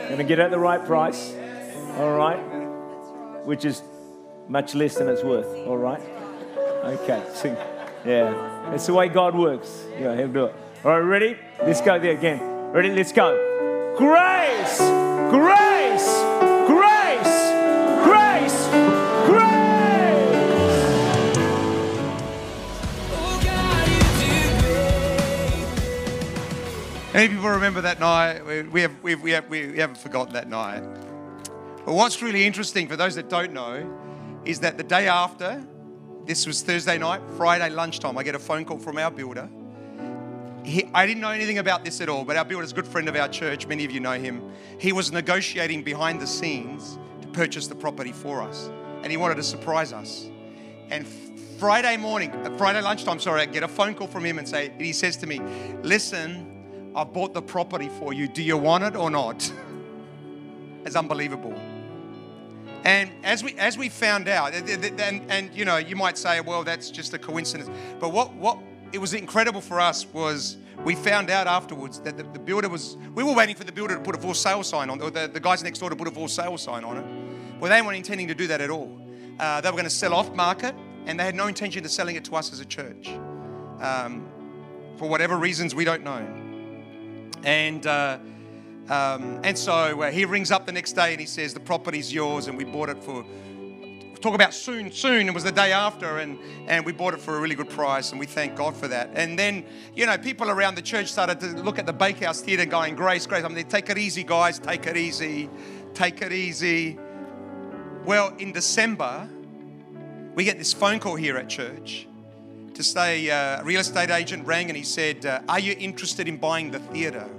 Going 0.09 0.17
to 0.17 0.23
get 0.23 0.37
it 0.37 0.43
at 0.43 0.51
the 0.51 0.59
right 0.59 0.85
price. 0.85 1.33
All 1.97 2.15
right? 2.15 2.37
Which 3.45 3.65
is 3.65 3.81
much 4.47 4.75
less 4.75 4.95
than 4.95 5.09
it's 5.09 5.23
worth. 5.23 5.47
All 5.65 5.77
right? 5.77 6.01
Okay. 6.83 7.23
So, 7.33 7.47
yeah. 8.05 8.73
It's 8.73 8.85
the 8.85 8.93
way 8.93 9.09
God 9.09 9.35
works. 9.35 9.83
Yeah, 9.99 10.15
he'll 10.15 10.27
do 10.27 10.45
it. 10.45 10.55
All 10.83 10.91
right, 10.91 10.99
ready? 10.99 11.37
Let's 11.63 11.81
go 11.81 11.97
there 11.97 12.13
again. 12.13 12.39
Ready? 12.71 12.93
Let's 12.93 13.11
go. 13.11 13.54
Grace, 13.97 14.79
grace, 14.79 16.09
grace, 16.67 17.35
grace, 18.03 18.67
grace. 19.25 19.95
Any 27.13 27.29
people 27.29 27.47
remember 27.47 27.79
that 27.79 28.01
night? 28.01 28.45
We, 28.45 28.63
we, 28.63 28.81
have, 28.81 29.01
we, 29.01 29.31
have, 29.31 29.47
we 29.47 29.77
haven't 29.77 29.97
forgotten 29.97 30.33
that 30.33 30.49
night. 30.49 30.83
But 31.85 31.93
what's 31.93 32.21
really 32.21 32.45
interesting 32.45 32.89
for 32.89 32.97
those 32.97 33.15
that 33.15 33.29
don't 33.29 33.53
know 33.53 33.89
is 34.43 34.59
that 34.59 34.77
the 34.77 34.83
day 34.83 35.07
after, 35.07 35.65
this 36.25 36.45
was 36.45 36.61
Thursday 36.63 36.97
night, 36.97 37.21
Friday 37.37 37.69
lunchtime, 37.69 38.17
I 38.17 38.23
get 38.23 38.35
a 38.35 38.39
phone 38.39 38.65
call 38.65 38.77
from 38.77 38.97
our 38.97 39.09
builder 39.09 39.49
he, 40.65 40.89
I 40.93 41.05
didn't 41.05 41.21
know 41.21 41.29
anything 41.29 41.59
about 41.59 41.85
this 41.85 42.01
at 42.01 42.09
all, 42.09 42.25
but 42.25 42.35
our 42.35 42.45
builder 42.45 42.63
is 42.63 42.71
a 42.71 42.75
good 42.75 42.87
friend 42.87 43.07
of 43.07 43.15
our 43.15 43.27
church. 43.27 43.67
Many 43.67 43.85
of 43.85 43.91
you 43.91 43.99
know 43.99 44.13
him. 44.13 44.51
He 44.79 44.91
was 44.91 45.11
negotiating 45.11 45.83
behind 45.83 46.19
the 46.19 46.27
scenes 46.27 46.97
to 47.21 47.27
purchase 47.29 47.67
the 47.67 47.75
property 47.75 48.11
for 48.11 48.41
us, 48.41 48.69
and 49.01 49.11
he 49.11 49.17
wanted 49.17 49.35
to 49.35 49.43
surprise 49.43 49.93
us. 49.93 50.27
And 50.89 51.07
Friday 51.59 51.97
morning, 51.97 52.31
uh, 52.31 52.57
Friday 52.57 52.81
lunchtime, 52.81 53.19
sorry, 53.19 53.41
I 53.41 53.45
get 53.45 53.63
a 53.63 53.67
phone 53.67 53.95
call 53.95 54.07
from 54.07 54.25
him 54.25 54.39
and 54.39 54.47
say, 54.47 54.69
and 54.69 54.81
he 54.81 54.93
says 54.93 55.17
to 55.17 55.27
me, 55.27 55.39
"Listen, 55.83 56.91
I've 56.95 57.13
bought 57.13 57.33
the 57.33 57.41
property 57.41 57.89
for 57.99 58.13
you. 58.13 58.27
Do 58.27 58.43
you 58.43 58.57
want 58.57 58.83
it 58.83 58.95
or 58.95 59.09
not?" 59.09 59.51
it's 60.85 60.95
unbelievable. 60.95 61.53
And 62.83 63.09
as 63.23 63.43
we 63.43 63.53
as 63.55 63.77
we 63.77 63.89
found 63.89 64.27
out, 64.27 64.53
and, 64.53 65.31
and 65.31 65.55
you 65.55 65.65
know, 65.65 65.77
you 65.77 65.95
might 65.95 66.17
say, 66.17 66.41
"Well, 66.41 66.63
that's 66.63 66.91
just 66.91 67.13
a 67.13 67.19
coincidence," 67.19 67.69
but 67.99 68.11
what 68.11 68.33
what 68.33 68.59
it 68.91 68.99
was 68.99 69.13
incredible 69.13 69.61
for 69.61 69.79
us 69.79 70.05
was 70.13 70.57
we 70.83 70.95
found 70.95 71.29
out 71.29 71.47
afterwards 71.47 71.99
that 72.01 72.17
the, 72.17 72.23
the, 72.23 72.39
builder 72.39 72.69
was, 72.69 72.97
we 73.13 73.23
were 73.23 73.33
waiting 73.33 73.55
for 73.55 73.63
the 73.63 73.71
builder 73.71 73.95
to 73.95 74.01
put 74.01 74.15
a 74.15 74.17
for 74.17 74.35
sale 74.35 74.63
sign 74.63 74.89
on, 74.89 75.01
or 75.01 75.09
the, 75.09 75.27
the 75.27 75.39
guys 75.39 75.63
next 75.63 75.79
door 75.79 75.89
to 75.89 75.95
put 75.95 76.07
a 76.07 76.11
for 76.11 76.27
sale 76.27 76.57
sign 76.57 76.83
on 76.83 76.97
it. 76.97 77.59
Well, 77.59 77.71
they 77.71 77.81
weren't 77.81 77.97
intending 77.97 78.27
to 78.27 78.35
do 78.35 78.47
that 78.47 78.61
at 78.61 78.69
all. 78.69 78.99
Uh, 79.39 79.61
they 79.61 79.69
were 79.69 79.73
going 79.73 79.85
to 79.85 79.89
sell 79.89 80.13
off 80.13 80.33
market, 80.33 80.75
and 81.05 81.19
they 81.19 81.23
had 81.23 81.35
no 81.35 81.47
intention 81.47 81.83
of 81.85 81.91
selling 81.91 82.15
it 82.15 82.25
to 82.25 82.35
us 82.35 82.51
as 82.51 82.59
a 82.59 82.65
church. 82.65 83.09
Um, 83.79 84.29
for 84.97 85.09
whatever 85.09 85.37
reasons, 85.37 85.75
we 85.75 85.85
don't 85.85 86.03
know. 86.03 86.25
And, 87.43 87.85
uh, 87.85 88.17
um, 88.89 89.41
and 89.43 89.57
so 89.57 90.01
uh, 90.01 90.11
he 90.11 90.25
rings 90.25 90.51
up 90.51 90.65
the 90.65 90.71
next 90.71 90.93
day 90.93 91.11
and 91.11 91.19
he 91.19 91.25
says, 91.25 91.53
The 91.53 91.59
property's 91.59 92.13
yours, 92.13 92.47
and 92.47 92.57
we 92.57 92.63
bought 92.63 92.89
it 92.89 93.03
for 93.03 93.25
talk 94.25 94.33
about 94.33 94.55
soon, 94.55 94.91
soon. 94.91 95.27
It 95.27 95.35
was 95.35 95.43
the 95.43 95.51
day 95.51 95.71
after, 95.71 96.17
and, 96.17 96.39
and 96.67 96.83
we 96.83 96.91
bought 96.91 97.13
it 97.13 97.21
for 97.21 97.37
a 97.37 97.39
really 97.39 97.53
good 97.53 97.69
price, 97.69 98.09
and 98.09 98.19
we 98.19 98.25
thank 98.25 98.55
God 98.55 98.75
for 98.75 98.87
that. 98.87 99.11
And 99.13 99.37
then, 99.37 99.63
you 99.95 100.07
know, 100.07 100.17
people 100.17 100.49
around 100.49 100.73
the 100.73 100.81
church 100.81 101.11
started 101.11 101.39
to 101.41 101.47
look 101.61 101.77
at 101.77 101.85
the 101.85 101.93
Bakehouse 101.93 102.41
Theatre 102.41 102.65
going, 102.65 102.95
Grace, 102.95 103.27
Grace. 103.27 103.43
I 103.43 103.49
mean, 103.49 103.63
take 103.67 103.87
it 103.91 103.99
easy, 103.99 104.23
guys, 104.23 104.57
take 104.57 104.87
it 104.87 104.97
easy, 104.97 105.47
take 105.93 106.23
it 106.23 106.31
easy. 106.31 106.97
Well, 108.03 108.35
in 108.39 108.51
December, 108.51 109.29
we 110.33 110.43
get 110.43 110.57
this 110.57 110.73
phone 110.73 110.99
call 110.99 111.15
here 111.15 111.37
at 111.37 111.47
church 111.47 112.07
to 112.73 112.81
say 112.81 113.29
uh, 113.29 113.61
a 113.61 113.63
real 113.63 113.79
estate 113.79 114.09
agent 114.09 114.47
rang 114.47 114.69
and 114.69 114.75
he 114.75 114.83
said, 114.83 115.23
uh, 115.27 115.41
Are 115.47 115.59
you 115.59 115.75
interested 115.77 116.27
in 116.27 116.37
buying 116.37 116.71
the 116.71 116.79
theatre? 116.79 117.29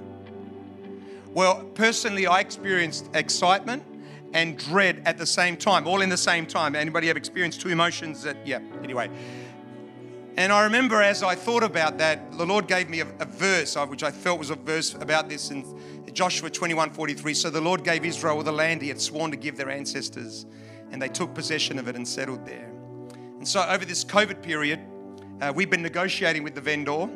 Well, 1.35 1.65
personally, 1.75 2.29
I 2.29 2.39
experienced 2.39 3.11
excitement 3.13 3.83
and 4.37 4.59
dread 4.59 5.01
at 5.07 5.17
the 5.17 5.25
same 5.25 5.57
time, 5.57 5.87
all 5.89 6.03
in 6.03 6.11
the 6.11 6.17
same 6.17 6.45
time. 6.45 6.77
Anybody 6.77 7.07
have 7.07 7.17
experienced 7.17 7.63
two 7.63 7.71
emotions 7.71 8.23
that, 8.23 8.37
yeah, 8.47 8.61
anyway. 8.85 9.09
And 10.37 10.53
I 10.53 10.65
remember 10.65 11.01
as 11.01 11.23
I 11.23 11.35
thought 11.35 11.63
about 11.63 11.97
that, 11.99 12.37
the 12.37 12.45
Lord 12.45 12.69
gave 12.69 12.91
me 12.91 13.01
a, 13.01 13.07
a 13.19 13.25
verse, 13.25 13.75
which 13.77 14.03
I 14.03 14.11
felt 14.11 14.39
was 14.39 14.51
a 14.51 14.55
verse 14.55 14.93
about 14.93 15.31
this 15.31 15.51
in 15.51 15.65
Joshua 16.13 16.51
21 16.51 16.91
43. 16.91 17.33
So 17.33 17.49
the 17.49 17.63
Lord 17.63 17.83
gave 17.83 18.05
Israel 18.05 18.43
the 18.43 18.53
land 18.53 18.83
he 18.83 18.89
had 18.89 19.01
sworn 19.01 19.31
to 19.31 19.39
give 19.39 19.57
their 19.57 19.71
ancestors, 19.71 20.45
and 20.93 21.01
they 21.01 21.09
took 21.09 21.35
possession 21.35 21.79
of 21.79 21.89
it 21.89 21.97
and 21.97 22.07
settled 22.07 22.45
there. 22.45 22.71
And 23.39 23.49
so 23.49 23.67
over 23.67 23.87
this 23.87 24.05
COVID 24.05 24.43
period, 24.43 24.81
uh, 25.41 25.51
we've 25.57 25.71
been 25.71 25.83
negotiating 25.83 26.43
with 26.43 26.55
the 26.55 26.61
vendor, 26.61 27.09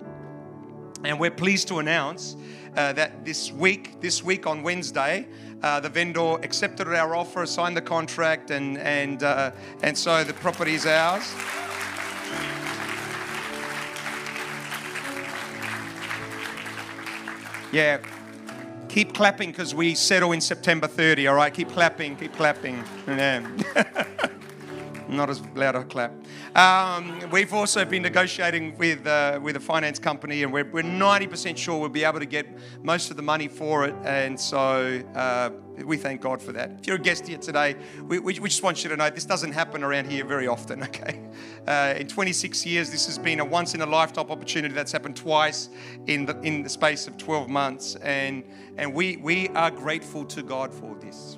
and 1.05 1.18
we're 1.18 1.30
pleased 1.30 1.68
to 1.68 1.78
announce 1.78 2.36
uh, 2.76 2.92
that 2.92 3.24
this 3.24 3.53
week, 3.53 4.01
this 4.01 4.22
week 4.22 4.46
on 4.46 4.62
Wednesday, 4.62 5.26
uh, 5.62 5.80
the 5.80 5.88
vendor 5.88 6.36
accepted 6.42 6.88
our 6.88 7.14
offer, 7.14 7.44
signed 7.46 7.76
the 7.76 7.82
contract, 7.82 8.51
and 8.51 8.78
and 8.78 9.22
uh, 9.22 9.51
and 9.82 9.96
so 9.96 10.24
the 10.24 10.34
property 10.34 10.74
is 10.74 10.86
ours. 10.86 11.34
Yeah. 17.72 17.98
Keep 18.88 19.14
clapping 19.14 19.51
because 19.51 19.72
we 19.72 19.94
settle 19.94 20.32
in 20.32 20.40
September 20.40 20.88
30, 20.88 21.28
all 21.28 21.36
right? 21.36 21.55
Keep 21.55 21.70
clapping, 21.70 22.16
keep 22.16 22.32
clapping. 22.32 22.82
Yeah. 23.07 24.26
Not 25.11 25.28
as 25.28 25.40
loud 25.56 25.74
a 25.74 25.82
clap. 25.82 26.12
Um, 26.54 27.28
we've 27.30 27.52
also 27.52 27.84
been 27.84 28.02
negotiating 28.02 28.78
with, 28.78 29.04
uh, 29.06 29.40
with 29.42 29.56
a 29.56 29.61
finance 29.61 29.98
company, 29.98 30.44
and 30.44 30.52
we're, 30.52 30.70
we're 30.70 30.84
90% 30.84 31.56
sure 31.56 31.80
we'll 31.80 31.88
be 31.88 32.04
able 32.04 32.20
to 32.20 32.26
get 32.26 32.46
most 32.82 33.11
of 33.11 33.16
the 33.16 33.22
money 33.22 33.48
for 33.48 33.84
it. 33.86 33.94
And 34.04 34.38
so 34.38 35.02
uh, 35.16 35.50
we 35.84 35.96
thank 35.96 36.20
God 36.20 36.40
for 36.40 36.52
that. 36.52 36.70
If 36.78 36.86
you're 36.86 36.96
a 36.96 37.00
guest 37.00 37.26
here 37.26 37.38
today, 37.38 37.74
we, 38.02 38.20
we, 38.20 38.38
we, 38.38 38.48
just 38.48 38.62
want 38.62 38.84
you 38.84 38.90
to 38.90 38.96
know 38.96 39.11
this 39.11 39.24
doesn't 39.24 39.52
happen 39.52 39.82
around 39.82 40.08
here 40.08 40.24
very 40.24 40.46
often, 40.46 40.82
okay? 40.84 41.20
Uh, 41.66 41.94
in 41.96 42.06
26 42.06 42.64
years, 42.64 42.90
this 42.90 43.06
has 43.06 43.18
been 43.18 43.40
a 43.40 43.44
once 43.44 43.74
in 43.74 43.80
a 43.80 43.86
lifetime 43.86 44.30
opportunity 44.30 44.72
that's 44.72 44.92
happened 44.92 45.16
twice 45.16 45.70
in 46.06 46.24
the, 46.24 46.38
in 46.42 46.62
the 46.62 46.68
space 46.68 47.08
of 47.08 47.16
12 47.16 47.48
months. 47.48 47.96
And, 47.96 48.44
and 48.76 48.94
we, 48.94 49.16
we 49.16 49.48
are 49.48 49.72
grateful 49.72 50.24
to 50.26 50.42
God 50.42 50.72
for 50.72 50.94
this. 51.00 51.36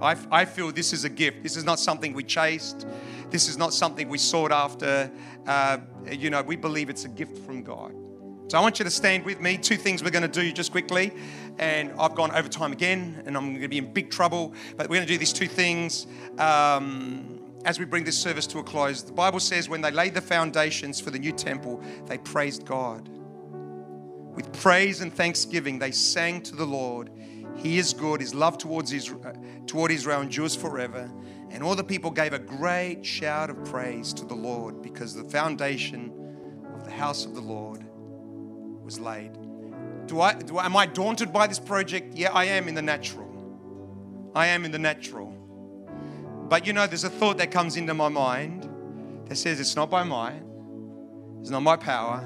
I, 0.00 0.16
I 0.30 0.44
feel 0.44 0.70
this 0.72 0.92
is 0.92 1.04
a 1.04 1.08
gift. 1.08 1.42
This 1.42 1.56
is 1.56 1.64
not 1.64 1.78
something 1.78 2.12
we 2.12 2.24
chased. 2.24 2.86
This 3.30 3.48
is 3.48 3.58
not 3.58 3.74
something 3.74 4.08
we 4.08 4.18
sought 4.18 4.52
after. 4.52 5.10
Uh, 5.46 5.78
you 6.10 6.30
know, 6.30 6.42
we 6.42 6.56
believe 6.56 6.88
it's 6.88 7.04
a 7.04 7.08
gift 7.08 7.38
from 7.38 7.62
God. 7.62 7.94
So 8.48 8.56
I 8.56 8.62
want 8.62 8.78
you 8.78 8.84
to 8.84 8.90
stand 8.90 9.24
with 9.24 9.40
me. 9.40 9.58
Two 9.58 9.76
things 9.76 10.02
we're 10.02 10.10
going 10.10 10.22
to 10.22 10.28
do 10.28 10.50
just 10.52 10.72
quickly. 10.72 11.12
And 11.58 11.92
I've 11.98 12.14
gone 12.14 12.30
over 12.30 12.48
time 12.48 12.72
again, 12.72 13.22
and 13.26 13.36
I'm 13.36 13.50
going 13.50 13.60
to 13.60 13.68
be 13.68 13.78
in 13.78 13.92
big 13.92 14.10
trouble. 14.10 14.54
But 14.76 14.88
we're 14.88 14.96
going 14.96 15.06
to 15.06 15.12
do 15.12 15.18
these 15.18 15.34
two 15.34 15.48
things 15.48 16.06
um, 16.38 17.40
as 17.64 17.78
we 17.78 17.84
bring 17.84 18.04
this 18.04 18.18
service 18.18 18.46
to 18.48 18.58
a 18.60 18.62
close. 18.62 19.02
The 19.02 19.12
Bible 19.12 19.40
says 19.40 19.68
when 19.68 19.82
they 19.82 19.90
laid 19.90 20.14
the 20.14 20.22
foundations 20.22 21.00
for 21.00 21.10
the 21.10 21.18
new 21.18 21.32
temple, 21.32 21.82
they 22.06 22.16
praised 22.18 22.64
God. 22.64 23.08
With 24.34 24.50
praise 24.62 25.00
and 25.02 25.12
thanksgiving, 25.12 25.78
they 25.78 25.90
sang 25.90 26.40
to 26.42 26.56
the 26.56 26.64
Lord 26.64 27.10
he 27.58 27.78
is 27.78 27.92
good. 27.92 28.20
His 28.20 28.34
love 28.34 28.56
towards 28.56 28.92
Israel, 28.92 29.20
uh, 29.26 29.32
toward 29.66 29.90
Israel 29.90 30.22
endures 30.22 30.54
forever. 30.54 31.10
And 31.50 31.62
all 31.62 31.74
the 31.74 31.84
people 31.84 32.10
gave 32.10 32.32
a 32.32 32.38
great 32.38 33.04
shout 33.04 33.50
of 33.50 33.64
praise 33.64 34.12
to 34.14 34.24
the 34.24 34.34
Lord 34.34 34.80
because 34.80 35.14
the 35.14 35.24
foundation 35.24 36.12
of 36.74 36.84
the 36.84 36.90
house 36.90 37.24
of 37.24 37.34
the 37.34 37.40
Lord 37.40 37.84
was 38.84 39.00
laid. 39.00 39.32
Do 40.06 40.20
I, 40.20 40.34
do 40.34 40.58
I, 40.58 40.66
am 40.66 40.76
I 40.76 40.86
daunted 40.86 41.32
by 41.32 41.46
this 41.46 41.58
project? 41.58 42.16
Yeah, 42.16 42.32
I 42.32 42.44
am 42.44 42.68
in 42.68 42.74
the 42.74 42.82
natural. 42.82 43.26
I 44.34 44.46
am 44.46 44.64
in 44.64 44.70
the 44.70 44.78
natural. 44.78 45.34
But 46.48 46.66
you 46.66 46.72
know, 46.72 46.86
there's 46.86 47.04
a 47.04 47.10
thought 47.10 47.38
that 47.38 47.50
comes 47.50 47.76
into 47.76 47.92
my 47.92 48.08
mind 48.08 48.68
that 49.26 49.36
says, 49.36 49.58
It's 49.58 49.74
not 49.74 49.90
by 49.90 50.04
might, 50.04 50.42
it's 51.40 51.50
not 51.50 51.62
my 51.62 51.76
power, 51.76 52.22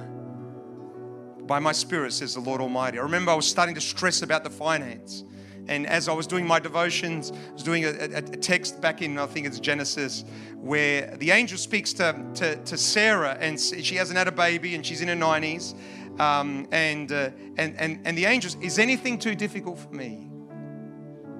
by 1.47 1.59
my 1.59 1.73
spirit, 1.73 2.13
says 2.13 2.35
the 2.35 2.41
Lord 2.41 2.61
Almighty. 2.61 2.99
I 2.99 3.03
remember 3.03 3.31
I 3.31 3.35
was 3.35 3.49
starting 3.49 3.75
to 3.75 3.81
stress 3.81 4.23
about 4.23 4.45
the 4.45 4.51
finance. 4.51 5.25
And 5.69 5.87
as 5.87 6.09
I 6.09 6.13
was 6.13 6.27
doing 6.27 6.47
my 6.47 6.59
devotions, 6.59 7.31
I 7.31 7.53
was 7.53 7.63
doing 7.63 7.85
a, 7.85 7.91
a, 7.91 8.19
a, 8.19 8.23
text 8.23 8.81
back 8.81 9.01
in, 9.01 9.17
I 9.19 9.27
think 9.27 9.47
it's 9.47 9.61
Genesis, 9.61 10.25
where 10.57 11.17
the 11.19 11.31
angel 11.31 11.57
speaks 11.57 11.93
to, 11.95 12.25
to, 12.35 12.57
to 12.57 12.77
Sarah, 12.77 13.37
and 13.41 13.61
she 13.61 13.95
hasn't 13.95 14.19
had 14.19 14.27
a 14.27 14.33
baby, 14.33 14.75
and 14.75 14.85
she's 14.85 15.01
in 15.01 15.09
her 15.09 15.15
90s. 15.15 15.75
Um, 16.21 16.67
and, 16.73 17.11
uh, 17.13 17.31
and, 17.57 17.79
and, 17.79 18.01
and 18.05 18.19
the 18.19 18.27
angel, 18.27 18.53
is 18.61 18.79
anything 18.79 19.19
too 19.19 19.35
difficult 19.35 19.79
for 19.79 19.95
me? 19.95 20.31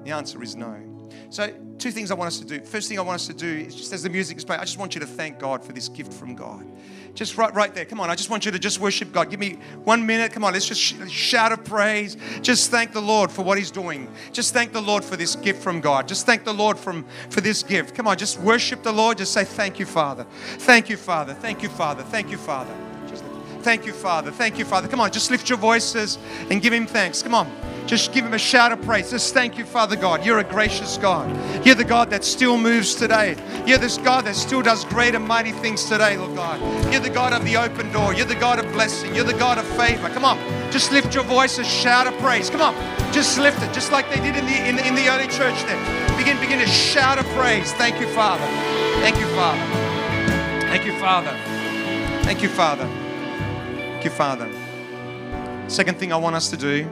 The 0.03 0.11
answer 0.11 0.41
is 0.41 0.55
no. 0.55 0.92
So, 1.29 1.51
two 1.77 1.91
things 1.91 2.11
I 2.11 2.13
want 2.13 2.27
us 2.27 2.39
to 2.39 2.45
do. 2.45 2.61
First 2.61 2.89
thing 2.89 2.99
I 2.99 3.01
want 3.01 3.15
us 3.15 3.27
to 3.27 3.33
do 3.33 3.47
is 3.47 3.75
just 3.75 3.93
as 3.93 4.03
the 4.03 4.09
music 4.09 4.37
is 4.37 4.45
playing, 4.45 4.61
I 4.61 4.65
just 4.65 4.77
want 4.77 4.95
you 4.95 5.01
to 5.01 5.07
thank 5.07 5.39
God 5.39 5.63
for 5.63 5.73
this 5.73 5.89
gift 5.89 6.13
from 6.13 6.35
God. 6.35 6.65
Just 7.15 7.37
right, 7.37 7.53
right 7.53 7.73
there. 7.73 7.85
Come 7.85 7.99
on. 7.99 8.09
I 8.09 8.15
just 8.15 8.29
want 8.29 8.45
you 8.45 8.51
to 8.51 8.57
just 8.57 8.79
worship 8.79 9.11
God. 9.11 9.29
Give 9.29 9.39
me 9.39 9.57
one 9.83 10.05
minute. 10.05 10.31
Come 10.31 10.43
on. 10.43 10.53
Let's 10.53 10.65
just 10.65 10.81
sh- 10.81 10.95
shout 11.09 11.51
of 11.51 11.63
praise. 11.63 12.17
Just 12.41 12.71
thank 12.71 12.91
the 12.91 13.01
Lord 13.01 13.31
for 13.31 13.43
what 13.43 13.57
He's 13.57 13.69
doing. 13.69 14.07
Just 14.31 14.53
thank 14.53 14.73
the 14.73 14.81
Lord 14.81 15.03
for 15.03 15.15
this 15.15 15.35
gift 15.35 15.61
from 15.61 15.79
God. 15.79 16.07
Just 16.07 16.25
thank 16.25 16.43
the 16.43 16.53
Lord 16.53 16.77
from, 16.77 17.05
for 17.29 17.41
this 17.41 17.61
gift. 17.61 17.93
Come 17.93 18.07
on. 18.07 18.17
Just 18.17 18.39
worship 18.39 18.81
the 18.81 18.91
Lord. 18.91 19.19
Just 19.19 19.33
say, 19.33 19.43
Thank 19.43 19.79
you, 19.79 19.85
Father. 19.85 20.25
Thank 20.59 20.89
you, 20.89 20.97
Father. 20.97 21.33
Thank 21.35 21.61
you, 21.61 21.69
Father. 21.69 22.01
Thank 22.03 22.31
you, 22.31 22.37
Father. 22.37 22.92
Thank 23.63 23.85
you, 23.85 23.93
Father. 23.93 24.31
Thank 24.31 24.57
you, 24.57 24.65
Father. 24.65 24.87
Come 24.87 24.99
on. 24.99 25.11
Just 25.11 25.31
lift 25.31 25.49
your 25.49 25.57
voices 25.57 26.17
and 26.49 26.61
give 26.61 26.73
Him 26.73 26.85
thanks. 26.85 27.23
Come 27.23 27.33
on. 27.33 27.51
Just 27.85 28.13
give 28.13 28.25
him 28.25 28.33
a 28.33 28.39
shout 28.39 28.71
of 28.71 28.81
praise. 28.81 29.11
Just 29.11 29.33
thank 29.33 29.57
you, 29.57 29.65
Father 29.65 29.95
God. 29.95 30.25
You're 30.25 30.39
a 30.39 30.43
gracious 30.43 30.97
God. 30.97 31.29
You're 31.65 31.75
the 31.75 31.83
God 31.83 32.09
that 32.11 32.23
still 32.23 32.57
moves 32.57 32.95
today. 32.95 33.35
You're 33.65 33.77
this 33.77 33.97
God 33.97 34.25
that 34.25 34.35
still 34.35 34.61
does 34.61 34.85
great 34.85 35.15
and 35.15 35.27
mighty 35.27 35.51
things 35.51 35.83
today, 35.85 36.17
Lord 36.17 36.35
God. 36.35 36.61
You're 36.91 37.01
the 37.01 37.09
God 37.09 37.33
of 37.33 37.43
the 37.43 37.57
open 37.57 37.91
door. 37.91 38.13
You're 38.13 38.25
the 38.25 38.35
God 38.35 38.59
of 38.59 38.71
blessing. 38.71 39.13
You're 39.13 39.25
the 39.25 39.33
God 39.33 39.57
of 39.57 39.65
favor. 39.77 40.09
Come 40.09 40.23
on. 40.23 40.37
Just 40.71 40.91
lift 40.91 41.13
your 41.13 41.25
voice 41.25 41.57
and 41.57 41.67
shout 41.67 42.07
of 42.07 42.17
praise. 42.19 42.49
Come 42.49 42.61
on. 42.61 42.73
Just 43.13 43.37
lift 43.37 43.61
it, 43.61 43.73
just 43.73 43.91
like 43.91 44.09
they 44.09 44.21
did 44.21 44.35
in 44.35 44.45
the, 44.45 44.67
in 44.67 44.79
in 44.79 44.95
the 44.95 45.09
early 45.09 45.27
church 45.27 45.61
there. 45.65 46.17
Begin, 46.17 46.39
begin 46.39 46.59
to 46.59 46.67
shout 46.67 47.19
of 47.19 47.25
praise. 47.35 47.73
Thank 47.73 47.99
you, 47.99 48.07
Father. 48.07 48.45
Thank 49.01 49.19
you, 49.19 49.27
Father. 49.35 49.61
Thank 50.67 50.85
you, 50.85 50.97
Father. 50.99 51.37
Thank 52.23 52.41
you, 52.41 52.49
Father. 52.49 53.02
You, 54.03 54.09
Father. 54.09 54.51
Second 55.69 55.97
thing 55.97 56.11
I 56.11 56.17
want 56.17 56.35
us 56.35 56.49
to 56.49 56.57
do 56.57 56.83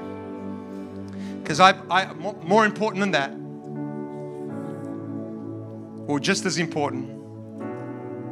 because 1.41 1.59
I, 1.59 1.73
I, 1.89 2.13
more 2.13 2.65
important 2.65 3.01
than 3.01 3.11
that, 3.11 3.31
or 6.09 6.21
just 6.21 6.45
as 6.45 6.57
important, 6.57 7.09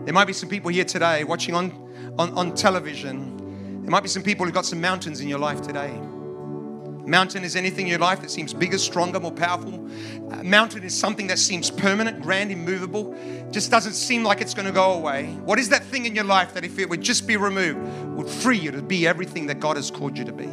there 0.05 0.13
might 0.13 0.27
be 0.27 0.33
some 0.33 0.47
people 0.47 0.69
here 0.69 0.85
today 0.85 1.25
watching 1.25 1.55
on, 1.55 1.73
on, 2.17 2.31
on 2.31 2.55
television. 2.55 3.81
There 3.81 3.91
might 3.91 4.03
be 4.03 4.07
some 4.07 4.23
people 4.23 4.45
who've 4.45 4.55
got 4.55 4.65
some 4.65 4.79
mountains 4.79 5.19
in 5.19 5.27
your 5.27 5.39
life 5.39 5.61
today. 5.61 5.99
Mountain 7.09 7.43
is 7.43 7.55
anything 7.55 7.87
in 7.87 7.89
your 7.89 7.99
life 7.99 8.21
that 8.21 8.29
seems 8.29 8.53
bigger, 8.53 8.77
stronger, 8.77 9.19
more 9.19 9.31
powerful. 9.31 9.89
A 10.31 10.43
mountain 10.43 10.83
is 10.83 10.93
something 10.93 11.25
that 11.25 11.39
seems 11.39 11.71
permanent, 11.71 12.21
grand, 12.21 12.51
immovable, 12.51 13.15
just 13.49 13.71
doesn't 13.71 13.93
seem 13.93 14.23
like 14.23 14.41
it's 14.41 14.53
going 14.53 14.67
to 14.67 14.71
go 14.71 14.93
away. 14.93 15.25
What 15.43 15.57
is 15.57 15.69
that 15.69 15.83
thing 15.83 16.05
in 16.05 16.13
your 16.13 16.23
life 16.23 16.53
that 16.53 16.63
if 16.63 16.77
it 16.77 16.87
would 16.87 17.01
just 17.01 17.25
be 17.25 17.35
removed, 17.35 17.79
would 18.15 18.29
free 18.29 18.59
you 18.59 18.69
to 18.69 18.83
be 18.83 19.07
everything 19.07 19.47
that 19.47 19.59
God 19.59 19.75
has 19.75 19.89
called 19.89 20.19
you 20.19 20.25
to 20.25 20.31
be? 20.31 20.49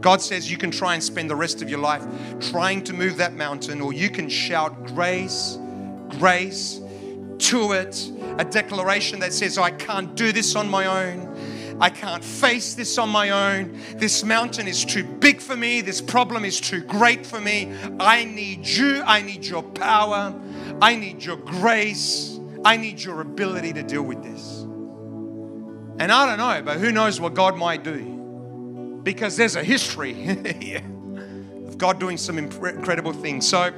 God 0.00 0.22
says 0.22 0.48
you 0.48 0.56
can 0.56 0.70
try 0.70 0.94
and 0.94 1.02
spend 1.02 1.28
the 1.28 1.34
rest 1.34 1.62
of 1.62 1.68
your 1.68 1.80
life 1.80 2.06
trying 2.40 2.84
to 2.84 2.92
move 2.92 3.16
that 3.16 3.34
mountain, 3.34 3.80
or 3.80 3.92
you 3.92 4.10
can 4.10 4.28
shout 4.28 4.86
grace, 4.86 5.58
grace 6.10 6.80
to 7.38 7.72
it. 7.72 8.10
A 8.38 8.44
declaration 8.44 9.18
that 9.18 9.32
says, 9.32 9.58
I 9.58 9.72
can't 9.72 10.14
do 10.14 10.30
this 10.30 10.54
on 10.54 10.68
my 10.68 10.86
own. 10.86 11.36
I 11.80 11.90
can't 11.90 12.24
face 12.24 12.74
this 12.74 12.98
on 12.98 13.08
my 13.08 13.30
own. 13.30 13.78
This 13.96 14.24
mountain 14.24 14.66
is 14.66 14.84
too 14.84 15.04
big 15.04 15.40
for 15.40 15.56
me. 15.56 15.80
This 15.80 16.00
problem 16.00 16.44
is 16.44 16.60
too 16.60 16.82
great 16.82 17.24
for 17.24 17.40
me. 17.40 17.72
I 18.00 18.24
need 18.24 18.66
you. 18.66 19.02
I 19.06 19.22
need 19.22 19.44
your 19.44 19.62
power. 19.62 20.34
I 20.82 20.96
need 20.96 21.24
your 21.24 21.36
grace. 21.36 22.38
I 22.64 22.76
need 22.76 23.00
your 23.00 23.20
ability 23.20 23.72
to 23.74 23.82
deal 23.82 24.02
with 24.02 24.22
this. 24.22 24.62
And 26.00 26.12
I 26.12 26.26
don't 26.26 26.38
know, 26.38 26.62
but 26.62 26.78
who 26.78 26.92
knows 26.92 27.20
what 27.20 27.34
God 27.34 27.56
might 27.56 27.82
do 27.82 29.00
because 29.02 29.36
there's 29.36 29.56
a 29.56 29.64
history 29.64 30.28
of 31.66 31.78
God 31.78 31.98
doing 31.98 32.16
some 32.16 32.38
incredible 32.38 33.12
things. 33.12 33.48
So, 33.48 33.72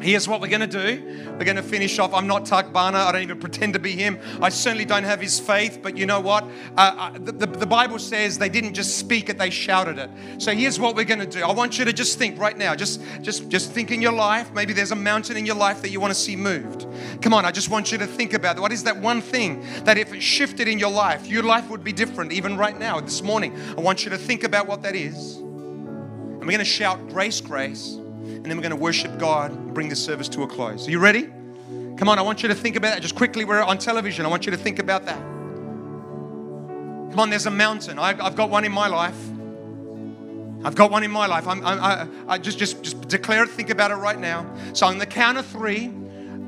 Here's 0.00 0.28
what 0.28 0.40
we're 0.40 0.48
going 0.48 0.60
to 0.60 0.66
do. 0.66 1.26
We're 1.38 1.44
going 1.44 1.56
to 1.56 1.62
finish 1.62 1.98
off. 1.98 2.14
I'm 2.14 2.28
not 2.28 2.46
Tak 2.46 2.72
Bhana. 2.72 2.98
I 2.98 3.12
don't 3.12 3.22
even 3.22 3.40
pretend 3.40 3.72
to 3.72 3.80
be 3.80 3.92
him. 3.92 4.18
I 4.40 4.48
certainly 4.48 4.84
don't 4.84 5.02
have 5.02 5.20
his 5.20 5.40
faith, 5.40 5.80
but 5.82 5.96
you 5.96 6.06
know 6.06 6.20
what? 6.20 6.44
Uh, 6.76 6.94
uh 6.96 7.18
the, 7.18 7.32
the, 7.32 7.46
the, 7.46 7.66
Bible 7.66 7.98
says 7.98 8.38
they 8.38 8.48
didn't 8.48 8.74
just 8.74 8.96
speak 8.98 9.28
it, 9.28 9.38
they 9.38 9.50
shouted 9.50 9.98
it. 9.98 10.08
So 10.38 10.52
here's 10.52 10.78
what 10.78 10.94
we're 10.94 11.04
going 11.04 11.18
to 11.18 11.26
do. 11.26 11.42
I 11.42 11.52
want 11.52 11.78
you 11.78 11.84
to 11.84 11.92
just 11.92 12.16
think 12.16 12.38
right 12.38 12.56
now. 12.56 12.76
Just, 12.76 13.02
just, 13.22 13.48
just 13.48 13.72
think 13.72 13.90
in 13.90 14.00
your 14.00 14.12
life. 14.12 14.52
Maybe 14.52 14.72
there's 14.72 14.92
a 14.92 14.96
mountain 14.96 15.36
in 15.36 15.44
your 15.44 15.56
life 15.56 15.82
that 15.82 15.90
you 15.90 15.98
want 15.98 16.12
to 16.12 16.18
see 16.18 16.36
moved. 16.36 16.86
Come 17.20 17.34
on, 17.34 17.44
I 17.44 17.50
just 17.50 17.68
want 17.68 17.90
you 17.90 17.98
to 17.98 18.06
think 18.06 18.34
about. 18.34 18.60
What 18.60 18.72
is 18.72 18.84
that 18.84 18.96
one 18.96 19.20
thing 19.20 19.64
that 19.82 19.98
if 19.98 20.14
it 20.14 20.22
shifted 20.22 20.68
in 20.68 20.78
your 20.78 20.92
life, 20.92 21.26
your 21.26 21.42
life 21.42 21.68
would 21.70 21.82
be 21.82 21.92
different 21.92 22.32
even 22.32 22.56
right 22.56 22.78
now, 22.78 23.00
this 23.00 23.22
morning? 23.22 23.58
I 23.76 23.80
want 23.80 24.04
you 24.04 24.10
to 24.10 24.18
think 24.18 24.44
about 24.44 24.68
what 24.68 24.82
that 24.82 24.94
is. 24.94 25.38
And 25.38 26.40
we're 26.40 26.52
going 26.52 26.58
to 26.58 26.64
shout, 26.64 27.08
Grace, 27.08 27.40
Grace 27.40 27.98
and 28.38 28.46
then 28.46 28.56
we're 28.56 28.62
going 28.62 28.70
to 28.70 28.76
worship 28.76 29.18
God 29.18 29.50
and 29.50 29.74
bring 29.74 29.88
this 29.88 30.02
service 30.02 30.28
to 30.30 30.44
a 30.44 30.46
close. 30.46 30.86
Are 30.86 30.90
you 30.90 31.00
ready? 31.00 31.28
Come 31.96 32.08
on, 32.08 32.18
I 32.18 32.22
want 32.22 32.42
you 32.42 32.48
to 32.48 32.54
think 32.54 32.76
about 32.76 32.94
that. 32.94 33.02
Just 33.02 33.16
quickly, 33.16 33.44
we're 33.44 33.60
on 33.60 33.78
television. 33.78 34.24
I 34.24 34.28
want 34.28 34.46
you 34.46 34.52
to 34.52 34.56
think 34.56 34.78
about 34.78 35.04
that. 35.06 35.18
Come 37.10 37.18
on, 37.18 37.30
there's 37.30 37.46
a 37.46 37.50
mountain. 37.50 37.98
I, 37.98 38.14
have 38.14 38.36
got 38.36 38.50
one 38.50 38.64
in 38.64 38.70
my 38.70 38.86
life. 38.86 39.18
I've 40.64 40.76
got 40.76 40.92
one 40.92 41.02
in 41.02 41.10
my 41.10 41.26
life. 41.26 41.48
I'm, 41.48 41.64
I, 41.66 42.06
I 42.28 42.38
just, 42.38 42.58
just, 42.58 42.82
just 42.82 43.08
declare 43.08 43.42
it. 43.42 43.50
Think 43.50 43.70
about 43.70 43.90
it 43.90 43.96
right 43.96 44.18
now. 44.18 44.46
So 44.72 44.86
on 44.86 44.98
the 44.98 45.06
count 45.06 45.38
of 45.38 45.46
three, 45.46 45.86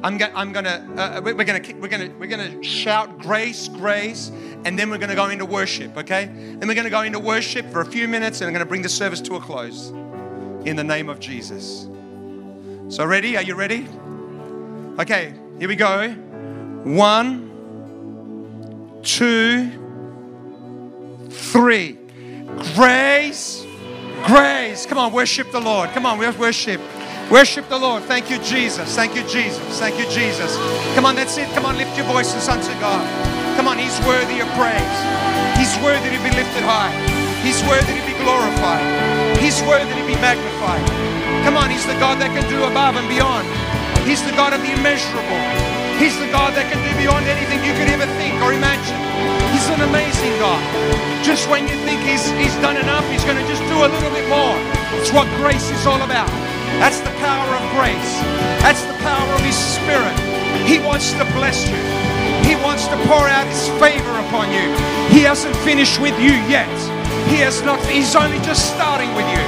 I'm, 0.03 0.19
I'm 0.35 0.53
gonna, 0.53 0.87
uh, 0.97 1.21
we're 1.23 1.45
gonna, 1.45 1.61
we're 1.81 1.89
gonna, 1.89 2.11
we're 2.19 2.27
gonna 2.27 2.63
shout 2.63 3.19
grace, 3.19 3.69
grace, 3.69 4.31
and 4.65 4.79
then 4.79 4.91
we're 4.91 4.99
gonna 4.99 5.15
go 5.15 5.29
into 5.29 5.45
worship. 5.45 5.97
Okay? 5.97 6.27
Then 6.27 6.67
we're 6.69 6.75
gonna 6.75 6.91
go 6.91 7.03
into 7.03 7.19
worship 7.19 7.71
for 7.71 7.81
a 7.81 7.87
few 7.87 8.09
minutes, 8.09 8.41
and 8.41 8.49
I'm 8.49 8.53
gonna 8.53 8.65
bring 8.65 8.83
the 8.83 8.89
service 8.89 9.21
to 9.23 9.37
a 9.37 9.41
close. 9.41 9.93
In 10.65 10.77
the 10.77 10.85
name 10.85 11.09
of 11.09 11.19
Jesus. 11.21 11.89
So 12.89 13.07
ready? 13.07 13.37
Are 13.37 13.43
you 13.43 13.55
ready? 13.55 13.87
Okay, 14.99 15.33
here 15.59 15.69
we 15.69 15.77
go. 15.77 16.11
One, 16.85 17.51
two, 19.03 19.71
three. 21.31 21.99
Grace, 22.75 23.65
grace. 24.27 24.85
Come 24.85 24.99
on, 24.99 25.13
worship 25.13 25.51
the 25.51 25.61
Lord. 25.61 25.91
Come 25.91 26.05
on, 26.05 26.19
we 26.19 26.27
have 26.27 26.39
worship. 26.39 26.81
Worship 27.31 27.69
the 27.69 27.79
Lord. 27.79 28.03
Thank 28.03 28.29
you, 28.29 28.39
Jesus. 28.41 28.95
Thank 28.95 29.15
you, 29.15 29.23
Jesus. 29.29 29.79
Thank 29.79 29.99
you, 29.99 30.05
Jesus. 30.11 30.57
Come 30.95 31.07
on, 31.07 31.15
that's 31.15 31.39
it. 31.39 31.49
Come 31.55 31.65
on, 31.65 31.79
lift 31.79 31.97
your 31.97 32.07
voices 32.07 32.49
unto 32.49 32.73
God. 32.81 33.07
Come 33.57 33.69
on, 33.69 33.79
He's 33.79 33.99
worthy 34.01 34.41
of 34.41 34.49
praise. 34.59 34.99
He's 35.57 35.75
worthy 35.83 36.11
to 36.11 36.23
be 36.23 36.31
lifted 36.37 36.65
high. 36.65 36.93
He's 37.45 37.63
worthy 37.65 37.99
to 37.99 38.07
be 38.07 38.13
glorified. 38.25 39.20
He's 39.51 39.67
worthy 39.67 39.91
to 39.99 40.07
be 40.07 40.15
magnified. 40.23 40.87
Come 41.43 41.59
on, 41.59 41.75
He's 41.75 41.83
the 41.83 41.99
God 41.99 42.23
that 42.23 42.31
can 42.31 42.47
do 42.47 42.71
above 42.71 42.95
and 42.95 43.11
beyond. 43.11 43.43
He's 44.07 44.23
the 44.23 44.31
God 44.39 44.55
of 44.55 44.63
the 44.63 44.71
immeasurable. 44.79 45.43
He's 45.99 46.15
the 46.23 46.31
God 46.31 46.55
that 46.55 46.71
can 46.71 46.79
do 46.87 46.93
beyond 46.95 47.27
anything 47.27 47.59
you 47.67 47.75
could 47.75 47.91
ever 47.91 48.07
think 48.15 48.39
or 48.47 48.55
imagine. 48.55 48.95
He's 49.51 49.67
an 49.75 49.83
amazing 49.83 50.39
God. 50.39 50.63
Just 51.27 51.51
when 51.51 51.67
you 51.67 51.75
think 51.83 51.99
he's, 52.07 52.23
he's 52.39 52.55
done 52.63 52.79
enough, 52.79 53.03
he's 53.11 53.27
going 53.27 53.43
to 53.43 53.47
just 53.51 53.67
do 53.67 53.83
a 53.83 53.91
little 53.91 54.15
bit 54.15 54.31
more. 54.31 54.55
It's 55.03 55.11
what 55.11 55.27
grace 55.43 55.67
is 55.75 55.83
all 55.83 55.99
about. 55.99 56.31
That's 56.79 57.03
the 57.03 57.11
power 57.19 57.51
of 57.51 57.63
grace. 57.75 58.13
That's 58.63 58.87
the 58.87 58.95
power 59.03 59.27
of 59.35 59.43
his 59.43 59.59
spirit. 59.59 60.15
He 60.63 60.79
wants 60.79 61.11
to 61.19 61.27
bless 61.35 61.67
you. 61.67 62.10
He 62.51 62.59
wants 62.67 62.91
to 62.91 62.99
pour 63.07 63.31
out 63.31 63.47
his 63.47 63.71
favor 63.79 64.11
upon 64.27 64.51
you. 64.51 64.67
He 65.15 65.23
hasn't 65.23 65.55
finished 65.63 66.03
with 66.03 66.19
you 66.19 66.35
yet. 66.51 66.67
He 67.31 67.39
has 67.47 67.63
not, 67.63 67.79
he's 67.87 68.19
only 68.19 68.43
just 68.43 68.75
starting 68.75 69.07
with 69.15 69.23
you. 69.31 69.39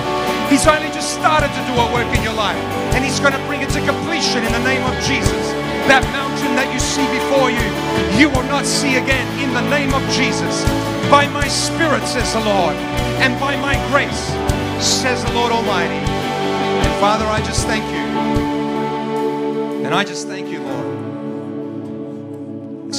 He's 0.46 0.70
only 0.70 0.86
just 0.94 1.10
started 1.18 1.50
to 1.50 1.62
do 1.66 1.74
a 1.82 1.86
work 1.90 2.06
in 2.14 2.22
your 2.22 2.38
life. 2.38 2.62
And 2.94 3.02
he's 3.02 3.18
going 3.18 3.34
to 3.34 3.42
bring 3.50 3.58
it 3.58 3.74
to 3.74 3.82
completion 3.82 4.46
in 4.46 4.54
the 4.54 4.62
name 4.62 4.86
of 4.86 4.94
Jesus. 5.02 5.50
That 5.90 6.06
mountain 6.14 6.54
that 6.54 6.70
you 6.70 6.78
see 6.78 7.02
before 7.10 7.50
you, 7.50 7.66
you 8.14 8.30
will 8.30 8.46
not 8.46 8.62
see 8.62 8.94
again 9.02 9.26
in 9.42 9.50
the 9.50 9.66
name 9.66 9.90
of 9.98 10.02
Jesus. 10.14 10.62
By 11.10 11.26
my 11.26 11.50
Spirit, 11.50 12.06
says 12.06 12.30
the 12.38 12.44
Lord, 12.46 12.78
and 13.18 13.34
by 13.42 13.58
my 13.58 13.74
grace, 13.90 14.30
says 14.78 15.26
the 15.26 15.34
Lord 15.34 15.50
Almighty. 15.50 15.98
And 15.98 16.92
Father, 17.02 17.26
I 17.26 17.42
just 17.42 17.66
thank 17.66 17.82
you. 17.90 18.06
And 19.82 19.90
I 19.90 20.06
just 20.06 20.28
thank. 20.30 20.41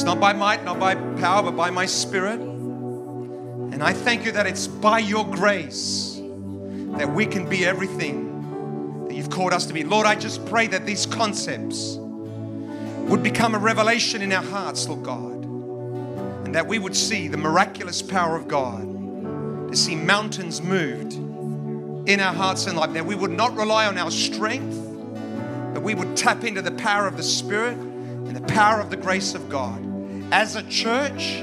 Not 0.04 0.20
by 0.20 0.34
might, 0.34 0.64
not 0.66 0.80
by 0.80 0.96
power, 0.96 1.44
but 1.44 1.56
by 1.56 1.70
my 1.70 1.86
Spirit. 1.86 2.40
And 3.74 3.82
I 3.82 3.94
thank 3.94 4.26
you 4.26 4.34
that 4.34 4.46
it's 4.46 4.68
by 4.68 5.00
your 5.00 5.26
grace 5.26 6.20
that 6.98 7.12
we 7.12 7.26
can 7.26 7.50
be 7.50 7.66
everything 7.66 9.08
that 9.08 9.16
you've 9.16 9.30
called 9.30 9.54
us 9.54 9.66
to 9.68 9.74
be. 9.74 9.84
Lord, 9.84 10.06
I 10.06 10.16
just 10.16 10.46
pray 10.46 10.68
that 10.68 10.86
these 10.86 11.06
concepts 11.06 11.98
would 11.98 13.24
become 13.24 13.56
a 13.56 13.58
revelation 13.58 14.22
in 14.22 14.32
our 14.32 14.44
hearts, 14.44 14.88
Lord 14.88 15.04
God, 15.04 15.46
and 16.46 16.54
that 16.54 16.68
we 16.68 16.80
would 16.80 16.96
see 16.96 17.28
the 17.28 17.38
miraculous 17.38 18.02
power 18.02 18.36
of 18.36 18.48
God, 18.48 19.70
to 19.70 19.76
see 19.76 19.96
mountains 19.96 20.62
moved 20.62 21.14
in 22.08 22.20
our 22.20 22.34
hearts 22.34 22.68
and 22.68 22.78
life. 22.78 22.94
That 22.94 23.06
we 23.06 23.16
would 23.16 23.32
not 23.32 23.56
rely 23.56 23.88
on 23.88 23.98
our 23.98 24.12
strength, 24.12 24.78
but 25.74 25.82
we 25.82 25.96
would 25.96 26.16
tap 26.16 26.44
into 26.44 26.62
the 26.62 26.72
power 26.72 27.08
of 27.08 27.18
the 27.18 27.24
Spirit 27.24 27.78
and 27.78 28.36
the 28.36 28.54
power 28.54 28.80
of 28.80 28.90
the 28.90 28.98
grace 28.98 29.34
of 29.34 29.50
God 29.50 29.93
as 30.32 30.56
a 30.56 30.64
church 30.64 31.36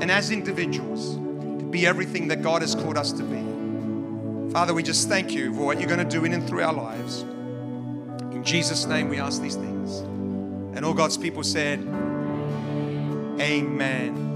and 0.00 0.10
as 0.10 0.30
individuals 0.30 1.16
to 1.16 1.64
be 1.70 1.86
everything 1.86 2.28
that 2.28 2.42
God 2.42 2.62
has 2.62 2.74
called 2.74 2.96
us 2.96 3.12
to 3.12 3.22
be. 3.22 4.52
Father, 4.52 4.74
we 4.74 4.82
just 4.82 5.08
thank 5.08 5.32
you 5.32 5.54
for 5.54 5.66
what 5.66 5.78
you're 5.78 5.88
going 5.88 6.06
to 6.06 6.16
do 6.16 6.24
in 6.24 6.32
and 6.32 6.46
through 6.48 6.62
our 6.62 6.72
lives. 6.72 7.22
In 7.22 8.42
Jesus' 8.42 8.86
name, 8.86 9.08
we 9.08 9.18
ask 9.18 9.40
these 9.40 9.54
things. 9.54 9.98
And 10.76 10.84
all 10.84 10.94
God's 10.94 11.16
people 11.16 11.42
said, 11.42 11.80
Amen 13.40 14.30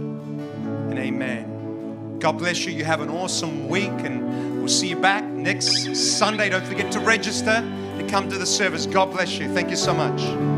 and 0.91 0.99
Amen. 0.99 2.19
God 2.19 2.39
bless 2.39 2.65
you. 2.65 2.73
You 2.73 2.85
have 2.85 3.01
an 3.01 3.11
awesome 3.11 3.69
week, 3.69 3.91
and 3.91 4.59
we'll 4.59 4.69
see 4.69 4.89
you 4.89 4.97
back 4.97 5.25
next 5.25 5.95
Sunday. 5.97 6.49
Don't 6.49 6.65
forget 6.65 6.91
to 6.93 7.01
register 7.01 7.61
to 7.99 8.07
come 8.09 8.31
to 8.31 8.39
the 8.39 8.47
service. 8.47 8.87
God 8.87 9.11
bless 9.11 9.39
you. 9.39 9.49
Thank 9.53 9.71
you 9.71 9.77
so 9.77 9.93
much. 9.93 10.54